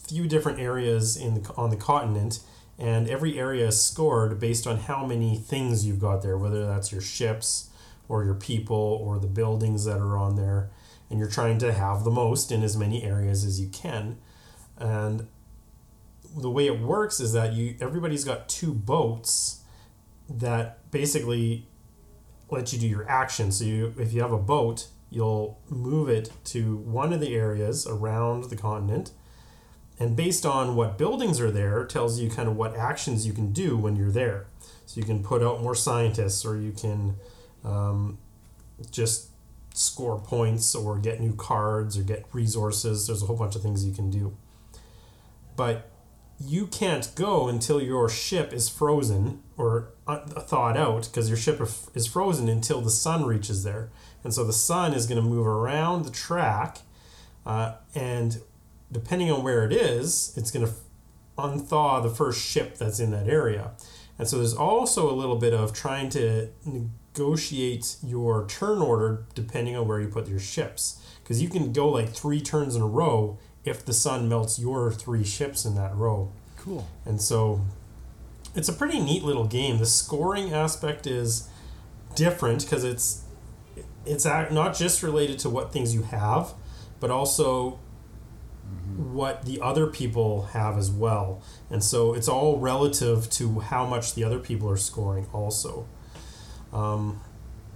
few 0.07 0.29
different 0.29 0.61
areas 0.61 1.17
in 1.17 1.43
the, 1.43 1.55
on 1.57 1.71
the 1.71 1.77
continent 1.77 2.41
and 2.79 3.09
every 3.09 3.39
area 3.39 3.69
is 3.69 3.83
scored 3.83 4.39
based 4.39 4.67
on 4.67 4.79
how 4.79 5.07
many 5.07 5.37
things 5.37 5.87
you've 5.87 6.01
got 6.01 6.23
there, 6.23 6.37
whether 6.37 6.67
that's 6.67 6.93
your 6.93 7.01
ships 7.01 7.71
or 8.09 8.25
your 8.25 8.35
people 8.35 8.77
or 8.77 9.19
the 9.19 9.27
buildings 9.27 9.85
that 9.85 9.99
are 9.99 10.17
on 10.17 10.37
there, 10.37 10.71
and 11.09 11.19
you're 11.19 11.31
trying 11.31 11.59
to 11.59 11.73
have 11.73 12.05
the 12.05 12.11
most 12.11 12.53
in 12.53 12.63
as 12.63 12.77
many 12.77 13.03
areas 13.03 13.45
as 13.45 13.61
you 13.61 13.69
can. 13.69 14.19
And 14.77 15.27
the 16.37 16.51
way 16.51 16.67
it 16.67 16.81
works 16.81 17.19
is 17.19 17.33
that 17.33 17.55
you 17.55 17.77
everybody's 17.81 18.25
got 18.25 18.49
two 18.49 18.75
boats 18.75 19.63
that 20.29 20.91
basically 20.91 21.67
let 22.51 22.73
you 22.73 22.79
do 22.79 22.87
your 22.87 23.09
action. 23.09 23.51
So 23.53 23.65
you 23.65 23.95
if 23.99 24.13
you 24.13 24.21
have 24.21 24.33
a 24.33 24.39
boat, 24.39 24.89
you'll 25.11 25.59
move 25.71 26.09
it 26.09 26.31
to 26.45 26.77
one 26.77 27.13
of 27.13 27.21
the 27.21 27.35
areas 27.35 27.87
around 27.87 28.45
the 28.45 28.57
continent 28.57 29.13
and 29.99 30.15
based 30.15 30.45
on 30.45 30.77
what 30.77 30.99
buildings 30.99 31.41
are 31.41 31.51
there 31.51 31.85
tells 31.85 32.21
you 32.21 32.29
kind 32.29 32.49
of 32.49 32.57
what 32.57 32.77
actions 32.77 33.27
you 33.27 33.33
can 33.33 33.53
do 33.53 33.77
when 33.77 33.97
you're 33.97 34.11
there. 34.11 34.47
So 34.85 35.01
you 35.01 35.07
can 35.07 35.23
put 35.23 35.43
out 35.43 35.63
more 35.63 35.75
scientists 35.75 36.45
or 36.45 36.57
you 36.57 36.73
can 36.73 37.17
um, 37.65 38.19
just 38.91 39.31
score 39.75 40.19
points 40.19 40.75
or 40.75 40.99
get 40.99 41.21
new 41.21 41.35
cards 41.35 41.97
or 41.97 42.03
get 42.03 42.27
resources. 42.33 43.07
There's 43.07 43.23
a 43.23 43.27
whole 43.27 43.37
bunch 43.37 43.57
of 43.57 43.63
things 43.63 43.85
you 43.85 43.93
can 43.93 44.11
do. 44.11 44.37
But 45.57 45.91
you 46.39 46.67
can't 46.67 47.11
go 47.15 47.49
until 47.49 47.81
your 47.81 48.11
ship 48.11 48.53
is 48.53 48.69
frozen 48.69 49.43
or 49.57 49.89
uh, 50.07 50.19
thawed 50.19 50.77
out 50.77 51.07
because 51.07 51.29
your 51.29 51.39
ship 51.39 51.61
is 51.95 52.07
frozen 52.07 52.49
until 52.49 52.83
the 52.83 52.91
sun 52.91 53.25
reaches 53.25 53.65
there. 53.65 53.89
And 54.23 54.35
so 54.35 54.45
the 54.45 54.53
sun 54.53 54.93
is 54.93 55.07
going 55.07 55.23
to 55.23 55.27
move 55.27 55.47
around 55.47 56.05
the 56.05 56.11
track 56.11 56.79
uh, 57.47 57.77
and 57.95 58.43
depending 58.97 59.31
on 59.31 59.43
where 59.43 59.63
it 59.63 59.73
is, 59.75 60.33
it's 60.39 60.51
going 60.51 60.67
to 60.67 60.73
unthaw 61.37 62.03
the 62.03 62.09
first 62.09 62.41
ship 62.41 62.79
that's 62.79 62.99
in 62.99 63.11
that 63.11 63.29
area. 63.29 63.73
And 64.19 64.27
so 64.27 64.39
there's 64.39 64.55
also 64.55 65.11
a 65.11 65.13
little 65.13 65.37
bit 65.37 65.53
of 65.53 65.75
trying 65.75 66.09
to 66.11 66.49
negotiate 66.65 67.97
your 68.03 68.47
turn 68.47 68.79
order 68.79 69.27
depending 69.35 69.77
on 69.77 69.87
where 69.87 70.01
you 70.01 70.09
put 70.09 70.29
your 70.29 70.39
ships. 70.39 70.99
Because 71.23 71.43
you 71.43 71.51
can 71.51 71.75
go 71.75 71.91
like 71.91 72.09
three 72.15 72.41
turns 72.41 72.75
in 72.75 72.81
a 72.81 72.87
row 72.87 73.39
if 73.67 73.85
the 73.85 73.93
sun 73.93 74.31
melts 74.31 74.59
your 74.59 74.91
three 74.91 75.25
ships 75.25 75.67
in 75.67 75.75
that 75.75 75.95
row. 75.95 76.33
Cool. 76.57 76.89
And 77.05 77.21
so 77.21 77.61
it's 78.55 78.71
a 78.71 78.73
pretty 78.73 78.99
neat 78.99 79.25
little 79.25 79.47
game. 79.47 79.77
The 79.77 79.85
scoring 79.85 80.55
aspect 80.55 81.07
is 81.07 81.51
different 82.15 82.63
because 82.63 82.83
it's 82.83 83.25
it's 84.07 84.25
not 84.25 84.75
just 84.75 85.03
related 85.03 85.39
to 85.41 85.51
what 85.51 85.71
things 85.71 85.93
you 85.93 86.05
have, 86.05 86.55
but 86.99 87.11
also 87.11 87.79
what 88.97 89.45
the 89.45 89.61
other 89.61 89.87
people 89.87 90.47
have 90.47 90.79
as 90.79 90.91
well. 90.91 91.43
And 91.71 91.83
so 91.83 92.15
it's 92.15 92.29
all 92.29 92.59
relative 92.59 93.29
to 93.31 93.61
how 93.61 93.87
much 93.87 94.15
the 94.15 94.25
other 94.25 94.39
people 94.39 94.71
are 94.71 94.77
scoring 94.77 95.27
also. 95.33 95.87
Um, 96.73 97.21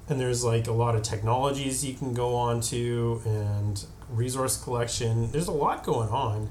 and 0.08 0.18
there's 0.18 0.44
like 0.44 0.66
a 0.66 0.72
lot 0.72 0.96
of 0.96 1.02
technologies 1.02 1.84
you 1.84 1.94
can 1.94 2.14
go 2.14 2.34
on 2.34 2.60
to 2.62 3.22
and 3.24 3.84
resource 4.08 4.62
collection. 4.62 5.30
There's 5.30 5.46
a 5.46 5.52
lot 5.52 5.84
going 5.84 6.08
on. 6.08 6.50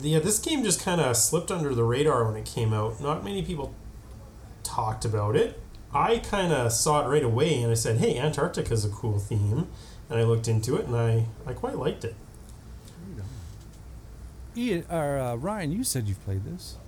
Yeah, 0.00 0.18
this 0.18 0.38
game 0.38 0.62
just 0.62 0.82
kind 0.82 1.00
of 1.00 1.16
slipped 1.16 1.50
under 1.50 1.74
the 1.74 1.84
radar 1.84 2.24
when 2.26 2.36
it 2.36 2.44
came 2.44 2.74
out. 2.74 3.00
Not 3.00 3.24
many 3.24 3.42
people 3.42 3.74
talked 4.62 5.04
about 5.04 5.36
it. 5.36 5.60
I 5.92 6.18
kind 6.18 6.52
of 6.52 6.72
saw 6.72 7.04
it 7.04 7.08
right 7.08 7.24
away 7.24 7.62
and 7.62 7.70
I 7.70 7.74
said, 7.74 7.96
hey, 7.98 8.18
Antarctica 8.18 8.74
is 8.74 8.84
a 8.84 8.90
cool 8.90 9.18
theme. 9.18 9.68
And 10.10 10.18
I 10.18 10.24
looked 10.24 10.48
into 10.48 10.76
it 10.76 10.86
and 10.86 10.96
I, 10.96 11.26
I 11.46 11.52
quite 11.54 11.76
liked 11.76 12.04
it. 12.04 12.14
Ian 14.58 14.84
or 14.90 15.18
uh, 15.18 15.34
Ryan, 15.36 15.70
you 15.70 15.84
said 15.84 16.08
you've 16.08 16.22
played 16.24 16.44
this. 16.44 16.78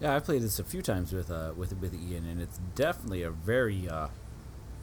Yeah, 0.00 0.16
I've 0.16 0.24
played 0.24 0.42
this 0.42 0.58
a 0.58 0.64
few 0.64 0.82
times 0.82 1.12
with 1.12 1.30
uh 1.30 1.52
with 1.56 1.78
with 1.78 1.94
Ian, 1.94 2.26
and 2.26 2.40
it's 2.40 2.58
definitely 2.74 3.22
a 3.22 3.30
very 3.30 3.88
uh, 3.88 4.08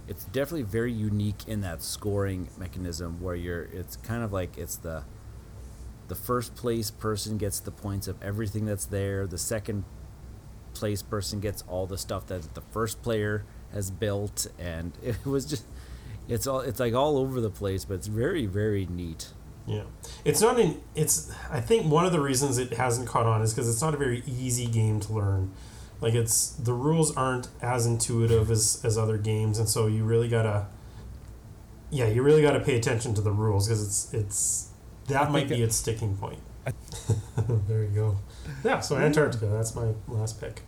it's 0.07 0.23
definitely 0.25 0.63
very 0.63 0.93
unique 0.93 1.47
in 1.47 1.61
that 1.61 1.83
scoring 1.83 2.47
mechanism 2.57 3.21
where 3.21 3.35
you're 3.35 3.63
it's 3.63 3.97
kind 3.97 4.23
of 4.23 4.31
like 4.31 4.57
it's 4.57 4.77
the 4.77 5.03
the 6.07 6.15
first 6.15 6.55
place 6.55 6.89
person 6.89 7.37
gets 7.37 7.59
the 7.59 7.71
points 7.71 8.07
of 8.07 8.21
everything 8.23 8.65
that's 8.65 8.85
there. 8.85 9.27
The 9.27 9.37
second 9.37 9.83
place 10.73 11.01
person 11.01 11.41
gets 11.41 11.63
all 11.67 11.85
the 11.85 11.97
stuff 11.97 12.27
that 12.27 12.53
the 12.55 12.61
first 12.61 13.01
player 13.01 13.43
has 13.73 13.91
built, 13.91 14.47
and 14.57 14.93
it 15.03 15.25
was 15.25 15.45
just 15.45 15.65
it's 16.29 16.47
all 16.47 16.61
it's 16.61 16.79
like 16.79 16.93
all 16.93 17.17
over 17.17 17.41
the 17.41 17.49
place, 17.49 17.83
but 17.83 17.95
it's 17.95 18.07
very 18.07 18.45
very 18.45 18.85
neat. 18.85 19.33
Yeah, 19.71 19.83
it's 20.25 20.41
not 20.41 20.59
an. 20.59 20.81
It's. 20.95 21.31
I 21.49 21.61
think 21.61 21.85
one 21.89 22.05
of 22.05 22.11
the 22.11 22.19
reasons 22.19 22.57
it 22.57 22.73
hasn't 22.73 23.07
caught 23.07 23.25
on 23.25 23.41
is 23.41 23.53
because 23.53 23.69
it's 23.69 23.81
not 23.81 23.93
a 23.93 23.97
very 23.97 24.21
easy 24.27 24.65
game 24.67 24.99
to 25.01 25.13
learn. 25.13 25.53
Like 26.01 26.13
it's 26.13 26.49
the 26.49 26.73
rules 26.73 27.15
aren't 27.15 27.47
as 27.61 27.85
intuitive 27.85 28.51
as 28.51 28.81
as 28.83 28.97
other 28.97 29.17
games, 29.17 29.59
and 29.59 29.69
so 29.69 29.87
you 29.87 30.03
really 30.03 30.27
gotta. 30.27 30.67
Yeah, 31.89 32.07
you 32.07 32.21
really 32.21 32.41
gotta 32.41 32.59
pay 32.59 32.75
attention 32.75 33.13
to 33.15 33.21
the 33.21 33.31
rules 33.31 33.67
because 33.67 33.81
it's 33.85 34.13
it's 34.13 34.69
that 35.07 35.27
I 35.27 35.29
might 35.29 35.47
be 35.47 35.55
it- 35.61 35.65
its 35.65 35.75
sticking 35.77 36.17
point. 36.17 36.39
I- 36.67 36.73
there 37.67 37.83
you 37.83 37.89
go. 37.95 38.17
Yeah, 38.65 38.81
so 38.81 38.97
Antarctica. 38.97 39.45
That's 39.45 39.73
my 39.75 39.93
last 40.07 40.41
pick. 40.41 40.63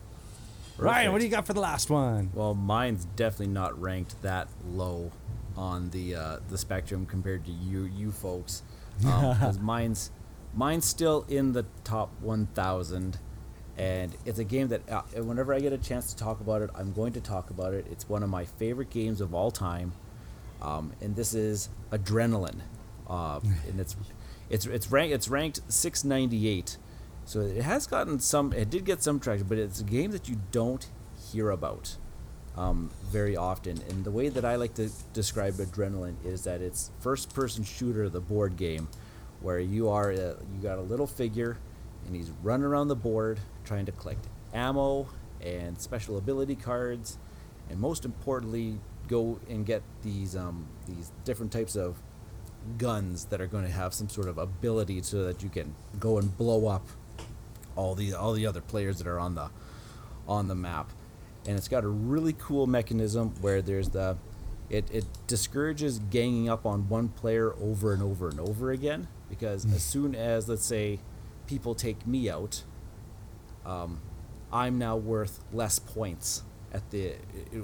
Ryan, 0.77 1.11
what 1.11 1.19
do 1.19 1.25
you 1.25 1.31
got 1.31 1.45
for 1.45 1.53
the 1.53 1.59
last 1.61 1.89
one? 1.89 2.31
Well, 2.33 2.53
mine's 2.55 3.05
definitely 3.05 3.53
not 3.53 3.79
ranked 3.79 4.21
that 4.23 4.47
low 4.67 5.11
on 5.55 5.89
the 5.91 6.15
uh, 6.15 6.37
the 6.49 6.57
spectrum 6.57 7.05
compared 7.05 7.45
to 7.45 7.51
you 7.51 7.83
you 7.83 8.11
folks. 8.11 8.63
Um, 9.05 9.35
'cause 9.39 9.59
mine's 9.59 10.11
mine's 10.53 10.85
still 10.85 11.25
in 11.27 11.53
the 11.53 11.65
top 11.83 12.11
1,000, 12.21 13.17
and 13.77 14.15
it's 14.25 14.37
a 14.39 14.43
game 14.43 14.67
that 14.67 14.81
uh, 14.89 15.01
whenever 15.23 15.53
I 15.53 15.59
get 15.59 15.73
a 15.73 15.77
chance 15.77 16.13
to 16.13 16.15
talk 16.17 16.39
about 16.41 16.61
it, 16.61 16.69
I'm 16.75 16.93
going 16.93 17.13
to 17.13 17.21
talk 17.21 17.49
about 17.49 17.73
it. 17.73 17.87
It's 17.89 18.07
one 18.07 18.21
of 18.23 18.29
my 18.29 18.45
favorite 18.45 18.89
games 18.91 19.19
of 19.19 19.33
all 19.33 19.49
time, 19.51 19.93
um, 20.61 20.93
and 21.01 21.15
this 21.15 21.33
is 21.33 21.69
Adrenaline, 21.91 22.61
uh, 23.09 23.39
and 23.67 23.79
it's 23.79 23.95
it's 24.49 24.65
it's 24.67 24.91
ranked 24.91 25.13
it's 25.13 25.27
ranked 25.27 25.61
698. 25.67 26.77
So 27.25 27.39
it 27.39 27.61
has 27.63 27.87
gotten 27.87 28.19
some. 28.19 28.51
It 28.53 28.69
did 28.69 28.83
get 28.85 29.01
some 29.01 29.19
traction, 29.19 29.47
but 29.47 29.57
it's 29.57 29.79
a 29.79 29.83
game 29.85 30.11
that 30.11 30.27
you 30.29 30.41
don't 30.51 30.85
hear 31.31 31.49
about 31.49 31.95
um, 32.57 32.89
very 33.05 33.35
often. 33.35 33.81
And 33.89 34.03
the 34.03 34.11
way 34.11 34.29
that 34.29 34.45
I 34.45 34.55
like 34.55 34.75
to 34.75 34.89
describe 35.13 35.55
Adrenaline 35.55 36.15
is 36.25 36.43
that 36.43 36.61
it's 36.61 36.91
first-person 36.99 37.63
shooter, 37.63 38.09
the 38.09 38.19
board 38.19 38.57
game, 38.57 38.87
where 39.41 39.59
you 39.59 39.89
are 39.89 40.11
a, 40.11 40.15
you 40.15 40.61
got 40.61 40.77
a 40.77 40.81
little 40.81 41.07
figure, 41.07 41.57
and 42.05 42.15
he's 42.15 42.31
running 42.41 42.65
around 42.65 42.87
the 42.87 42.95
board 42.95 43.39
trying 43.65 43.85
to 43.85 43.91
collect 43.91 44.27
ammo 44.53 45.07
and 45.41 45.79
special 45.79 46.17
ability 46.17 46.55
cards, 46.55 47.17
and 47.69 47.79
most 47.79 48.05
importantly, 48.05 48.77
go 49.07 49.39
and 49.49 49.65
get 49.65 49.81
these 50.03 50.35
um, 50.35 50.67
these 50.85 51.11
different 51.25 51.51
types 51.51 51.75
of 51.75 51.97
guns 52.77 53.25
that 53.25 53.41
are 53.41 53.47
going 53.47 53.65
to 53.65 53.71
have 53.71 53.93
some 53.93 54.07
sort 54.07 54.27
of 54.27 54.37
ability 54.37 55.01
so 55.01 55.25
that 55.25 55.43
you 55.43 55.49
can 55.49 55.75
go 55.99 56.17
and 56.17 56.37
blow 56.37 56.67
up 56.67 56.87
all 57.75 57.95
the 57.95 58.13
all 58.13 58.33
the 58.33 58.45
other 58.45 58.61
players 58.61 58.97
that 58.99 59.07
are 59.07 59.19
on 59.19 59.35
the 59.35 59.49
on 60.27 60.47
the 60.47 60.55
map. 60.55 60.89
And 61.47 61.57
it's 61.57 61.67
got 61.67 61.83
a 61.83 61.89
really 61.89 62.33
cool 62.33 62.67
mechanism 62.67 63.33
where 63.41 63.61
there's 63.61 63.89
the 63.89 64.17
it, 64.69 64.89
it 64.91 65.05
discourages 65.27 65.99
ganging 65.99 66.49
up 66.49 66.65
on 66.65 66.87
one 66.89 67.09
player 67.09 67.53
over 67.61 67.93
and 67.93 68.01
over 68.01 68.29
and 68.29 68.39
over 68.39 68.71
again 68.71 69.07
because 69.29 69.65
as 69.71 69.83
soon 69.83 70.15
as 70.15 70.47
let's 70.47 70.65
say 70.65 70.99
people 71.47 71.75
take 71.75 72.07
me 72.07 72.29
out 72.29 72.63
um, 73.65 73.99
i'm 74.51 74.77
now 74.77 74.95
worth 74.95 75.43
less 75.51 75.79
points 75.79 76.43
at 76.71 76.89
the 76.91 77.13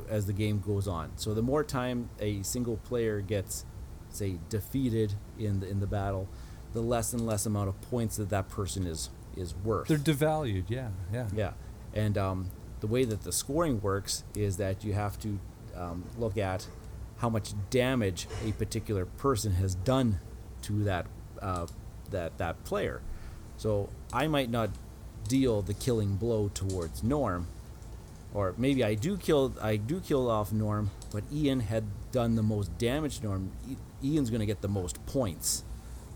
as 0.09 0.25
the 0.27 0.33
game 0.33 0.59
goes 0.59 0.87
on 0.87 1.11
so 1.15 1.33
the 1.33 1.41
more 1.41 1.63
time 1.63 2.09
a 2.19 2.43
single 2.43 2.77
player 2.77 3.21
gets 3.21 3.65
say 4.09 4.37
defeated 4.49 5.13
in 5.37 5.61
the 5.61 5.69
in 5.69 5.79
the 5.79 5.87
battle 5.87 6.27
the 6.73 6.81
less 6.81 7.13
and 7.13 7.25
less 7.25 7.45
amount 7.45 7.69
of 7.69 7.79
points 7.81 8.17
that 8.17 8.29
that 8.29 8.49
person 8.49 8.85
is 8.85 9.09
is 9.35 9.55
worth 9.55 9.87
They're 9.87 9.97
devalued. 9.97 10.65
Yeah, 10.67 10.89
yeah. 11.13 11.27
yeah, 11.33 11.51
and 11.93 12.17
um, 12.17 12.49
the 12.79 12.87
way 12.87 13.05
that 13.05 13.23
the 13.23 13.31
scoring 13.31 13.81
works 13.81 14.23
is 14.35 14.57
that 14.57 14.83
you 14.83 14.93
have 14.93 15.19
to 15.19 15.39
um, 15.75 16.03
look 16.17 16.37
at 16.37 16.67
how 17.17 17.29
much 17.29 17.53
damage 17.69 18.27
a 18.45 18.51
particular 18.53 19.05
person 19.05 19.53
has 19.53 19.75
done 19.75 20.19
to 20.61 20.83
that 20.83 21.05
uh, 21.41 21.67
that 22.11 22.37
that 22.37 22.63
player. 22.63 23.01
So 23.57 23.89
I 24.13 24.27
might 24.27 24.49
not 24.49 24.69
deal 25.27 25.61
the 25.61 25.73
killing 25.73 26.15
blow 26.15 26.49
towards 26.53 27.03
Norm, 27.03 27.47
or 28.33 28.55
maybe 28.57 28.83
I 28.83 28.95
do 28.95 29.17
kill 29.17 29.53
I 29.61 29.75
do 29.75 29.99
kill 29.99 30.29
off 30.29 30.51
Norm, 30.51 30.91
but 31.11 31.23
Ian 31.31 31.61
had 31.61 31.85
done 32.11 32.35
the 32.35 32.43
most 32.43 32.77
damage 32.77 33.21
Norm. 33.21 33.51
Ian's 34.03 34.29
going 34.29 34.39
to 34.39 34.45
get 34.45 34.61
the 34.61 34.69
most 34.69 35.05
points 35.05 35.63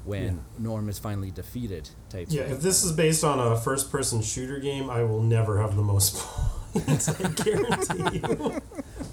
when 0.05 0.23
Yeah. 0.23 0.31
Norm 0.59 0.89
is 0.89 0.99
finally 0.99 1.31
defeated. 1.31 1.89
Type. 2.09 2.27
Yeah, 2.29 2.43
thing. 2.43 2.51
if 2.53 2.61
this 2.61 2.83
is 2.83 2.91
based 2.91 3.23
on 3.23 3.39
a 3.39 3.57
first 3.57 3.91
person 3.91 4.21
shooter 4.21 4.59
game, 4.59 4.89
I 4.89 5.03
will 5.03 5.21
never 5.21 5.59
have 5.61 5.75
the 5.75 5.81
most 5.83 6.15
points. 6.73 7.07
I 7.09 7.29
guarantee 7.29 8.19
you. 8.19 8.61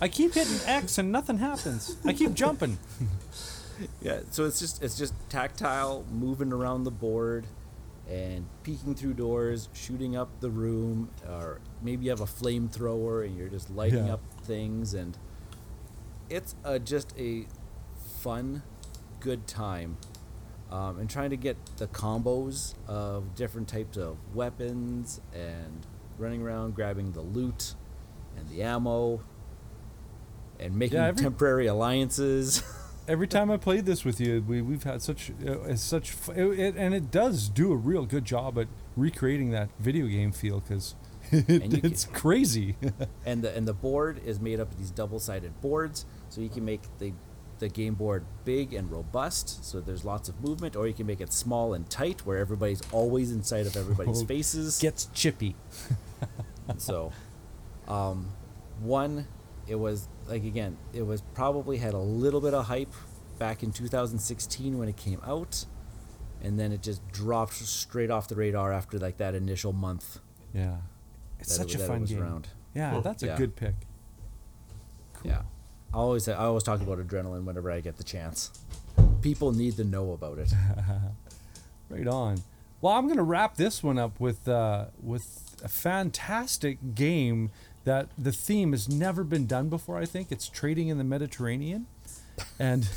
I 0.01 0.09
keep 0.09 0.35
hitting 0.35 0.59
X 0.67 0.99
and 0.99 1.13
nothing 1.13 1.39
happens. 1.39 1.97
I 2.05 2.13
keep 2.13 2.35
jumping. 2.35 2.79
Yeah, 4.03 4.21
so 4.31 4.45
it's 4.45 4.61
just 4.61 4.83
it's 4.83 4.99
just 4.99 5.15
tactile, 5.31 6.05
moving 6.13 6.53
around 6.53 6.85
the 6.85 6.91
board, 6.91 7.47
and 8.07 8.45
peeking 8.63 8.95
through 8.95 9.15
doors, 9.15 9.71
shooting 9.73 10.15
up 10.15 10.29
the 10.41 10.51
room, 10.51 11.09
or 11.27 11.61
maybe 11.81 12.05
you 12.05 12.11
have 12.11 12.21
a 12.21 12.27
flamethrower 12.27 13.25
and 13.25 13.39
you're 13.39 13.49
just 13.49 13.71
lighting 13.71 14.07
Yeah. 14.09 14.13
up 14.15 14.21
things, 14.43 14.93
and 14.93 15.17
it's 16.29 16.55
a, 16.63 16.79
just 16.79 17.15
a 17.19 17.47
fun, 18.19 18.63
good 19.19 19.47
time, 19.47 19.97
um, 20.71 20.99
and 20.99 21.09
trying 21.11 21.31
to 21.31 21.37
get 21.37 21.57
the 21.79 21.87
combos 21.89 22.75
of 22.87 23.35
different 23.35 23.69
types 23.69 23.97
of 23.97 24.17
weapons 24.35 25.21
and 25.35 25.87
running 26.19 26.43
around 26.43 26.75
grabbing 26.75 27.13
the 27.13 27.21
loot 27.21 27.75
and 28.37 28.49
the 28.49 28.63
ammo 28.63 29.21
and 30.59 30.77
making 30.77 30.99
Yeah, 30.99 31.07
every- 31.07 31.23
temporary 31.23 31.67
alliances. 31.67 32.63
Every 33.09 33.27
time 33.27 33.51
I 33.51 33.57
played 33.57 33.87
this 33.87 34.05
with 34.05 34.21
you, 34.21 34.45
we 34.47 34.63
we've 34.63 34.85
had 34.85 35.03
such 35.03 35.33
uh, 35.45 35.75
such 35.75 36.11
f- 36.13 36.29
it, 36.37 36.47
it, 36.61 36.77
and 36.77 36.95
it 36.95 37.11
does 37.11 37.49
do 37.49 37.73
a 37.73 37.77
real 37.77 38.07
good 38.07 38.25
job 38.25 38.57
at 38.57 38.69
recreating 38.97 39.51
that 39.51 39.69
video 39.81 40.07
game 40.07 40.31
feel 40.31 40.61
because 40.61 40.95
you 41.33 41.43
it's 41.59 42.05
crazy. 42.05 42.77
and 43.27 43.43
the 43.43 43.57
and 43.57 43.67
the 43.67 43.73
board 43.73 44.21
is 44.25 44.39
made 44.39 44.61
up 44.61 44.71
of 44.71 44.79
these 44.79 44.91
double-sided 44.93 45.61
boards 45.61 46.05
so 46.29 46.41
you 46.41 46.49
can 46.51 46.65
make 46.65 46.83
the 46.99 47.13
the 47.61 47.69
game 47.69 47.95
board 47.95 48.25
big 48.45 48.73
and 48.75 48.91
robust 48.91 49.65
so 49.65 49.81
there's 49.81 50.05
lots 50.05 50.29
of 50.29 50.41
movement 50.43 50.75
or 50.75 50.87
you 50.89 50.93
can 50.95 51.07
make 51.07 51.21
it 51.21 51.33
small 51.33 51.73
and 51.75 51.89
tight 51.89 52.27
where 52.27 52.39
everybody's 52.39 52.83
always 52.91 53.31
inside 53.31 53.67
of 53.67 53.77
everybody's 53.77 54.23
Oh, 54.23 54.27
faces 54.27 54.79
Gets 54.81 55.07
chippy. 55.15 55.55
so 56.79 57.13
um, 57.89 58.31
one 58.81 59.27
it 59.69 59.77
was 59.77 60.09
like 60.29 60.43
again 60.45 60.77
it 60.93 61.03
was 61.07 61.21
probably 61.35 61.77
had 61.79 61.95
a 61.95 61.99
little 61.99 62.41
bit 62.41 62.55
of 62.55 62.67
hype 62.67 62.93
back 63.39 63.63
in 63.63 63.71
2016 63.73 64.77
when 64.79 64.89
it 64.89 64.97
came 64.97 65.21
out 65.25 65.65
and 66.43 66.59
then 66.59 66.73
it 66.73 66.83
just 66.83 67.07
dropped 67.13 67.53
straight 67.55 68.11
off 68.11 68.27
the 68.29 68.35
radar 68.35 68.73
after 68.73 68.99
like 68.99 69.19
that 69.19 69.35
initial 69.35 69.73
month 69.73 70.19
Yeah, 70.55 70.77
it's 71.39 71.57
that 71.57 71.67
it- 71.67 71.71
such 71.73 71.81
a 71.81 71.87
fun 71.87 72.05
game. 72.05 72.23
around. 72.23 72.49
Yeah, 72.75 72.93
Cool. 72.93 73.03
that's 73.03 73.23
a 73.23 73.27
Yeah. 73.27 73.37
good 73.37 73.57
pick. 73.57 73.75
Yeah. 75.25 75.43
I 75.93 75.97
always 75.97 76.29
I 76.29 76.35
always 76.35 76.63
talk 76.63 76.81
about 76.81 76.99
adrenaline 76.99 77.45
whenever 77.45 77.71
I 77.71 77.81
get 77.81 77.97
the 77.97 78.05
chance. 78.05 78.51
People 79.23 79.53
need 79.53 79.77
to 79.77 79.85
know 79.85 80.13
about 80.13 80.39
it. 80.39 80.53
Right 81.89 82.07
on. 82.07 82.41
Well, 82.81 82.93
I'm 82.95 83.09
gonna 83.09 83.25
wrap 83.25 83.57
this 83.57 83.83
one 83.83 83.99
up 83.99 84.21
with 84.21 84.47
uh, 84.47 84.87
with 85.03 85.57
a 85.65 85.69
fantastic 85.69 86.95
game 86.95 87.51
that 87.83 88.07
the 88.17 88.31
theme 88.31 88.71
has 88.71 88.89
never 88.89 89.25
been 89.25 89.47
done 89.47 89.69
before. 89.69 89.99
I 89.99 90.07
think 90.07 90.31
it's 90.31 90.49
trading 90.49 90.87
in 90.87 90.99
the 90.99 91.05
Mediterranean, 91.05 91.87
and 92.61 92.89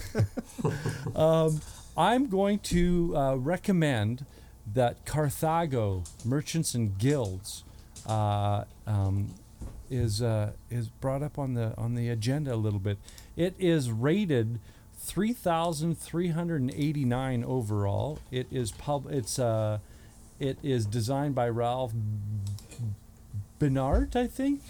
um, 1.15 1.60
I'm 1.98 2.28
going 2.28 2.60
to 2.60 3.18
uh, 3.18 3.36
recommend 3.36 4.28
that 4.72 5.06
Carthago 5.06 6.07
Merchants 6.24 6.76
and 6.76 6.95
Guilds 6.98 7.64
uh, 8.06 8.65
um, 8.86 9.34
is 9.94 10.22
uh, 10.22 10.52
is 10.70 10.90
brought 10.90 11.24
up 11.24 11.40
on 11.40 11.53
the 11.53 11.74
on 11.78 11.95
the 11.95 12.10
agenda 12.10 12.53
a 12.53 12.57
little 12.57 12.80
bit. 12.80 12.98
It 13.36 13.56
is 13.60 13.91
rated 13.91 14.60
3,389 14.98 17.44
overall. 17.44 18.20
It 18.32 18.48
is 18.52 18.72
pub. 18.72 19.07
It's 19.10 19.38
uh, 19.38 19.80
it 20.40 20.57
is 20.64 20.86
designed 20.86 21.36
by 21.36 21.49
Ralph 21.49 21.91
Bernard, 23.60 24.15
I 24.15 24.28
think, 24.28 24.61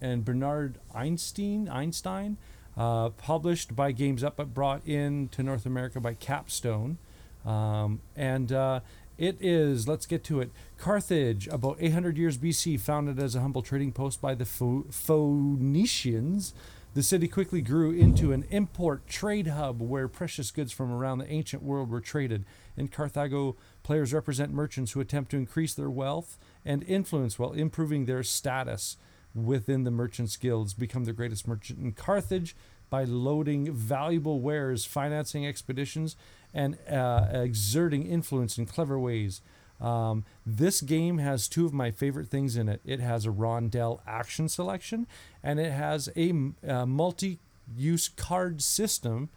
and 0.00 0.22
Bernard 0.24 0.78
Einstein. 0.94 1.68
Einstein, 1.68 2.36
uh, 2.76 3.08
published 3.10 3.74
by 3.74 3.90
Games 3.92 4.22
Up, 4.22 4.36
but 4.36 4.54
brought 4.54 4.86
in 4.86 5.28
to 5.28 5.42
North 5.42 5.66
America 5.66 6.00
by 6.00 6.14
Capstone, 6.14 6.98
um, 7.44 8.00
and. 8.16 8.52
Uh, 8.52 8.80
it 9.20 9.36
is, 9.38 9.86
let's 9.86 10.06
get 10.06 10.24
to 10.24 10.40
it. 10.40 10.50
Carthage, 10.78 11.46
about 11.48 11.76
800 11.78 12.16
years 12.16 12.38
BC, 12.38 12.80
founded 12.80 13.20
as 13.20 13.34
a 13.34 13.40
humble 13.40 13.60
trading 13.60 13.92
post 13.92 14.18
by 14.22 14.34
the 14.34 14.46
Pho- 14.46 14.86
Phoenicians. 14.90 16.54
The 16.94 17.02
city 17.02 17.28
quickly 17.28 17.60
grew 17.60 17.90
into 17.90 18.32
an 18.32 18.46
import 18.48 19.06
trade 19.06 19.48
hub 19.48 19.82
where 19.82 20.08
precious 20.08 20.50
goods 20.50 20.72
from 20.72 20.90
around 20.90 21.18
the 21.18 21.30
ancient 21.30 21.62
world 21.62 21.90
were 21.90 22.00
traded. 22.00 22.46
In 22.78 22.88
Carthago, 22.88 23.56
players 23.82 24.14
represent 24.14 24.54
merchants 24.54 24.92
who 24.92 25.00
attempt 25.00 25.30
to 25.32 25.36
increase 25.36 25.74
their 25.74 25.90
wealth 25.90 26.38
and 26.64 26.82
influence 26.84 27.38
while 27.38 27.52
improving 27.52 28.06
their 28.06 28.22
status 28.22 28.96
within 29.34 29.84
the 29.84 29.90
merchants' 29.90 30.38
guilds. 30.38 30.72
Become 30.72 31.04
the 31.04 31.12
greatest 31.12 31.46
merchant 31.46 31.78
in 31.78 31.92
Carthage 31.92 32.56
by 32.90 33.04
loading 33.04 33.72
valuable 33.72 34.40
wares, 34.40 34.84
financing 34.84 35.46
expeditions, 35.46 36.16
and 36.52 36.76
uh, 36.88 37.28
exerting 37.32 38.06
influence 38.06 38.58
in 38.58 38.66
clever 38.66 38.98
ways. 38.98 39.40
Um, 39.80 40.24
this 40.44 40.80
game 40.82 41.18
has 41.18 41.48
two 41.48 41.64
of 41.64 41.72
my 41.72 41.90
favorite 41.90 42.28
things 42.28 42.56
in 42.56 42.68
it. 42.68 42.80
It 42.84 43.00
has 43.00 43.24
a 43.24 43.30
Rondell 43.30 44.00
action 44.06 44.48
selection, 44.48 45.06
and 45.42 45.58
it 45.58 45.72
has 45.72 46.10
a, 46.16 46.34
uh, 46.68 46.84
multi-use 46.84 48.08
card 48.08 48.60
system, 48.60 49.30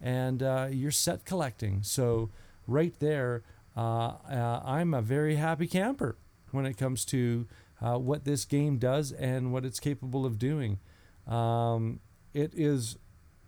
and 0.00 0.42
uh, 0.42 0.68
you're 0.70 0.90
set 0.90 1.26
collecting. 1.26 1.82
So 1.82 2.30
right 2.66 2.94
there, 2.98 3.42
uh, 3.76 4.14
uh, 4.30 4.62
I'm 4.64 4.94
a 4.94 5.02
very 5.02 5.36
happy 5.36 5.66
camper 5.66 6.16
when 6.50 6.64
it 6.64 6.78
comes 6.78 7.04
to 7.06 7.46
uh, 7.82 7.98
what 7.98 8.24
this 8.24 8.44
game 8.44 8.78
does 8.78 9.12
and 9.12 9.52
what 9.52 9.64
it's 9.64 9.80
capable 9.80 10.24
of 10.24 10.38
doing. 10.38 10.78
Um, 11.26 12.00
it 12.34 12.52
is 12.54 12.96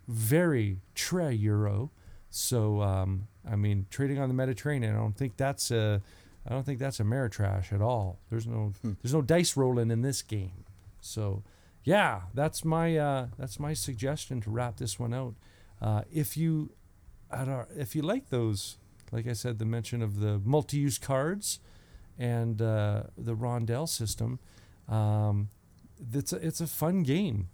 very 0.08 0.78
tre 0.94 1.32
Euro. 1.34 1.90
So 2.30 2.80
um, 2.80 3.28
I 3.48 3.56
mean, 3.56 3.86
trading 3.90 4.18
on 4.18 4.28
the 4.28 4.34
Mediterranean, 4.34 4.94
I 4.94 4.98
don't 4.98 5.16
think 5.16 5.36
that's 5.36 5.70
a, 5.70 6.00
I 6.46 6.50
don't 6.50 6.64
think 6.64 6.78
that's 6.78 7.00
a 7.00 7.04
Ameritrash 7.04 7.72
at 7.72 7.80
all. 7.80 8.18
There's 8.30 8.46
no, 8.46 8.72
there's 8.82 9.14
no 9.14 9.22
dice 9.22 9.56
rolling 9.56 9.90
in 9.90 10.02
this 10.02 10.22
game. 10.22 10.64
So, 11.00 11.42
yeah, 11.84 12.22
that's 12.32 12.64
my, 12.64 12.96
uh, 12.96 13.26
that's 13.38 13.58
my 13.58 13.74
suggestion 13.74 14.40
to 14.42 14.50
wrap 14.50 14.76
this 14.76 14.98
one 14.98 15.12
out. 15.12 15.34
Uh, 15.80 16.02
if 16.12 16.36
you, 16.36 16.70
at 17.30 17.48
our, 17.48 17.66
if 17.76 17.96
you 17.96 18.02
like 18.02 18.30
those, 18.30 18.78
like 19.10 19.26
I 19.26 19.32
said, 19.32 19.58
the 19.58 19.64
mention 19.64 20.02
of 20.02 20.20
the 20.20 20.40
multi-use 20.44 20.98
cards, 20.98 21.58
and 22.18 22.60
uh, 22.60 23.04
the 23.16 23.34
rondelle 23.34 23.88
system, 23.88 24.38
um, 24.88 25.48
it's 26.12 26.32
a, 26.32 26.36
it's 26.36 26.60
a 26.60 26.66
fun 26.66 27.02
game. 27.02 27.48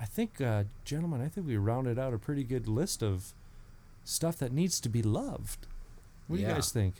I 0.00 0.06
think, 0.06 0.40
uh, 0.40 0.64
gentlemen, 0.84 1.20
I 1.20 1.28
think 1.28 1.46
we 1.46 1.56
rounded 1.56 1.98
out 1.98 2.14
a 2.14 2.18
pretty 2.18 2.42
good 2.44 2.66
list 2.66 3.02
of 3.02 3.34
stuff 4.04 4.38
that 4.38 4.50
needs 4.52 4.80
to 4.80 4.88
be 4.88 5.02
loved. 5.02 5.66
What 6.26 6.36
do 6.36 6.42
you 6.42 6.48
guys 6.48 6.72
think? 6.72 6.94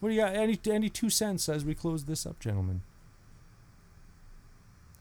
What 0.00 0.08
do 0.08 0.14
you 0.14 0.20
got? 0.22 0.34
Any 0.34 0.58
any 0.70 0.88
two 0.88 1.10
cents 1.10 1.48
as 1.48 1.64
we 1.64 1.74
close 1.74 2.04
this 2.04 2.24
up, 2.26 2.38
gentlemen? 2.40 2.82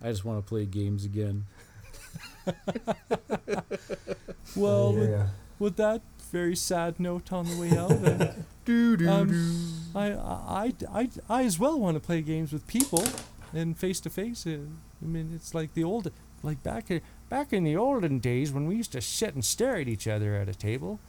I 0.01 0.09
just 0.09 0.25
want 0.25 0.43
to 0.43 0.47
play 0.47 0.65
games 0.65 1.05
again. 1.05 1.45
Well, 4.55 4.89
I 4.89 4.91
hear 4.93 5.01
with, 5.09 5.29
with 5.59 5.75
that 5.77 6.01
very 6.31 6.55
sad 6.55 6.99
note 6.99 7.31
on 7.33 7.45
the 7.45 7.57
way 7.57 7.77
out, 7.77 8.35
Do 8.63 8.97
do 8.97 9.09
um, 9.09 9.73
I, 9.95 10.13
I, 10.13 10.73
I, 10.93 11.09
I 11.29 11.43
as 11.43 11.59
well 11.59 11.79
want 11.79 11.95
to 11.95 11.99
play 11.99 12.21
games 12.21 12.53
with 12.53 12.65
people 12.67 13.03
and 13.53 13.77
face 13.77 13.99
to 14.01 14.09
face. 14.09 14.45
uh, 14.47 14.57
I 15.01 15.05
mean, 15.05 15.31
it's 15.35 15.53
like 15.53 15.73
the 15.73 15.83
old, 15.83 16.11
like 16.45 16.61
back 16.63 16.89
in, 16.91 17.01
back 17.29 17.51
in 17.51 17.63
the 17.63 17.75
olden 17.75 18.19
days 18.19 18.51
when 18.51 18.67
we 18.67 18.75
used 18.75 18.91
to 18.93 19.01
sit 19.01 19.33
and 19.33 19.43
stare 19.43 19.77
at 19.77 19.87
each 19.87 20.07
other 20.07 20.35
at 20.35 20.47
a 20.47 20.53
table. 20.55 20.99